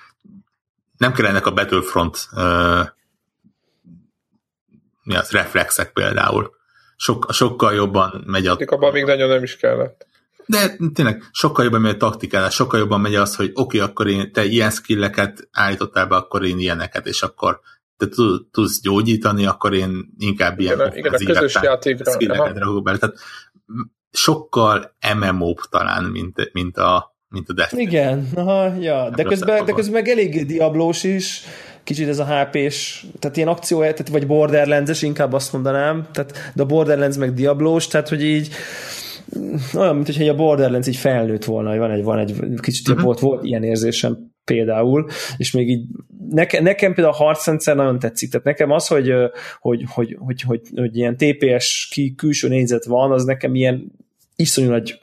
[0.98, 2.82] nem kell ennek a Battlefront ö,
[5.04, 6.60] mi az, reflexek például.
[7.02, 8.58] Sok, sokkal jobban megy a...
[8.66, 10.06] Abban még nagyon nem is kellett.
[10.46, 14.08] De tényleg sokkal jobban megy a taktikálás, sokkal jobban megy az, hogy oké, okay, akkor
[14.08, 17.60] én, te ilyen skilleket állítottál be, akkor én ilyeneket, és akkor
[17.98, 22.60] te tud- tudsz gyógyítani, akkor én inkább ilyen Igen, igen, a közös játékra, skilleket aha.
[22.60, 22.98] rakok bele.
[22.98, 23.16] Tehát
[24.12, 27.80] sokkal MMO-b talán, mint, mint a, mint a Destiny.
[27.80, 29.10] Igen, aha, ja.
[29.10, 31.44] De közben, de közben meg elég diablós is,
[31.84, 36.62] kicsit ez a HP-s, tehát ilyen akció, tehát vagy Borderlands-es, inkább azt mondanám, tehát, de
[36.62, 38.50] a Borderlands meg diablós, tehát hogy így
[39.74, 43.04] olyan, mint hogyha a Borderlands így felnőtt volna, hogy van egy, van egy kicsit uh-huh.
[43.04, 45.86] volt, volt ilyen érzésem például, és még így
[46.30, 49.14] nekem, nekem például a harcrendszer nagyon tetszik, tehát nekem az, hogy,
[49.60, 53.92] hogy, hogy, hogy, hogy, hogy ilyen TPS ki, külső négyzet van, az nekem ilyen
[54.36, 55.01] iszonyú nagy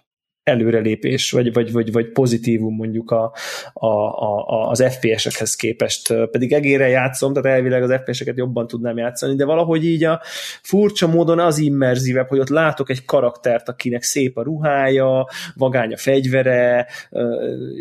[0.48, 3.32] előrelépés, vagy, vagy, vagy, vagy pozitívum mondjuk a,
[3.72, 6.14] a, a, az FPS-ekhez képest.
[6.30, 10.20] Pedig egére játszom, tehát elvileg az FPS-eket jobban tudnám játszani, de valahogy így a
[10.62, 15.96] furcsa módon az immerzívebb, hogy ott látok egy karaktert, akinek szép a ruhája, vagány a
[15.96, 16.86] fegyvere,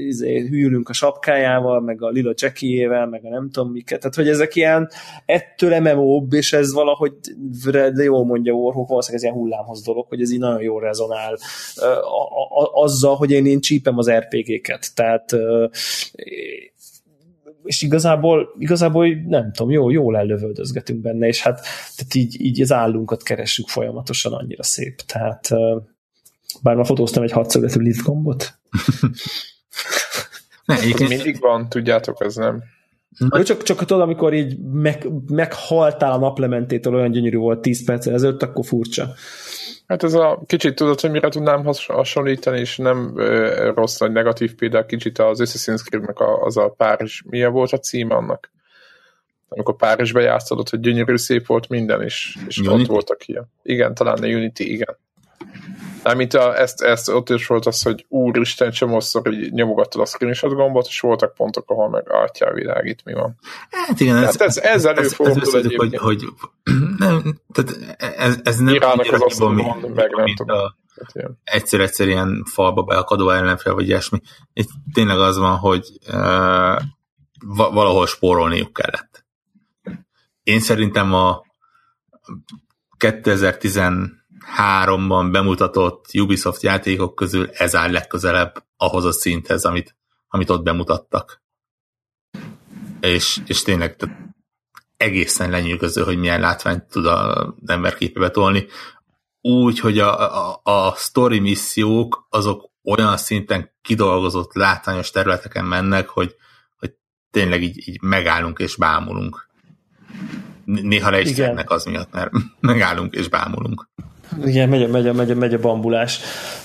[0.08, 4.00] izé, hűlünk a sapkájával, meg a lila csekiével, meg a nem tudom miket.
[4.00, 4.90] Tehát, hogy ezek ilyen
[5.26, 7.14] ettől mmo és ez valahogy,
[7.72, 11.38] de jól mondja Warhawk, valószínűleg ez ilyen hullámhoz dolog, hogy ez így nagyon jól rezonál
[12.74, 14.96] azzal, hogy én, én csípem az RPG-ket.
[14.96, 15.36] Tehát
[17.68, 21.62] és igazából, igazából nem tudom, jó, jól ellövöldözgetünk benne, és hát
[21.96, 25.02] tehát így, így az állunkat keressük folyamatosan, annyira szép.
[25.02, 25.50] Tehát
[26.62, 28.54] bár ma fotóztam egy hatszögletű lift gombot.
[30.66, 32.64] ne, ez mindig van, tudjátok, ez nem.
[33.36, 38.08] Jó, csak, csak tudod, amikor így meg, meghaltál a naplementétől, olyan gyönyörű volt 10 perc
[38.08, 39.14] ezelőtt, akkor furcsa.
[39.88, 44.56] Hát ez a kicsit tudod, hogy mire tudnám hasonlítani, és nem ö, rossz nagy negatív
[44.56, 48.52] példa, kicsit az Assassin's Creed-nek a, az a Párizs, milyen volt a címe annak?
[49.50, 53.52] Amikor Párizsba játszodott, hogy gyönyörű szép volt minden, és, és ott voltak ilyen.
[53.64, 54.98] Igen, talán a Unity, igen.
[56.04, 60.54] Mármint a, ezt, ezt ott is volt az, hogy úristen, csomószor így nyomogattad a screenshot
[60.54, 63.36] gombot, és voltak pontok, ahol meg átjál világ, itt mi van.
[63.70, 66.24] Hát igen, ez, ez, ez előfordul ez, ez hogy, hogy,
[66.98, 70.58] nem, tehát ez, ez nem Irának az azt mond, meg nem tudom.
[70.58, 70.76] A,
[71.44, 74.22] egyszer-egyszer ilyen falba beakadó ellenfél, vagy ilyesmi.
[74.54, 76.82] Itt tényleg az van, hogy uh,
[77.48, 79.26] valahol spórolniuk kellett.
[80.44, 81.42] Én szerintem a
[82.98, 83.80] 2010
[84.48, 89.96] háromban bemutatott Ubisoft játékok közül ez áll legközelebb ahhoz a szinthez, amit,
[90.28, 91.42] amit ott bemutattak.
[93.00, 94.18] És, és tényleg tehát
[94.98, 98.68] egészen lenyűgöző, hogy milyen látványt tud az ember képebe tolni.
[99.42, 106.36] Úgy, hogy a, a, a story missziók azok olyan szinten kidolgozott látványos területeken mennek, hogy,
[106.78, 106.94] hogy
[107.32, 109.50] tényleg így, így megállunk és bámulunk.
[110.66, 113.90] Néha le is az miatt, mert megállunk és bámulunk.
[114.46, 116.20] Igen, megy, megy, megy, megy a bambulás.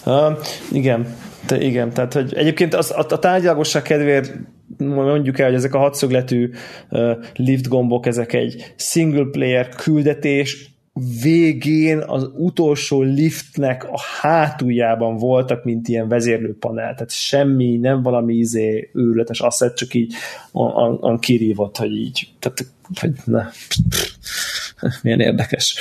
[0.06, 0.38] Uh,
[0.72, 1.14] igen,
[1.46, 4.34] te, igen, tehát hogy egyébként az, a, a tárgyalagosság kedvéért
[4.78, 6.50] mondjuk el, hogy ezek a hatszögletű
[6.90, 10.72] uh, lift gombok, ezek egy single player küldetés,
[11.22, 18.90] végén az utolsó liftnek a hátuljában voltak, mint ilyen vezérlőpanel, tehát semmi, nem valami izé
[18.94, 20.14] őrületes asszett, csak így
[20.52, 22.64] an, kirívott, hogy így, tehát,
[23.00, 23.44] hogy ne,
[25.02, 25.76] milyen érdekes.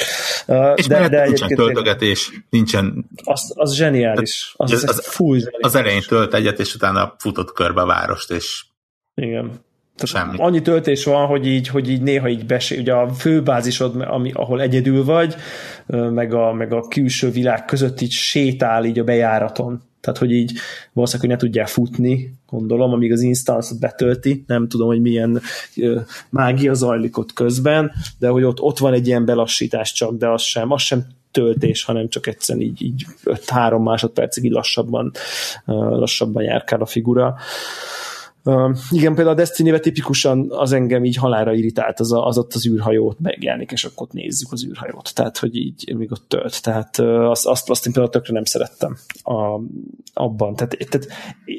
[0.76, 3.06] És de, de nincsen töltögetés, nincsen...
[3.23, 4.53] Az, az zseniális.
[4.57, 5.65] Az, az, az, full zseniális.
[5.65, 8.65] az elején tölt egyet, és utána futott körbe a várost, és
[9.15, 9.61] igen.
[9.95, 10.38] Tehát Semmi.
[10.38, 14.61] Annyi töltés van, hogy így, hogy így néha így besé, ugye a főbázisod, ami, ahol
[14.61, 15.36] egyedül vagy,
[15.88, 19.82] meg a, meg a külső világ között így sétál így a bejáraton.
[20.02, 20.53] Tehát, hogy így
[20.94, 25.41] valószínűleg, hogy ne tudják futni, gondolom, amíg az instance betölti, nem tudom, hogy milyen
[26.30, 30.41] mágia zajlik ott közben, de hogy ott, ott van egy ilyen belassítás csak, de az
[30.41, 35.11] sem, az sem töltés, hanem csak egyszerűen így, így 5-3 másodpercig így lassabban,
[35.65, 37.36] lassabban járkál a figura.
[38.44, 42.54] Uh, igen, például a destiny tipikusan az engem így halára irritált, az, a, az ott
[42.54, 45.14] az űrhajót megjelenik, és akkor ott nézzük az űrhajót.
[45.14, 46.62] Tehát, hogy így még ott tölt.
[46.62, 49.60] Tehát azt, azt, azt én például tökre nem szerettem a,
[50.14, 50.56] abban.
[50.56, 51.08] Tehát, tehát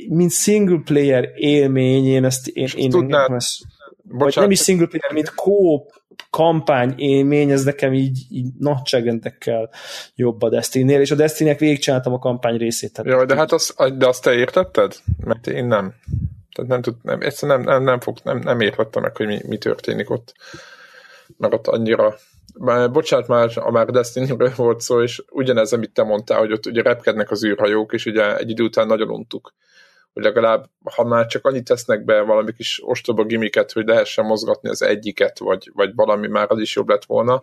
[0.08, 3.62] mint single player élmény, én ezt én, én tudnád, ezt,
[4.08, 5.90] vagy nem is single player, mint kóp
[6.30, 9.70] kampány élmény, ez nekem így, így nagyságrendekkel
[10.14, 12.92] jobb a Destiny-nél, és a Destiny-nek végigcsináltam a kampány részét.
[12.92, 14.94] Tehát Jaj, de hát az, de azt te értetted?
[15.24, 15.94] Mert én nem.
[16.52, 19.40] Tehát nem, tud, nem, egyszerűen nem, nem, nem, fog, nem, nem értettem meg, hogy mi,
[19.46, 20.34] mi történik ott.
[21.36, 22.14] Mert ott annyira
[22.58, 26.66] már, bocsánat, már a már destiny volt szó, és ugyanez, amit te mondtál, hogy ott
[26.66, 29.54] ugye repkednek az űrhajók, és ugye egy idő után nagyon untuk.
[30.12, 30.64] Hogy legalább,
[30.94, 35.38] ha már csak annyit tesznek be valami kis ostoba gimiket, hogy lehessen mozgatni az egyiket,
[35.38, 37.42] vagy, vagy valami már az is jobb lett volna,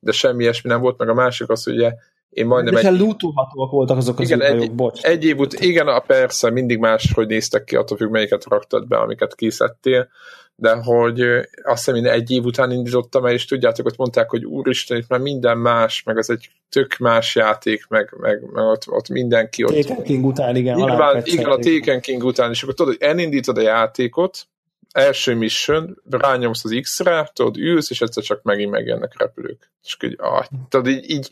[0.00, 1.92] de semmi ilyesmi nem volt, meg a másik az, hogy ugye
[2.32, 2.98] én majdnem egy...
[2.98, 5.02] lootolhatóak voltak azok az igen, egy, bocs.
[5.02, 8.86] Egy év ut- igen, a persze, mindig más, hogy néztek ki, attól függ, melyiket raktad
[8.88, 10.08] be, amiket kiszedtél,
[10.56, 11.20] de hogy
[11.62, 15.08] azt hiszem, én egy év után indítottam el, és tudjátok, ott mondták, hogy úristen, itt
[15.08, 19.64] már minden más, meg az egy tök más játék, meg, meg, meg ott, ott mindenki
[19.64, 19.74] ott...
[19.74, 20.78] Taken King után, igen.
[20.78, 24.46] Igen, igen a Taken King után, és akkor tudod, hogy elindítod a játékot,
[24.92, 29.72] első mission, rányomsz az X-re, tudod, ülsz, és egyszer csak megint megjelennek repülők.
[29.82, 31.28] És így, ah, tudod, így, így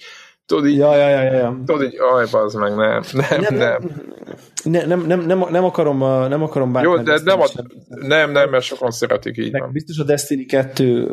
[0.51, 3.55] tudod így, Ja, ja, ja, ja, tudod így, aj, bazd meg, nem, nem, nem.
[3.57, 3.79] nem.
[4.65, 7.47] Ne, nem, nem, nem, nem, akarom, uh, nem akarom Jó, bántani de ezt nem, a,
[7.47, 7.67] sem.
[7.87, 9.73] nem, nem, mert sokan szeretik, így Meg van.
[9.73, 11.13] biztos a Destiny 2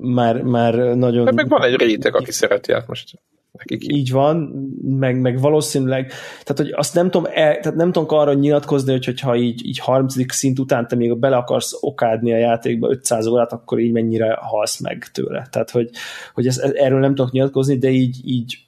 [0.00, 1.24] már, már nagyon...
[1.24, 3.18] De meg van egy réteg, aki szereti át most.
[3.52, 4.10] Nekik így.
[4.10, 4.36] Van,
[4.82, 6.12] meg, meg valószínűleg,
[6.42, 9.78] tehát hogy azt nem tudom, el, tehát nem tudok arra nyilatkozni, hogy hogyha így, így
[9.78, 10.32] 30.
[10.34, 14.80] szint után te még bele akarsz okádni a játékba 500 órát, akkor így mennyire halsz
[14.80, 15.48] meg tőle.
[15.50, 15.90] Tehát, hogy,
[16.34, 18.58] hogy ez, erről nem tudok nyilatkozni, de így, így,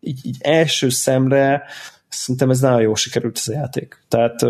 [0.00, 1.62] így, így első szemre
[2.08, 4.04] szerintem ez nagyon jól sikerült ez a játék.
[4.08, 4.42] Tehát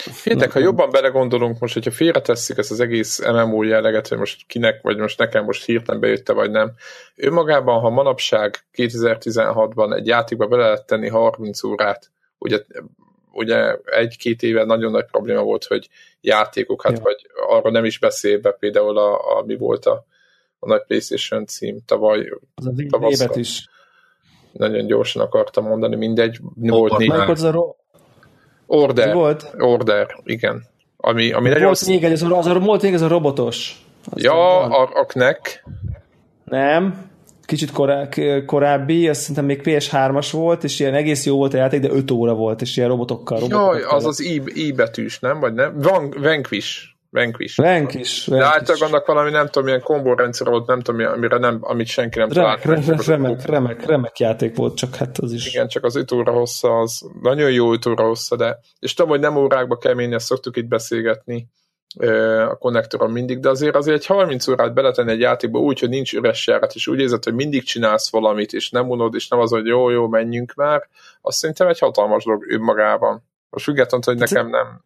[0.00, 4.82] Féltek, ha jobban belegondolunk most, hogyha félretesszük ezt az egész MMO jelleget, hogy most kinek,
[4.82, 6.72] vagy most nekem most hirtelen bejötte, vagy nem.
[7.16, 12.58] Önmagában, ha manapság 2016-ban egy játékba bele lehet tenni 30 órát, ugye,
[13.32, 15.88] ugye egy-két éve nagyon nagy probléma volt, hogy
[16.20, 17.02] játékok, hát Ja.
[17.02, 20.04] vagy arra nem is beszélve, például a, a mi volt a,
[20.58, 23.26] a nagy PlayStation cím tavaly, az a Tavasszal.
[23.26, 23.68] évet is.
[24.52, 26.98] nagyon gyorsan akartam mondani, mindegy, volt
[28.72, 29.04] Order.
[29.04, 30.66] Melyik volt Order, igen.
[30.96, 31.64] Ami, ami nagyon...
[31.64, 33.84] Volt még egy, az volt még ez a robotos.
[34.10, 35.64] Az Ja, a, a Knek,
[36.44, 37.10] Nem,
[37.42, 38.08] kicsit korá,
[38.46, 42.10] korábbi, azt szerintem még PS3-as volt, és ilyen egész jó volt a játék, de 5
[42.10, 43.38] óra volt, és ilyen robotokkal.
[43.38, 45.40] robotokkal Jaj, az az I, I betűs, nem?
[45.40, 45.80] Vagy nem?
[45.80, 46.78] Van, Vanquish.
[47.10, 47.56] Vanquish.
[47.56, 48.26] Venk is.
[48.26, 52.18] De általában annak valami, nem tudom, milyen kombórendszer volt, nem tudom, amire nem, amit senki
[52.18, 52.86] nem remek, talált.
[52.86, 55.46] remek, remek, remek, remek játék volt, csak hát az is.
[55.46, 59.10] Igen, csak az 5 óra hossza, az nagyon jó 5 óra hossza, de és tudom,
[59.10, 61.48] hogy nem órákba menni, ezt szoktuk itt beszélgetni
[62.48, 66.12] a konnektoron mindig, de azért azért egy 30 órát beletenni egy játékba úgy, hogy nincs
[66.12, 69.50] üres járat, és úgy érzed, hogy mindig csinálsz valamit, és nem unod, és nem az,
[69.50, 70.88] hogy jó, jó, menjünk már,
[71.20, 73.22] azt szerintem egy hatalmas dolog önmagában.
[73.50, 74.80] Most függetlenül, hogy nekem nem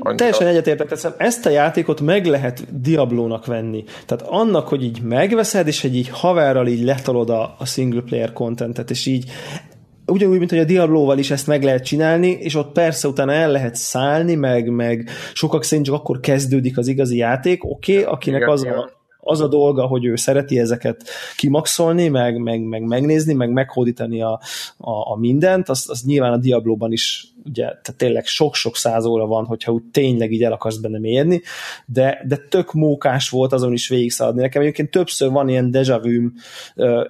[0.00, 0.18] annyira.
[0.18, 3.84] Teljesen egyetértek, tehát ezt a játékot meg lehet Diablónak venni.
[4.06, 8.32] Tehát annak, hogy így megveszed, és egy így haverral így letolod a, a single player
[8.32, 9.30] contentet, és így
[10.06, 13.50] ugyanúgy, mint hogy a Diablóval is ezt meg lehet csinálni, és ott persze utána el
[13.50, 18.40] lehet szállni, meg, meg sokak szerint csak akkor kezdődik az igazi játék, oké, okay, akinek
[18.40, 18.74] Igen, az igen.
[18.74, 18.90] a,
[19.20, 21.04] az a dolga, hogy ő szereti ezeket
[21.36, 24.40] kimaxolni, meg, meg, meg megnézni, meg meghódítani a,
[24.76, 29.26] a, a mindent, az, az nyilván a Diablóban is ugye, tehát tényleg sok-sok száz óra
[29.26, 31.42] van, hogyha úgy tényleg így el akarsz benne mérni,
[31.86, 34.40] de, de tök mókás volt azon is végigszaladni.
[34.40, 36.28] Nekem egyébként többször van ilyen deja vu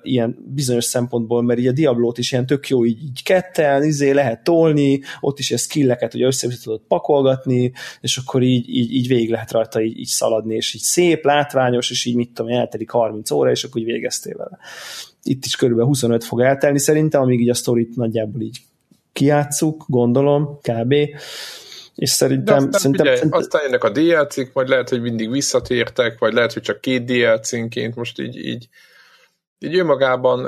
[0.03, 4.11] ilyen bizonyos szempontból, mert így a Diablót is ilyen tök jó így, így ketten, izé
[4.11, 9.09] lehet tolni, ott is ilyen skilleket ugye össze tudod pakolgatni, és akkor így, így, így
[9.09, 12.91] végig lehet rajta így, így szaladni, és így szép, látványos, és így mit tudom, eltelik
[12.91, 14.59] 30 óra, és akkor úgy végeztél vele.
[15.23, 18.59] Itt is körülbelül 25 fog eltelni szerintem, amíg így a sztorit nagyjából így
[19.21, 20.93] kijátszuk, gondolom, kb.
[20.93, 21.15] És
[21.95, 26.19] De szerintem, aztán, szerintem, figyelj, szerintem aztán jönnek a DLC-k, vagy lehet, hogy mindig visszatértek,
[26.19, 28.69] vagy lehet, hogy csak két DLC-nként, most így, így,
[29.59, 30.41] így önmagában,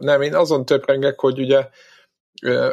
[0.00, 1.68] nem, én azon töprengek, hogy ugye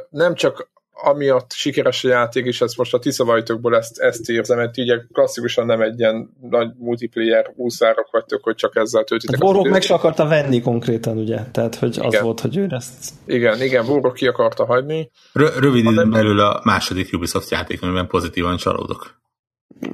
[0.09, 4.77] nem csak amiatt sikeres a játék, és ezt most a tiszavajtokból ezt, ezt érzem, mert
[4.77, 9.35] ugye klasszikusan nem egy ilyen nagy multiplayer úszárok vagytok, hogy csak ezzel töltitek.
[9.35, 11.39] az Borok meg se akarta venni konkrétan, ugye?
[11.51, 12.23] Tehát, hogy az Igen.
[12.23, 13.13] volt, hogy ő ezt...
[13.26, 15.11] Igen, igen, Borok ki akarta hagyni.
[15.34, 19.19] Rö- rövid időn belül a második Ubisoft játék, amiben pozitívan csalódok.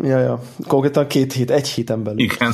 [0.02, 0.42] Ja, ja.
[0.68, 2.20] Konkrétan két hét, egy héten belül.
[2.20, 2.54] Igen.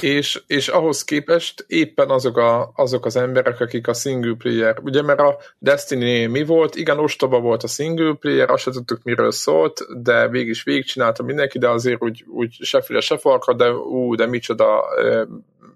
[0.00, 5.02] És, és ahhoz képest éppen azok, a, azok az emberek, akik a single player, ugye
[5.02, 9.32] mert a Destiny mi volt, igen, ostoba volt a single player, azt se tudtuk miről
[9.32, 13.72] szólt, de végig is végigcsinálta mindenki, de azért úgy, úgy se füle, se farka, de
[13.72, 15.24] ú, de micsoda ö,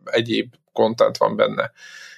[0.04, 1.72] egyéb content van benne.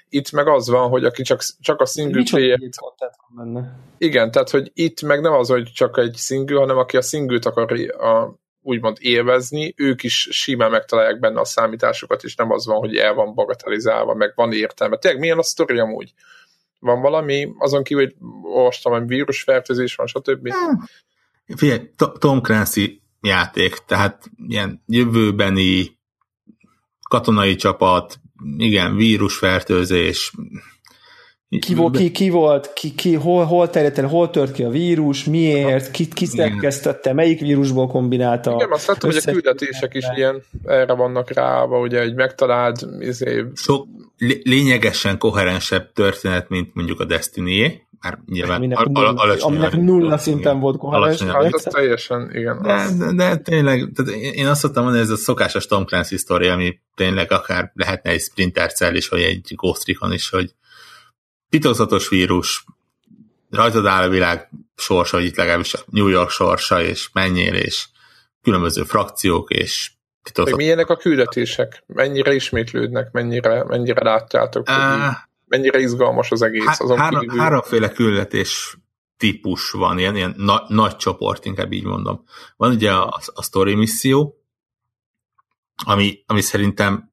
[0.08, 3.78] Itt meg az van, hogy aki csak, csak a single Micsoda player content van benne.
[3.98, 7.38] igen, tehát, hogy itt meg nem az, hogy csak egy single, hanem aki a single
[7.42, 8.34] akar a,
[8.66, 13.14] úgymond élvezni, ők is simán megtalálják benne a számításokat, és nem az van, hogy el
[13.14, 14.96] van bagatelizálva, meg van értelme.
[14.96, 16.12] Tényleg milyen a sztori amúgy?
[16.78, 20.52] Van valami, azon kívül, hogy olvastam, hogy vírusfertőzés van, stb.
[21.56, 25.98] Figyelj, To- Tom Clancy játék, tehát ilyen jövőbeni
[27.08, 28.20] katonai csapat,
[28.56, 30.32] igen, vírusfertőzés.
[31.60, 34.68] Ki, volt, ki, ki volt, ki, ki, hol, hol terjedt el, hol tört ki a
[34.68, 38.52] vírus, miért, ki, ki szerkesztette, melyik vírusból kombinálta.
[38.54, 43.44] Igen, azt láttam, hogy a küldetések is ilyen erre vannak ráva, ugye, hogy megtaláld, izé,
[43.54, 43.86] Sok
[44.18, 49.62] lé- lényegesen koherensebb történet, mint mondjuk a destiny már nyilván Aminek, al- nulla, al- alacsonyabb-
[49.72, 51.22] aminek nulla szinten volt koherens.
[51.22, 52.62] hát az teljesen, igen.
[52.62, 55.84] De, Az, de, de tényleg, tehát én én azt szoktam mondani, ez a szokásos Tom
[55.84, 60.30] Clancy sztori, ami tényleg akár lehetne egy Splinter Cell is, vagy egy Ghost Recon is,
[60.30, 60.54] hogy
[61.58, 62.64] titokzatos vírus,
[63.50, 67.86] rajtad áll a világ sorsa, vagy itt legalábbis a New York sorsa, és menjél, és
[68.42, 70.62] különböző frakciók, és Hogy titokzatos.
[70.62, 71.84] milyenek a küldetések?
[71.86, 73.10] Mennyire ismétlődnek?
[73.12, 74.68] Mennyire, mennyire látjátok?
[74.68, 74.82] Hogy így?
[74.82, 76.64] Á, mennyire izgalmas az egész.
[76.64, 77.38] Há, azon három, kívül.
[77.38, 78.76] háromféle küldetés
[79.16, 82.24] típus van, ilyen, ilyen na, nagy csoport, inkább így mondom.
[82.56, 84.40] Van ugye a, a story misszió,
[85.84, 87.12] ami, ami szerintem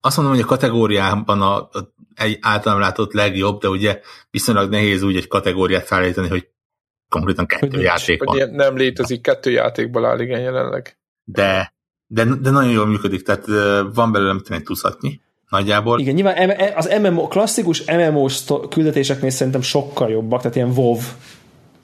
[0.00, 5.02] azt mondom, hogy a kategóriában a, a egy általam látott legjobb, de ugye viszonylag nehéz
[5.02, 6.48] úgy egy kategóriát felállítani, hogy
[7.08, 8.50] konkrétan kettő Hogy játék van.
[8.50, 10.98] nem létezik, kettő játékból áll igen jelenleg.
[11.24, 11.74] De,
[12.06, 13.46] de, de nagyon jól működik, tehát
[13.94, 16.00] van belőle, mit egy tuszatnyi nagyjából.
[16.00, 20.98] Igen, nyilván az MMO, klasszikus MMO szto- küldetéseknél szerintem sokkal jobbak, tehát ilyen WoW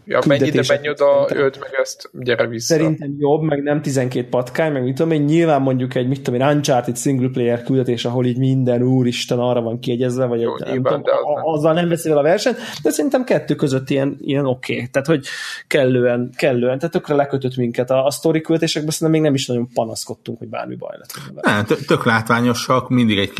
[0.04, 2.74] Ja, mennyire menj oda, öld meg ezt, gyere vissza.
[2.74, 6.40] Szerintem jobb, meg nem 12 patkány, meg mit tudom én, nyilván mondjuk egy, mit tudom
[6.40, 10.60] én, Uncharted single player küldetés, ahol így minden úristen arra van kiegyezve, vagy Jó, egy,
[10.60, 11.44] nem nyilván, tudom, de az nem.
[11.44, 14.74] azzal nem veszi el a versenyt, de szerintem kettő között ilyen, ilyen oké.
[14.74, 14.86] Okay.
[14.86, 15.26] Tehát, hogy
[15.66, 17.90] kellően, kellően, tehát tökre lekötött minket.
[17.90, 21.42] A, a sztori küldetésekben szerintem még nem is nagyon panaszkodtunk, hogy bármi baj lett.
[21.42, 23.30] Nem, tök, látványosak, mindig egy,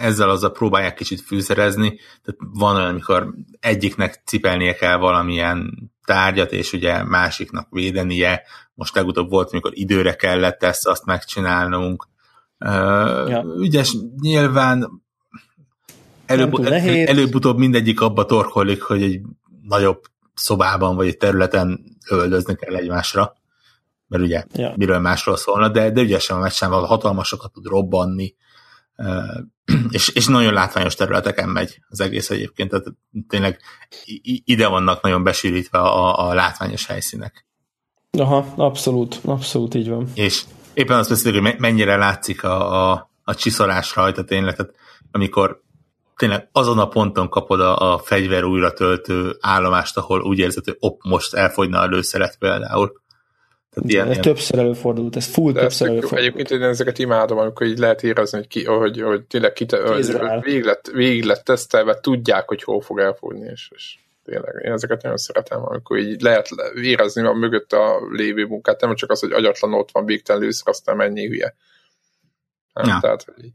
[0.00, 6.72] ezzel azzal próbálják kicsit fűszerezni, tehát van olyan, amikor egyiknek cipelnie kell valamilyen tárgyat, és
[6.72, 8.42] ugye másiknak védenie,
[8.74, 12.08] most legutóbb volt, amikor időre kellett ezt azt megcsinálnunk.
[12.58, 13.44] Ja.
[13.58, 15.02] Ügyes, nyilván
[16.26, 16.54] előbb,
[17.06, 19.20] előbb-utóbb mindegyik abba torkolik, hogy egy
[19.62, 20.02] nagyobb
[20.34, 23.34] szobában vagy egy területen öldözni kell egymásra,
[24.06, 24.72] mert ugye Ja.
[24.76, 28.34] miről másról szólna, de, de ügyesen van megcsinálva, hatalmasokat tud robbanni,
[29.90, 32.86] és, és nagyon látványos területeken megy az egész egyébként, tehát
[33.28, 33.60] tényleg
[34.44, 37.46] ide vannak nagyon besűrítve a, a látványos helyszínek.
[38.18, 40.08] Aha, abszolút, abszolút így van.
[40.14, 40.44] És
[40.74, 44.74] éppen azt beszéljük, hogy me- mennyire látszik a, a, a csiszolás rajta tényleg, tehát
[45.10, 45.62] amikor
[46.16, 50.76] tényleg azon a ponton kapod a, a fegyver újra töltő állomást, ahol úgy érzed, hogy
[50.78, 52.99] op, most elfogyna a lőszeret például.
[53.70, 56.20] Tehát ilyen, ez ilyen, többször előfordult, ez full De többször előfordult.
[56.20, 59.94] Egyébként én ezeket imádom, amikor így lehet érezni, hogy, ki, hogy, hogy tényleg ki, hogy
[59.94, 60.40] Kézre áll.
[60.40, 65.02] végig lett, végig lett tesztelve, tudják, hogy hol fog elfogni, és, és tényleg én ezeket
[65.02, 66.48] nagyon szeretem, amikor így lehet
[66.82, 70.68] érezni a mögött a lévő munkát, nem csak az, hogy agyatlan ott van, végtelen lőszer,
[70.68, 71.54] aztán mennyi hülye.
[72.72, 72.98] Nem, Ja.
[73.00, 73.52] Tehát, hogy így.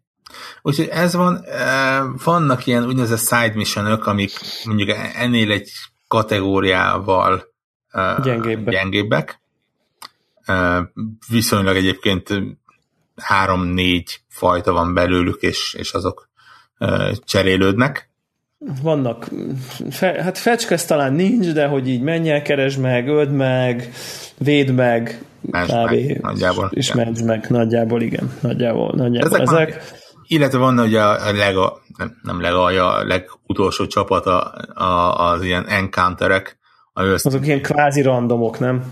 [0.62, 4.32] Úgyhogy ez van, eh, vannak ilyen úgynevezett side missionök, amik
[4.64, 5.72] mondjuk ennél egy
[6.08, 7.54] kategóriával
[7.88, 8.74] eh, Gyengébbek.
[8.74, 9.44] gyengébbek.
[11.30, 12.30] Viszonylag egyébként
[13.15, 16.30] három-négy fajta van belőlük, és, és azok
[17.26, 18.09] cserélődnek.
[18.81, 19.27] Vannak,
[19.89, 23.91] fe, hát fecskesz talán nincs, de hogy így menj el, keresd meg, öld meg,
[24.38, 25.89] véd meg, Mentsd kb.
[25.89, 27.05] meg, nagyjából, És igen.
[27.05, 29.30] mentsd meg, nagyjából igen, nagyjából, nagyjából.
[29.38, 34.53] Ezek Ezek, már- Illetve van ugye a lega, nem, nem legalja, a legutolsó csapat a,
[34.73, 36.57] a, az ilyen encounterek,
[36.93, 38.84] azok ilyen kvázi randomok, nem?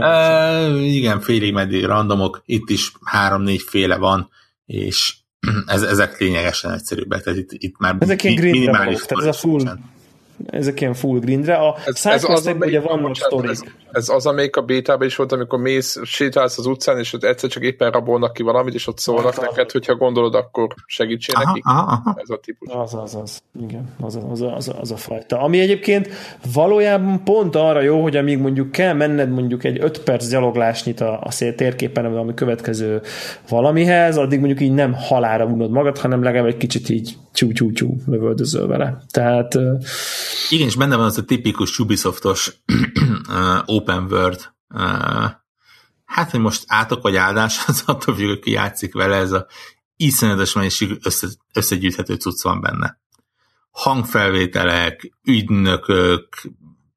[0.00, 4.28] E, igen, félig meddig randomok, itt is három-négy féle van,
[4.66, 5.14] és
[5.66, 9.78] ez, ezek lényegesen egyszerűbbek, tehát itt, itt már Ezek mi- minimális tehát ez a full.
[10.46, 11.54] Ezek ilyen full grindre.
[11.54, 13.50] A Ez, ez, az, sidequestekben ugye amelyik, vannak bocsánat, sztorik.
[13.50, 13.62] ez,
[13.92, 17.50] ez az, amelyik a bétában is volt, amikor mész, sétálsz az utcán, és ott egyszer
[17.50, 19.38] csak éppen rabolnak ki valamit, és ott szólnak az.
[19.38, 21.64] neked, hogyha gondolod, akkor segítsél Aha, nekik.
[21.66, 22.16] aha, aha.
[22.22, 22.68] Ez a típus.
[22.74, 23.42] Az, az, az.
[23.62, 25.40] Igen, az, az, az, az, az a fajta.
[25.40, 26.08] Ami egyébként
[26.52, 31.20] valójában pont arra jó, hogy amíg mondjuk kell menned mondjuk egy 5 perc gyaloglásnyit a,
[31.22, 33.02] a szél térképen, vagy valami következő
[33.48, 38.66] valamihez, addig mondjuk így nem halára unod magad, hanem legalább egy kicsit így csú-csú-csú lövöldözöl
[38.66, 39.02] vele.
[39.10, 39.54] Tehát
[40.48, 42.62] Igen, és benne van az a tipikus Ubisoftos
[43.66, 44.52] open world
[46.14, 49.46] hát, hogy most átok vagy áldás, az attól függ, ki játszik vele, ez a
[49.96, 52.98] iszonyatos mennyiségű össze, összegyűjthető cucc van benne.
[53.70, 56.28] Hangfelvételek, ügynökök,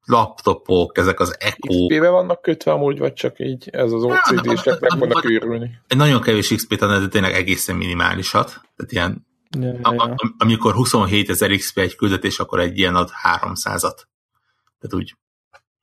[0.04, 4.98] laptopok, ezek az echo, XP-be vannak kötve amúgy, vagy csak így ez az OCD-sek meg
[4.98, 5.70] vannak őrülni.
[5.86, 8.46] egy nagyon kevés XP-t de tényleg egészen minimálisat.
[8.48, 10.02] Tehát ilyen, ja, a, ja.
[10.02, 13.98] a, amikor 27 ezer XP egy küldetés, akkor egy ilyen ad 300-at.
[14.78, 15.16] Tehát úgy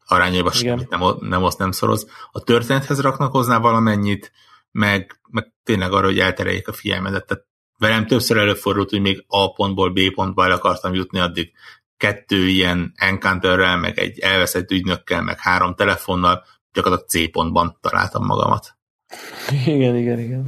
[0.06, 2.08] arányaiban semmit nem, nem oszt, nem szoroz.
[2.32, 4.32] A történethez raknak hozzá valamennyit,
[4.72, 7.26] meg, meg tényleg arra, hogy eltereljék a figyelmedet.
[7.26, 7.46] Tehát
[7.78, 11.52] velem többször előfordult, hogy még A pontból B pontba el akartam jutni, addig
[11.98, 16.44] kettő ilyen encounterrel, meg egy elveszett ügynökkel, meg három telefonnal,
[16.74, 18.75] gyakorlatilag C pontban találtam magamat.
[19.76, 20.44] Igen, igen, igen.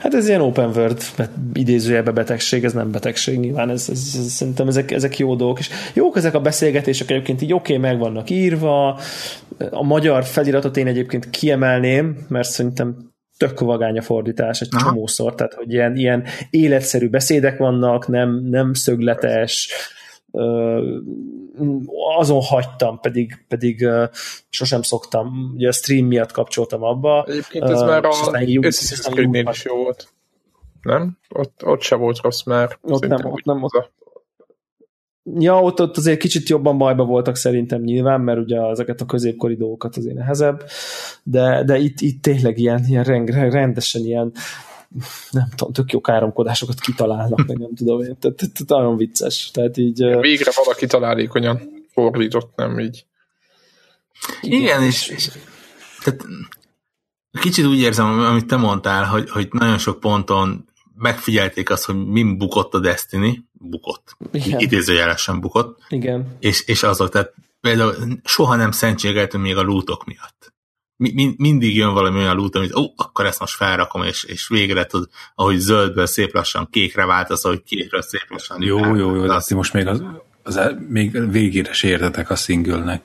[0.00, 1.02] Hát ez ilyen open world
[1.52, 5.70] idézőjelbe betegség, ez nem betegség nyilván, ez, ez, ez, szerintem ezek, ezek jó dolgok, és
[5.94, 8.98] jók ezek a beszélgetések egyébként így oké, okay, meg vannak írva,
[9.70, 12.96] a magyar feliratot én egyébként kiemelném, mert szerintem
[13.36, 14.84] tök vagány a fordítás egy Aha.
[14.84, 19.99] csomószor, tehát hogy ilyen, ilyen életszerű beszédek vannak, nem, nem szögletes, ö,
[22.18, 23.88] azon hagytam, pedig, pedig
[24.48, 29.64] sosem szoktam, ugye a stream miatt kapcsoltam abba, Egyébként ez már a Assassin's Creed-nél is
[29.64, 30.08] jó volt.
[30.82, 31.18] Nem?
[31.28, 32.78] Ott, ott se volt rossz már.
[32.82, 33.90] Ott nem, ott nem, a-
[35.38, 39.56] Ja, ott, ott azért kicsit jobban bajba voltak szerintem nyilván, mert ugye ezeket a középkori
[39.56, 40.64] dolgokat azért nehezebb,
[41.22, 44.32] de, de itt, itt tényleg ilyen, ilyen rend, rendesen ilyen
[45.30, 49.50] nem tudom, tök jó káromkodásokat kitalálnak, meg nem tudom én, tehát, nagyon vicces.
[49.50, 51.60] Tehát így, Végre valaki találékonyan
[51.92, 53.06] fordított, nem így.
[54.40, 55.30] Igen, és, és
[56.02, 56.24] tehát
[57.40, 62.38] kicsit úgy érzem, amit te mondtál, hogy, hogy nagyon sok ponton megfigyelték azt, hogy min
[62.38, 64.58] bukott a Destiny, bukott, Igen.
[64.58, 67.94] idézőjelesen bukott, igen, és, és azok, tehát például
[68.24, 70.52] soha nem szentségeltünk még a lootok miatt.
[71.00, 74.48] Mi, mi, mindig jön valami olyan loot, amit ó, akkor ezt most felrakom, és, és
[74.48, 78.62] végre tud, ahogy zöldből szép lassan kékre változ, ahogy kékről szép lassan.
[78.62, 80.02] Jó, jó, jó, de azt most még, az,
[80.42, 83.02] az, még végére se értetek a single-nek.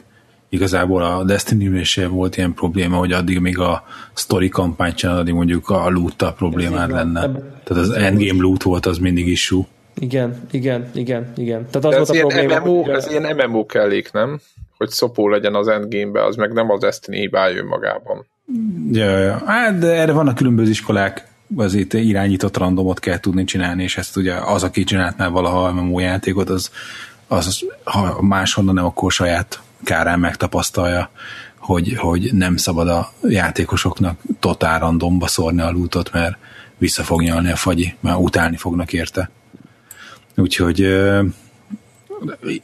[0.50, 5.34] Igazából a destiny sem volt ilyen probléma, hogy addig még a story kampányt csinálod, addig
[5.34, 7.20] mondjuk a loot problémád lenne.
[7.64, 9.64] Tehát az endgame loot volt, az mindig issue.
[9.96, 11.68] igen, igen, igen, igen.
[11.72, 14.40] Tehát az De volt ez a ilyen, probléma, MMO, hogy, ez ilyen MMO kellék, nem?
[14.78, 18.26] Hogy szopó legyen az endgame-be, az meg nem az Destiny hibája önmagában.
[18.92, 19.42] Ja, ja.
[19.46, 24.34] Hát, de erre vannak különböző iskolák, azért irányított randomot kell tudni csinálni, és ezt ugye
[24.34, 26.72] az, aki csinált már valaha MMO játékot, az,
[27.28, 31.10] az ha máshonnan nem, akkor saját kárán megtapasztalja,
[31.58, 36.38] hogy, hogy nem szabad a játékosoknak totál randomba szórni a lootot, mert
[36.78, 39.30] vissza fog nyalni a fagyi, mert utálni fognak érte.
[40.36, 40.82] Úgyhogy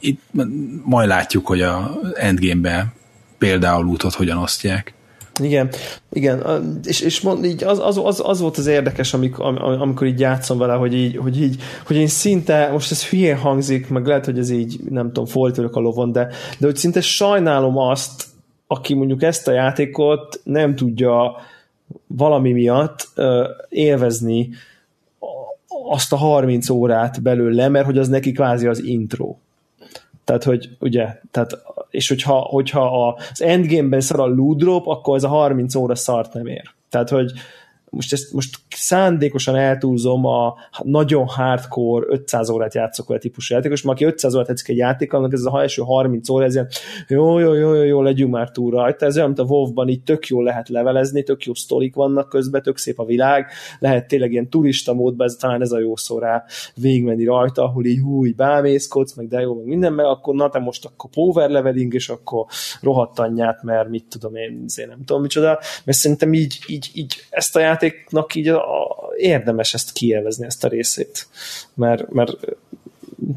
[0.00, 0.20] itt
[0.84, 2.92] majd látjuk, hogy a endgame-be
[3.38, 4.94] például lootot hogyan osztják.
[5.40, 5.68] Igen,
[6.12, 6.42] igen,
[6.84, 10.20] és, és mond, így az, az, az, az, volt az érdekes, amikor, am- amikor így
[10.20, 14.24] játszom vele, hogy így, hogy így, hogy én szinte, most ez hülyén hangzik, meg lehet,
[14.24, 18.24] hogy ez így, nem tudom, folytőlök a lovon, de, de hogy szinte sajnálom azt,
[18.66, 21.36] aki mondjuk ezt a játékot nem tudja
[22.06, 24.50] valami miatt ö, élvezni
[25.88, 29.36] azt a 30 órát belőle, mert hogy az neki kvázi az intro.
[30.24, 35.24] Tehát, hogy ugye, tehát, és hogyha, hogyha az endgame-ben szar a loot drop, akkor ez
[35.24, 36.70] a 30 óra szart nem ér.
[36.88, 37.32] Tehát, hogy
[37.90, 44.04] most ezt most szándékosan eltúlzom a nagyon hardcore 500 órát játszok olyan típusú játékos, aki
[44.04, 46.68] 500 órát tetszik egy játék, annak ez a első 30 óra, ez ilyen
[47.08, 49.06] jó, jó, jó, jó, jó, legyünk már túl rajta.
[49.06, 52.62] Ez olyan, mint a WoW-ban így tök jól lehet levelezni, tök jó sztorik vannak közben,
[52.62, 53.46] tök szép a világ,
[53.78, 56.44] lehet tényleg ilyen turista módban, ez, talán ez a jó szó rá
[57.24, 60.58] rajta, ahol így hú, így bámészkodsz, meg de jó, meg minden, meg akkor na te
[60.58, 62.46] most akkor power leveling, és akkor
[62.80, 67.14] rohadt anyját, mert mit tudom én, én nem tudom micsoda, mert szerintem így, így, így
[67.30, 71.26] ezt a játéknak így a, a, érdemes ezt kielvezni, ezt a részét,
[71.74, 72.36] mert, mert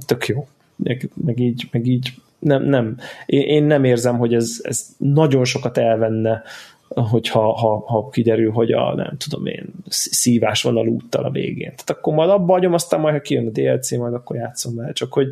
[0.06, 2.98] tök jó, meg, meg így, meg így nem, nem.
[3.26, 6.44] Én, én nem érzem, hogy ez, ez nagyon sokat elvenne,
[6.88, 11.70] hogyha ha, ha kiderül, hogy a nem tudom én, szívás van a lúttal a végén.
[11.70, 14.92] Tehát akkor majd abba hagyom, aztán majd, ha kijön a DLC, majd akkor játszom vele.
[14.92, 15.28] Csak hogy,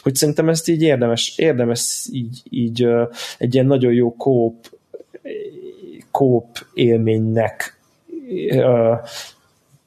[0.00, 2.88] hogy szerintem ezt így érdemes, érdemes így, így
[3.38, 4.70] egy ilyen nagyon jó kóp
[6.10, 7.71] kóp élménynek
[8.50, 8.94] ö,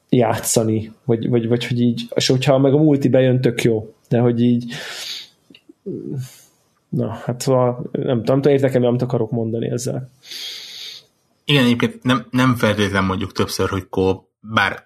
[0.09, 4.19] játszani, vagy, vagy, vagy hogy így, és hogyha meg a multi bejön, tök jó, de
[4.19, 4.73] hogy így
[6.89, 10.11] na, hát szóval nem tudom, nem értek amit akarok mondani ezzel.
[11.45, 14.84] Igen, egyébként nem, nem feltétlen mondjuk többször, hogy kóp, bár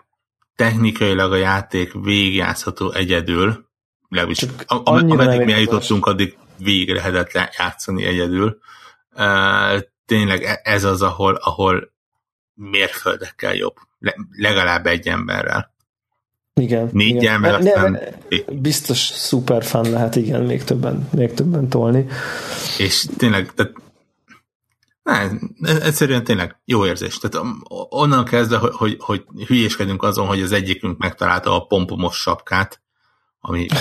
[0.56, 3.68] technikailag a játék végigjátszható egyedül,
[4.10, 8.57] legalábbis Csak annyira ameddig nem mi eljutottunk, addig végig lehetett le- játszani egyedül.
[9.15, 11.91] Uh, tényleg e- ez az, ahol, ahol
[12.60, 13.76] mérföldekkel jobb.
[13.99, 15.73] Le, legalább egy emberrel.
[16.53, 16.90] Igen.
[16.91, 17.40] Négyel, igen.
[17.40, 17.91] mert Ne- aztán...
[17.91, 22.06] ne- biztos szuper fan lehet, igen, még többen, még többen tolni.
[22.77, 23.73] És tényleg, tehát
[25.03, 27.18] nem, ez egyszerűen tényleg jó érzés.
[27.18, 27.48] Tehát
[27.90, 32.81] onnan kezdve, hogy, hogy, hogy hülyéskedünk azon, hogy az egyikünk megtalálta a pompomos sapkát,
[33.40, 33.68] ami...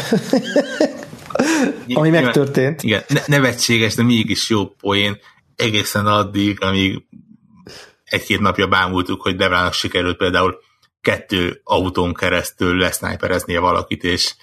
[1.94, 2.82] Ami megtörtént.
[2.82, 5.18] Igen, ne, nevetséges, de mégis jó poén,
[5.56, 7.06] egészen addig, amíg
[8.10, 10.58] egy-két napja bámultuk, hogy Devrának sikerült például
[11.00, 14.34] kettő autón keresztül lesznájpereznie valakit, és,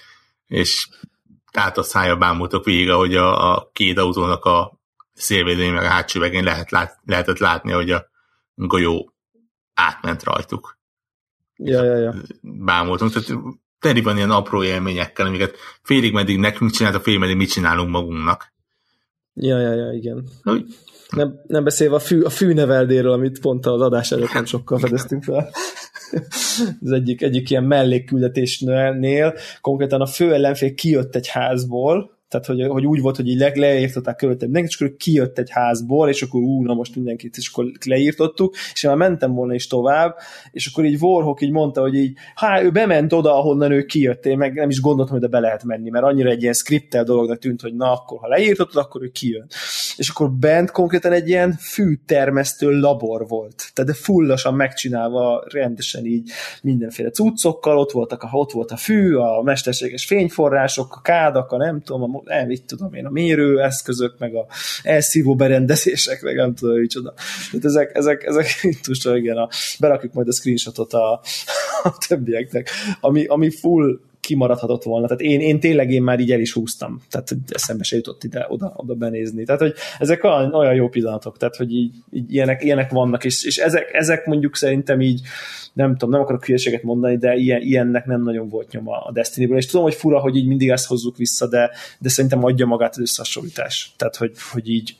[0.46, 0.88] és
[1.50, 4.78] tehát a szája bámultok végig, ahogy a, a két autónak a
[5.12, 8.06] szélvédői meg a hátsó lehet lát, lehetett látni, hogy a
[8.54, 9.12] golyó
[9.74, 10.78] átment rajtuk.
[11.56, 12.14] Ja, ja, ja.
[12.40, 13.12] Bámultunk.
[13.12, 13.30] Tehát
[13.78, 17.90] teli van ilyen apró élményekkel, amiket félig meddig nekünk csinált, a félig meddig mit csinálunk
[17.90, 18.52] magunknak.
[19.34, 20.28] Ja, ja, ja, igen.
[20.44, 20.66] Úgy,
[21.10, 25.22] Nem, nem beszélve a, fű, a fűneveldéről, amit pont az adás előtt nem sokkal fedeztünk
[25.22, 25.50] fel.
[26.84, 32.86] Az egyik, egyik ilyen mellékküldetésnél konkrétan a fő ellenfél kijött egy házból, tehát hogy, hogy
[32.86, 36.40] úgy volt, hogy így le, leírtották körülöttem mindenkit, és akkor kijött egy házból, és akkor
[36.40, 40.16] ú, na most mindenkit, és akkor leírtottuk, és én már mentem volna is tovább,
[40.50, 44.26] és akkor így Warhawk így mondta, hogy így, hát ő bement oda, ahonnan ő kijött,
[44.26, 47.38] én meg nem is gondoltam, hogy be lehet menni, mert annyira egy ilyen skriptel dolognak
[47.38, 49.46] tűnt, hogy na akkor, ha leírtotod, akkor ő kijön.
[49.96, 56.30] És akkor bent konkrétan egy ilyen fűtermesztő labor volt, tehát de fullasan megcsinálva rendesen így
[56.62, 61.56] mindenféle cuccokkal, ott voltak a, ott volt a fű, a mesterséges fényforrások, a kádak, a
[61.56, 64.46] nem tudom, a, nem, mit tudom én, a mérőeszközök, meg a
[64.82, 67.14] elszívó berendezések, meg nem tudom, micsoda.
[67.50, 68.46] Tehát ezek, ezek, ezek
[68.82, 69.48] tudja, igen, a,
[69.80, 71.20] berakjuk majd a screenshotot a,
[71.82, 72.70] a többieknek,
[73.00, 75.06] ami, ami full kimaradhatott volna.
[75.06, 77.02] Tehát én, én tényleg én már így el is húztam.
[77.10, 79.44] Tehát eszembe se jutott ide, oda, oda benézni.
[79.44, 83.44] Tehát, hogy ezek olyan, olyan jó pillanatok, tehát, hogy így, így ilyenek, ilyenek vannak, és,
[83.44, 85.20] és ezek, ezek mondjuk szerintem így
[85.76, 89.56] nem tudom, nem akarok hülyeséget mondani, de ilyen, ilyennek nem nagyon volt nyoma a Destiny-ből,
[89.56, 92.90] és tudom, hogy fura, hogy így mindig ezt hozzuk vissza, de, de szerintem adja magát
[92.90, 93.92] az összehasonlítás.
[93.96, 94.96] Tehát, hogy, hogy így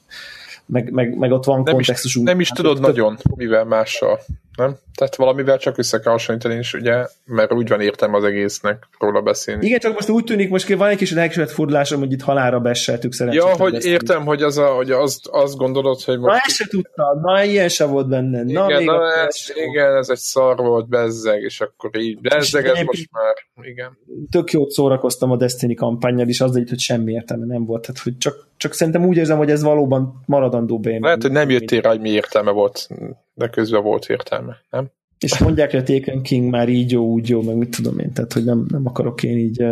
[0.67, 2.27] meg, meg, meg ott van nem kontextusunk.
[2.27, 4.21] Is, nem is tudod nagyon, mivel mással
[4.57, 4.77] nem?
[4.95, 9.21] Tehát valamivel csak össze kell hasonlítani is, ugye, mert úgy van értelme az egésznek róla
[9.21, 9.67] beszélni.
[9.67, 13.13] Igen, csak most úgy tűnik, most van egy kis lelkismert fordulásom, hogy itt halára beseltük
[13.13, 13.43] szerencsét.
[13.43, 13.95] Ja, hogy beszélni.
[13.95, 16.35] értem, hogy, az a, hogy azt, azt gondolod, hogy most...
[16.35, 18.43] Na, ezt se tudtad, na, ilyen se volt benne.
[18.43, 22.67] Na, igen, még na, ez, igen, ez egy szar volt, bezzeg, és akkor így bezzeg,
[22.67, 23.35] ez most már,
[23.67, 23.99] igen.
[24.31, 27.83] Tök jót szórakoztam a Destiny kampányjal, és az hogy semmi értelme nem volt.
[27.83, 31.01] Tehát, hogy csak, csak szerintem úgy érzem, hogy ez valóban maradandó bény.
[31.01, 32.89] Lehet, hogy nem jöttél rá, hogy mi értelme volt
[33.37, 34.91] de közben volt értelme, nem?
[35.19, 38.13] És mondják, hogy a Taken King már így jó, úgy jó, meg mit tudom én,
[38.13, 39.65] tehát hogy nem, nem akarok én így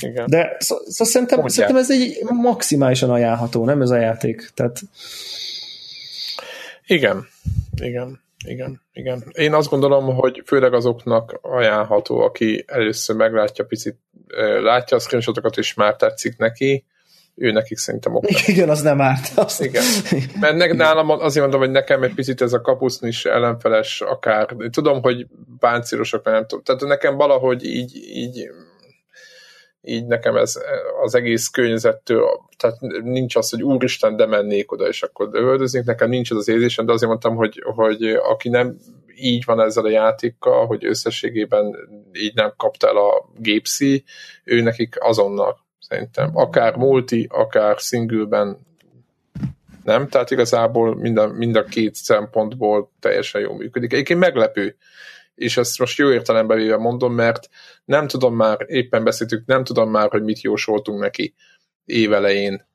[0.00, 0.26] igen.
[0.26, 4.50] De szó, szó szerintem, szerintem ez egy maximálisan ajánlható, nem ez a játék.
[4.54, 4.80] Tehát...
[6.86, 7.26] Igen,
[7.82, 9.24] igen, igen, igen.
[9.32, 13.96] Én azt gondolom, hogy főleg azoknak ajánlható, aki először meglátja picit,
[14.62, 16.84] látja a screenshotokat, és már tetszik neki,
[17.36, 18.48] ő nekik szerintem ok.
[18.48, 19.32] Igen, az nem árt.
[19.38, 19.60] Az...
[19.60, 19.82] Igen.
[20.40, 25.02] Mert ne, nálam azért mondom, hogy nekem egy picit ez a is ellenfeles, akár, tudom,
[25.02, 25.26] hogy
[25.58, 26.64] páncélosok, nem tudom.
[26.64, 28.50] Tehát nekem valahogy így, így
[29.88, 30.54] így nekem ez
[31.02, 36.08] az egész környezettől, tehát nincs az, hogy úristen, de mennék oda, és akkor öldöznék, nekem
[36.08, 38.76] nincs az az érzésem, de azért mondtam, hogy, hogy aki nem
[39.14, 41.76] így van ezzel a játékkal, hogy összességében
[42.12, 44.04] így nem kapta el a gépszi,
[44.44, 46.30] ő nekik azonnal szerintem.
[46.34, 48.66] Akár multi, akár singleben
[49.86, 53.92] nem, tehát igazából mind a, mind a két szempontból teljesen jól működik.
[53.92, 54.76] Egyébként meglepő,
[55.34, 57.48] és ezt most jó értelemben véve mondom, mert
[57.84, 61.34] nem tudom már, éppen beszéltük, nem tudom már, hogy mit jósoltunk neki
[61.84, 62.66] évelején.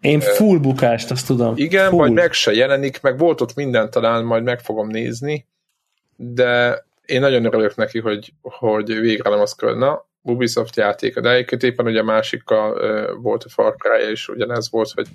[0.00, 1.52] Én full bukást, azt tudom.
[1.56, 1.98] Igen, full.
[1.98, 5.46] majd meg se jelenik, meg volt ott minden, talán majd meg fogom nézni,
[6.16, 9.74] de én nagyon örülök neki, hogy, hogy végre nem az kell.
[9.74, 14.28] Na, Ubisoft játéka, de egyébként éppen ugye a másikkal uh, volt a Far Cry, és
[14.28, 15.06] ugyanez volt, hogy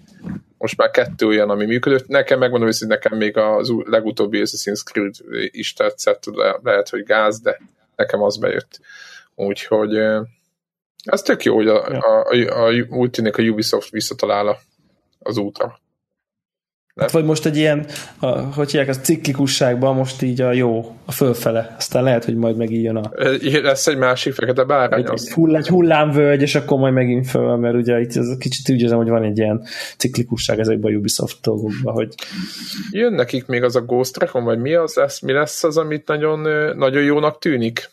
[0.58, 2.08] most már kettő olyan, ami működött.
[2.08, 5.16] Nekem megmondom, hogy nekem még az legutóbbi Assassin's Creed
[5.46, 7.60] is tetszett, le, lehet, hogy gáz, de
[7.96, 8.80] nekem az bejött.
[9.36, 10.28] Úgyhogy uh,
[11.04, 14.60] ez tök jó, hogy a, a, a, a, úgy tűnik a Ubisoft visszatalál
[15.20, 15.80] az útra.
[17.02, 17.86] Hát vagy most egy ilyen,
[18.20, 21.76] a, hogy hívják, az ciklikusságban most így a jó, a fölfele.
[21.78, 23.12] Aztán lehet, hogy majd megint jön a...
[23.62, 25.02] Lesz egy másik fekete bárány.
[25.02, 28.70] Egy, egy, hull, egy hullámvölgy, és akkor majd megint föl, mert ugye itt ez kicsit
[28.70, 29.64] úgy érzem, hogy van egy ilyen
[29.98, 32.14] ciklikusság ezekben a Ubisoft dolgokban, hogy...
[32.92, 36.08] Jön nekik még az a Ghost Recon, vagy mi az, ez, mi lesz az, amit
[36.08, 36.40] nagyon,
[36.78, 37.90] nagyon jónak tűnik?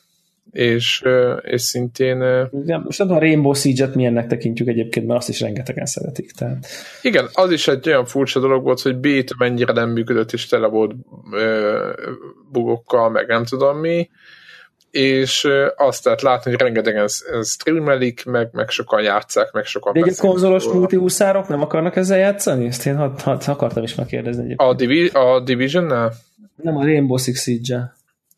[0.51, 1.05] És,
[1.43, 2.17] és szintén...
[2.63, 6.31] Igen, most nem a Rainbow Siege-et milyennek tekintjük egyébként, mert azt is rengetegen szeretik.
[6.31, 6.67] Tehát.
[7.03, 10.67] Igen, az is egy olyan furcsa dolog volt, hogy beta mennyire nem működött, és tele
[10.67, 10.93] volt
[12.53, 14.09] bugokkal, meg nem tudom mi,
[14.91, 17.09] és azt lehet látni, hogy rengetegen
[17.43, 22.67] streamelik, meg, meg sokan játszák, meg sokan Még egy konzolos multihuszárok nem akarnak ezzel játszani?
[22.67, 24.71] Ezt én had, had, akartam is megkérdezni egyébként.
[24.71, 26.13] A, Divi- a Division-nel?
[26.57, 27.97] Nem, a Rainbow Six Siege-el.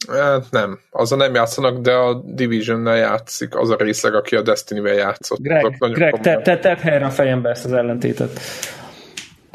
[0.09, 4.95] Hát nem, azon nem játszanak, de a Division-nel játszik az a részleg, aki a Destiny-vel
[4.95, 5.39] játszott.
[5.39, 8.41] Greg, Greg te, te, te helyre a fejembe ezt az ellentétet.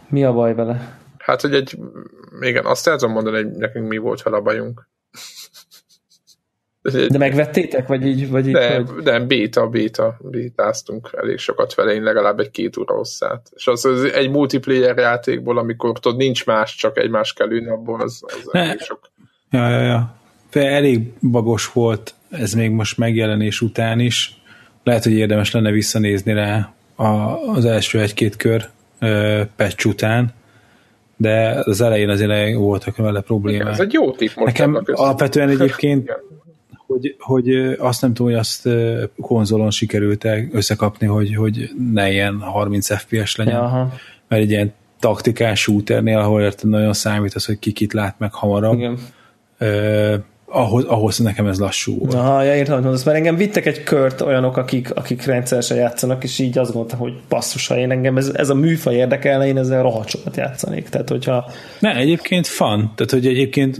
[0.09, 0.99] Mi a baj vele?
[1.17, 1.77] Hát, hogy egy,
[2.39, 4.87] igen, azt el tudom mondani, hogy nekünk mi volt vele a bajunk.
[7.09, 8.29] De megvettétek, vagy így?
[8.29, 9.03] Vagy így nem, vagy?
[9.03, 13.49] nem, béta, béta, bétáztunk elég sokat vele, én legalább egy két óra hosszát.
[13.55, 18.01] És az, az egy multiplayer játékból, amikor tudod, nincs más, csak egymás kell ülni, abból
[18.01, 18.99] az, az elég sok.
[19.49, 20.23] Ja, ja, ja
[20.61, 24.41] elég bagos volt ez még most megjelenés után is.
[24.83, 27.05] Lehet, hogy érdemes lenne visszanézni rá a,
[27.55, 28.69] az első egy-két kör
[28.99, 30.33] ö, patch után,
[31.17, 33.61] de az elején azért voltak vele problémák.
[33.61, 34.45] Igen, ez egy jó tip most.
[34.45, 36.11] Nekem alapvetően egyébként,
[36.77, 38.69] hogy, hogy azt nem tudom, hogy azt
[39.21, 43.59] konzolon sikerült összekapni, hogy, hogy ne ilyen 30 FPS legyen.
[43.59, 43.93] Aha.
[44.27, 48.33] Mert egy ilyen taktikás shooternél, ahol érted nagyon számít az, hogy ki kit lát meg
[48.33, 48.77] hamarabb.
[48.77, 48.97] Igen
[50.55, 52.13] ahhoz, ahhoz nekem ez lassú volt.
[52.13, 56.39] Aha, ja, értem, hogy mert engem vittek egy kört olyanok, akik, akik rendszeresen játszanak, és
[56.39, 59.81] így azt gondoltam, hogy basszus, ha én engem ez, ez a műfaj érdekelne, én ezzel
[59.81, 60.89] rohadt sokat játszanék.
[60.89, 61.45] Tehát, hogyha...
[61.79, 63.77] Ne, egyébként fan, tehát, hogy egyébként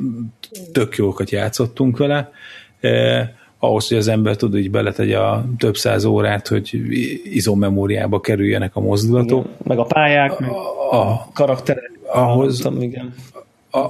[0.72, 2.32] tök jókat játszottunk vele,
[2.80, 3.30] eh,
[3.60, 6.80] ahhoz, hogy az ember tud, így beletegye a több száz órát, hogy
[7.24, 9.46] izommemóriába kerüljenek a mozdulatok.
[9.46, 11.92] Igen, meg a pályák, meg a, a karakterek.
[12.08, 13.14] Ahhoz, tudom, igen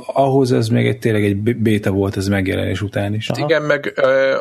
[0.05, 3.29] ahhoz ez még egy, tényleg egy béta volt ez megjelenés után is.
[3.29, 3.45] Aha.
[3.45, 3.93] Igen, meg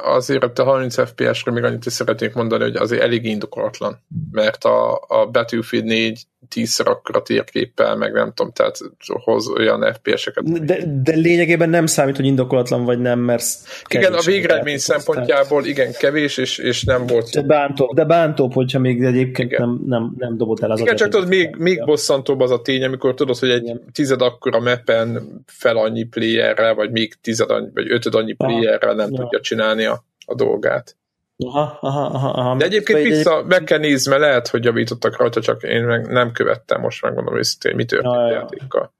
[0.02, 5.04] azért a 30 FPS-re még annyit is szeretnék mondani, hogy azért elég indokolatlan, mert a,
[5.08, 8.78] a Battlefield 4 tízszer akkora térképpel, meg nem tudom, tehát
[9.24, 10.64] hoz olyan FPS-eket.
[10.64, 13.44] De, de lényegében nem számít, hogy indokolatlan vagy nem, mert
[13.88, 15.66] Igen, a végeredmény szempontjából tehát...
[15.66, 17.30] igen, kevés, és, és nem volt.
[17.30, 19.68] De bántóbb, de bántóbb, hogyha még egyébként igen.
[19.68, 22.84] nem, nem, nem dobott el az Igen, csak tudod, még, még bosszantóbb az a tény,
[22.84, 23.82] amikor tudod, hogy egy igen.
[23.92, 29.10] tized akkora mepen fel annyi playerrel, vagy még tized annyi, vagy ötöd annyi playerrel nem
[29.10, 29.18] ja.
[29.20, 30.96] tudja csinálni a, a dolgát.
[31.36, 32.56] Aha, aha, aha, aha.
[32.56, 33.44] De egyébként egy, vissza, egy...
[33.44, 37.36] meg kell nézni, mert lehet, hogy javítottak rajta, csak én meg nem követtem, most megmondom
[37.36, 38.92] őszintén, hogy mi történt a játékkal.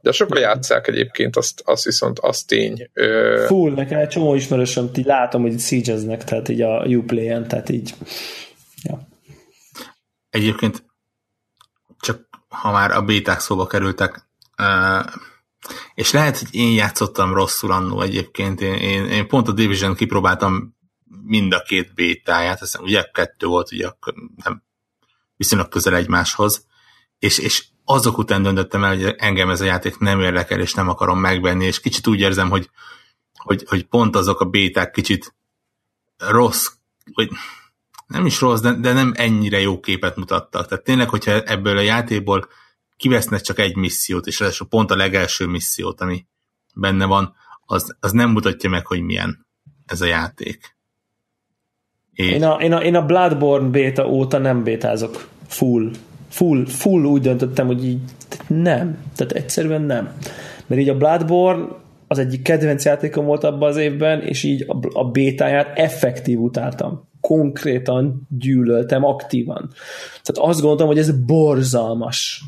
[0.00, 2.90] De sokan játszák egyébként, azt, azt viszont az tény.
[2.92, 3.44] Ö...
[3.46, 7.94] Full, nekem egy csomó ismerősöm, így látom, hogy siege tehát így a Uplay-en, tehát így
[8.82, 9.08] ja.
[10.30, 10.84] Egyébként
[12.00, 14.28] csak ha már a béták szóba kerültek,
[15.94, 20.76] és lehet, hogy én játszottam rosszul annó egyébként, én, én, én pont a Division kipróbáltam
[21.24, 23.90] mind a két bétáját, hiszem ugye kettő volt, ugye
[24.44, 24.62] nem
[25.36, 26.66] viszonylag közel egymáshoz,
[27.18, 30.88] és, és azok után döntöttem el, hogy engem ez a játék nem érdekel, és nem
[30.88, 32.70] akarom megvenni, és kicsit úgy érzem, hogy,
[33.34, 35.34] hogy, hogy pont azok a béták kicsit
[36.16, 36.68] rossz,
[37.14, 37.30] vagy
[38.06, 40.66] nem is rossz, de, de nem ennyire jó képet mutattak.
[40.66, 42.48] Tehát tényleg, hogyha ebből a játékból
[42.96, 46.26] kivesznek csak egy missziót, és ez pont a legelső missziót, ami
[46.74, 47.34] benne van,
[47.66, 49.46] az, az nem mutatja meg, hogy milyen
[49.86, 50.76] ez a játék.
[52.14, 55.90] Én a, én, a, én a Bloodborne beta óta nem bétázok full.
[56.28, 58.00] Full, full úgy döntöttem, hogy így
[58.46, 58.98] nem.
[59.16, 60.12] Tehát egyszerűen nem.
[60.66, 61.64] Mert így a Bloodborne
[62.08, 67.08] az egyik kedvenc játékom volt abban az évben, és így a, a bétáját effektív utáltam.
[67.20, 69.70] Konkrétan gyűlöltem, aktívan.
[70.22, 72.42] Tehát azt gondoltam, hogy ez borzalmas.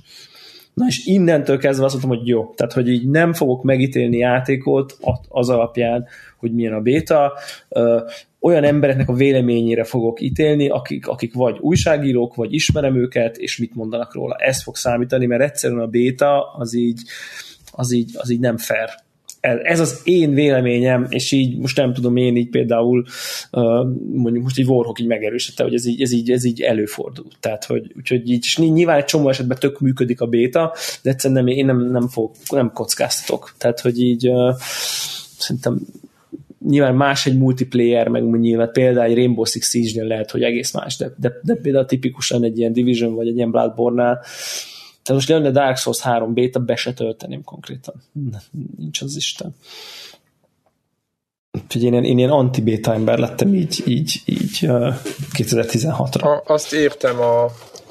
[0.75, 2.53] Na és innentől kezdve azt mondtam, hogy jó.
[2.55, 4.99] Tehát, hogy így nem fogok megítélni játékot
[5.29, 6.07] az alapján,
[6.37, 7.33] hogy milyen a béta
[8.41, 13.75] olyan embereknek a véleményére fogok ítélni, akik, akik vagy újságírók, vagy ismerem őket, és mit
[13.75, 14.37] mondanak róla.
[14.39, 17.03] Ez fog számítani, mert egyszerűen a béta az így,
[17.73, 18.89] az így, az így nem fair.
[19.63, 23.05] Ez az én véleményem, és így most nem tudom, én így például
[24.13, 27.27] mondjuk most egy Warhawk így megerősítette, hogy ez így, ez így, ez így előfordul.
[27.41, 31.45] Tehát, hogy úgyhogy így, és nyilván egy csomó esetben tök működik a béta, de egyszerűen
[31.45, 33.55] nem, én nem, nem, fog, nem kockáztatok.
[33.59, 34.31] Tehát, hogy így
[35.39, 35.81] szerintem
[36.69, 40.97] nyilván más egy multiplayer, meg nyilván például egy Rainbow Six Siege-nél lehet, hogy egész más,
[40.97, 44.25] de, de, de például tipikusan egy ilyen Division vagy egy ilyen Bloodborne-nál
[45.05, 47.95] tehát most lenne Dark Souls 3 beta, be se tölteném konkrétan.
[48.77, 49.55] Nincs az Isten.
[51.63, 54.59] Úgyhogy én, én ilyen anti-beta ember lettem így, így, így
[55.33, 56.23] 2016-ra.
[56.23, 57.45] A, azt értem a,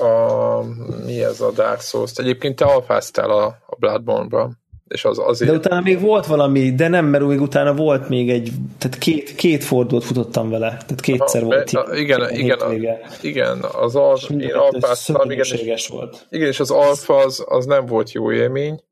[0.03, 0.63] a
[1.05, 2.19] mi ez a Dark Souls-t.
[2.19, 4.62] Egyébként te alfáztál a, a Bloodborne-ban
[4.93, 5.51] és az azért...
[5.51, 9.35] De utána még volt valami, de nem, mert még utána volt még egy, tehát két,
[9.35, 11.69] két fordulót futottam vele, tehát kétszer ha, volt.
[11.69, 12.73] A, igen, igen, a,
[13.21, 16.25] igen, az alf, én alfáztam, igen, és, volt.
[16.29, 18.83] igen, és az alfa az, az nem volt jó élmény,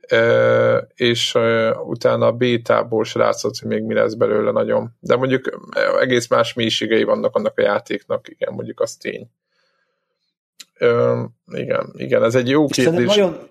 [0.00, 4.96] e, és e, utána a bétából se látszott, hogy még mi lesz belőle nagyon.
[5.00, 5.68] De mondjuk
[6.00, 9.30] egész más mélységei vannak annak a játéknak, igen, mondjuk az tény.
[10.74, 10.88] E,
[11.52, 13.06] igen, igen, ez egy jó kérdés.
[13.06, 13.48] Nagyon,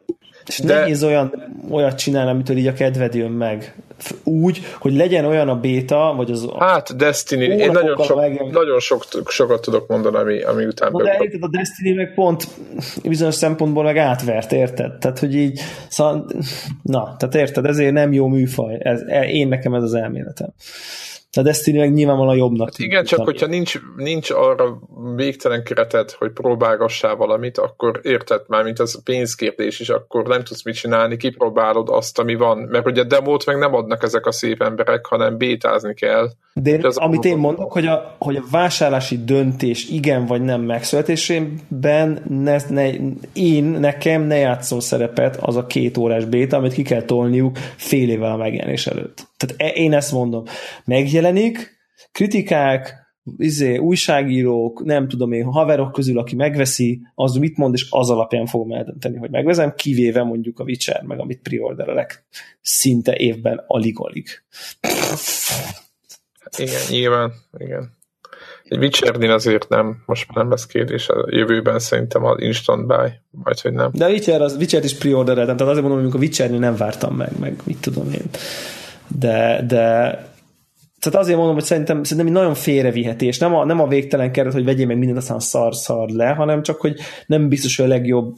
[0.47, 0.73] és de...
[0.73, 3.75] nehéz olyan, olyat csinálni, amitől így a kedved jön meg.
[4.23, 6.47] Úgy, hogy legyen olyan a béta, vagy az...
[6.59, 8.51] Hát, Destiny, én nagyon, sok, meg...
[8.51, 12.47] nagyon sok, sokat tudok mondani, ami, ami után Na, de érted, a Destiny meg pont
[13.03, 14.97] bizonyos szempontból meg átvert, érted?
[14.97, 16.27] Tehát, hogy így, szóval,
[16.81, 18.77] na, tehát érted, ezért nem jó műfaj.
[18.79, 20.53] Ez, én nekem ez az elméletem.
[21.37, 22.67] A Destiny meg nyilvánvalóan jobbnak.
[22.67, 24.79] Hát igen, csak hogyha nincs, nincs arra
[25.15, 30.63] végtelen keretet, hogy próbálgassál valamit, akkor érted már, mint az pénzkérdés is, akkor nem tudsz
[30.63, 32.57] mit csinálni, kipróbálod azt, ami van.
[32.57, 36.29] Mert ugye demót meg nem adnak ezek a szép emberek, hanem bétázni kell.
[36.61, 40.61] De én, ez amit én mondok, hogy a, hogy a vásárlási döntés igen vagy nem
[40.61, 42.91] megszületésében ne, ne,
[43.33, 48.09] én, nekem ne játszó szerepet az a két órás béta, amit ki kell tolniuk fél
[48.09, 49.27] évvel a megjelenés előtt.
[49.37, 50.43] Tehát e- én ezt mondom.
[50.85, 51.77] Megjelenik,
[52.11, 53.05] kritikák,
[53.37, 58.45] izé, újságírók, nem tudom én, haverok közül, aki megveszi, az mit mond, és az alapján
[58.45, 62.25] fogom eldönteni, hogy megvezem, kivéve mondjuk a Witcher, meg amit preorderelek
[62.61, 64.27] szinte évben alig-alig.
[66.57, 67.93] Igen, nyilván, igen.
[68.63, 73.11] Egy Witchernél azért nem, most már nem lesz kérdés, a jövőben szerintem az instant buy,
[73.31, 73.89] majd hogy nem.
[73.93, 77.15] De a Witcher, az, Witcher is preordereltem, tehát azért mondom, hogy a Witchernél nem vártam
[77.15, 78.29] meg, meg mit tudom én.
[79.07, 79.83] De, de
[80.99, 83.37] tehát azért mondom, hogy szerintem, szerintem nagyon félrevihetés.
[83.37, 86.81] Nem a, nem a végtelen keret, hogy vegyél meg mindent, aztán szar-szar le, hanem csak,
[86.81, 88.37] hogy nem biztos, hogy a legjobb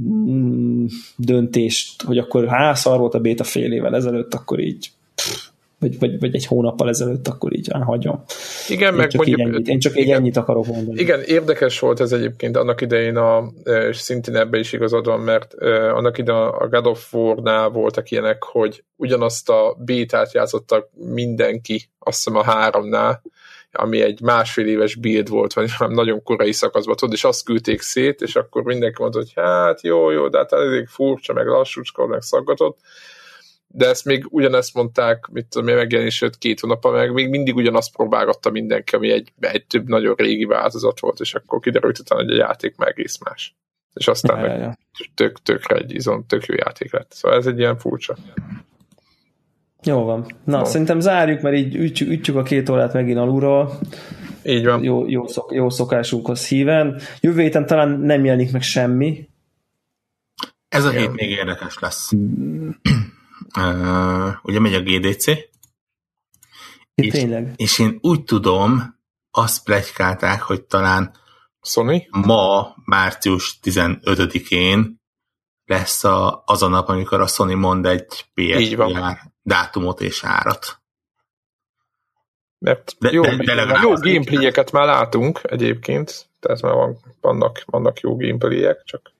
[0.00, 0.84] mm,
[1.16, 5.46] döntést, hogy akkor há, szar volt a béta fél évvel ezelőtt, akkor így pff,
[5.84, 8.24] vagy, vagy, vagy egy hónappal ezelőtt, akkor így á, hagyom.
[8.68, 9.40] Igen, én meg csak mondjuk...
[9.48, 11.00] ennyit, én csak így igen, ennyit akarok mondani.
[11.00, 13.52] Igen, érdekes volt ez egyébként annak idején, a,
[13.88, 18.10] és szintén ebbe is igazad van, mert uh, annak idején a God of War-nál voltak
[18.10, 23.22] ilyenek, hogy ugyanazt a bétát játszottak mindenki, azt hiszem a háromnál,
[23.76, 28.20] ami egy másfél éves build volt, vagy nagyon korai szakaszban, tudod, és azt küldték szét,
[28.20, 32.22] és akkor mindenki mondta, hogy hát jó, jó, de hát elég furcsa, meg lassúcska, meg
[32.22, 32.78] szaggatott,
[33.76, 37.54] de ezt még ugyanezt mondták, mit tudom én, megjelenés előtt két hónapban, meg még mindig
[37.54, 42.22] ugyanazt próbálgatta mindenki, ami egy, egy több nagyon régi változat volt, és akkor kiderült utána,
[42.22, 43.54] hogy a játék már egész más.
[43.94, 44.78] És aztán Ja, meg ja,
[45.14, 47.12] tök, tökre egy izon, tök jó játék lett.
[47.12, 48.16] Szóval ez egy ilyen furcsa.
[49.82, 50.26] Jó van.
[50.44, 50.64] Na, No.
[50.64, 53.78] szerintem zárjuk, mert így ütjük, ütjük a két órát megint alulról.
[54.44, 54.82] Így van.
[54.82, 57.00] Jó, jó, szok, jó szokásunkhoz híven.
[57.20, 59.28] Jövő héten talán nem jelenik meg semmi.
[60.68, 62.10] Ez a hét még érdekes lesz.
[63.58, 65.26] uh, ugye megy a GDC,
[66.96, 67.52] Ja, És- tényleg.
[67.56, 68.98] és én úgy tudom,
[69.30, 71.14] azt plegykálták, hogy talán
[71.62, 72.06] Sony?
[72.10, 75.00] ma, március 15-én
[75.64, 78.24] lesz a, az a nap, amikor a Sony mond egy.
[78.34, 80.82] PSVR dátumot és árat.
[82.58, 87.62] Mert De- jó, de- de legalább jó gameplayeket már látunk egyébként, tehát már van, vannak,
[87.66, 89.12] vannak jó gameplayek, csak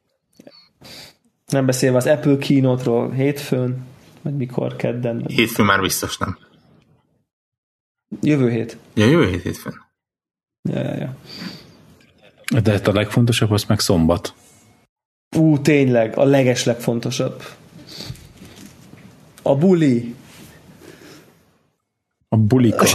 [1.46, 3.86] Nem beszélve az Apple keynote-ról hétfőn,
[4.24, 5.18] vagy mikor, kedden.
[5.18, 6.38] vagy- Hétfőn már biztos nem.
[8.22, 8.76] Jövő hét.
[8.94, 9.74] Ja, jövő hét hétfőn.
[10.62, 11.14] Ja, ja, ja.
[12.62, 14.34] De hát a legfontosabb az meg szombat.
[15.36, 17.42] Ú, tényleg, a leges legfontosabb.
[19.42, 20.14] A buli.
[22.28, 22.86] A bulika.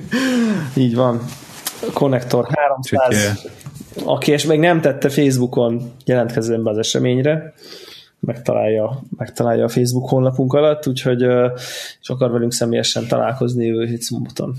[0.76, 1.20] Így van.
[1.88, 3.08] A Connector 300.
[3.08, 3.50] Úgyhogy,
[4.04, 7.54] Aki és még nem tette Facebookon, jelentkezzen be az eseményre.
[8.20, 11.22] Megtalálja, megtalálja a Facebook honlapunk alatt, úgyhogy
[12.00, 14.54] és akar velünk személyesen találkozni jövő hét szombaton.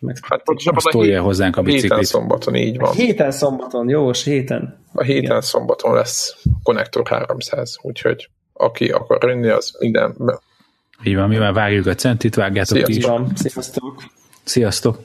[0.00, 2.04] Meg, hát pontosabban a hét, hozzánk a héten biciklit.
[2.04, 2.92] szombaton, így van.
[2.92, 4.78] héten szombaton, jós, héten.
[4.92, 5.40] A héten Igen.
[5.40, 10.14] szombaton lesz Connector 300, úgyhogy aki akar jönni, az minden
[11.04, 12.94] Így van, mi már vágjuk a centit, vágjátok Sziasztok.
[12.94, 13.04] Így is.
[13.04, 13.32] van.
[13.34, 14.02] Sziasztok!
[14.44, 14.98] Sziasztok!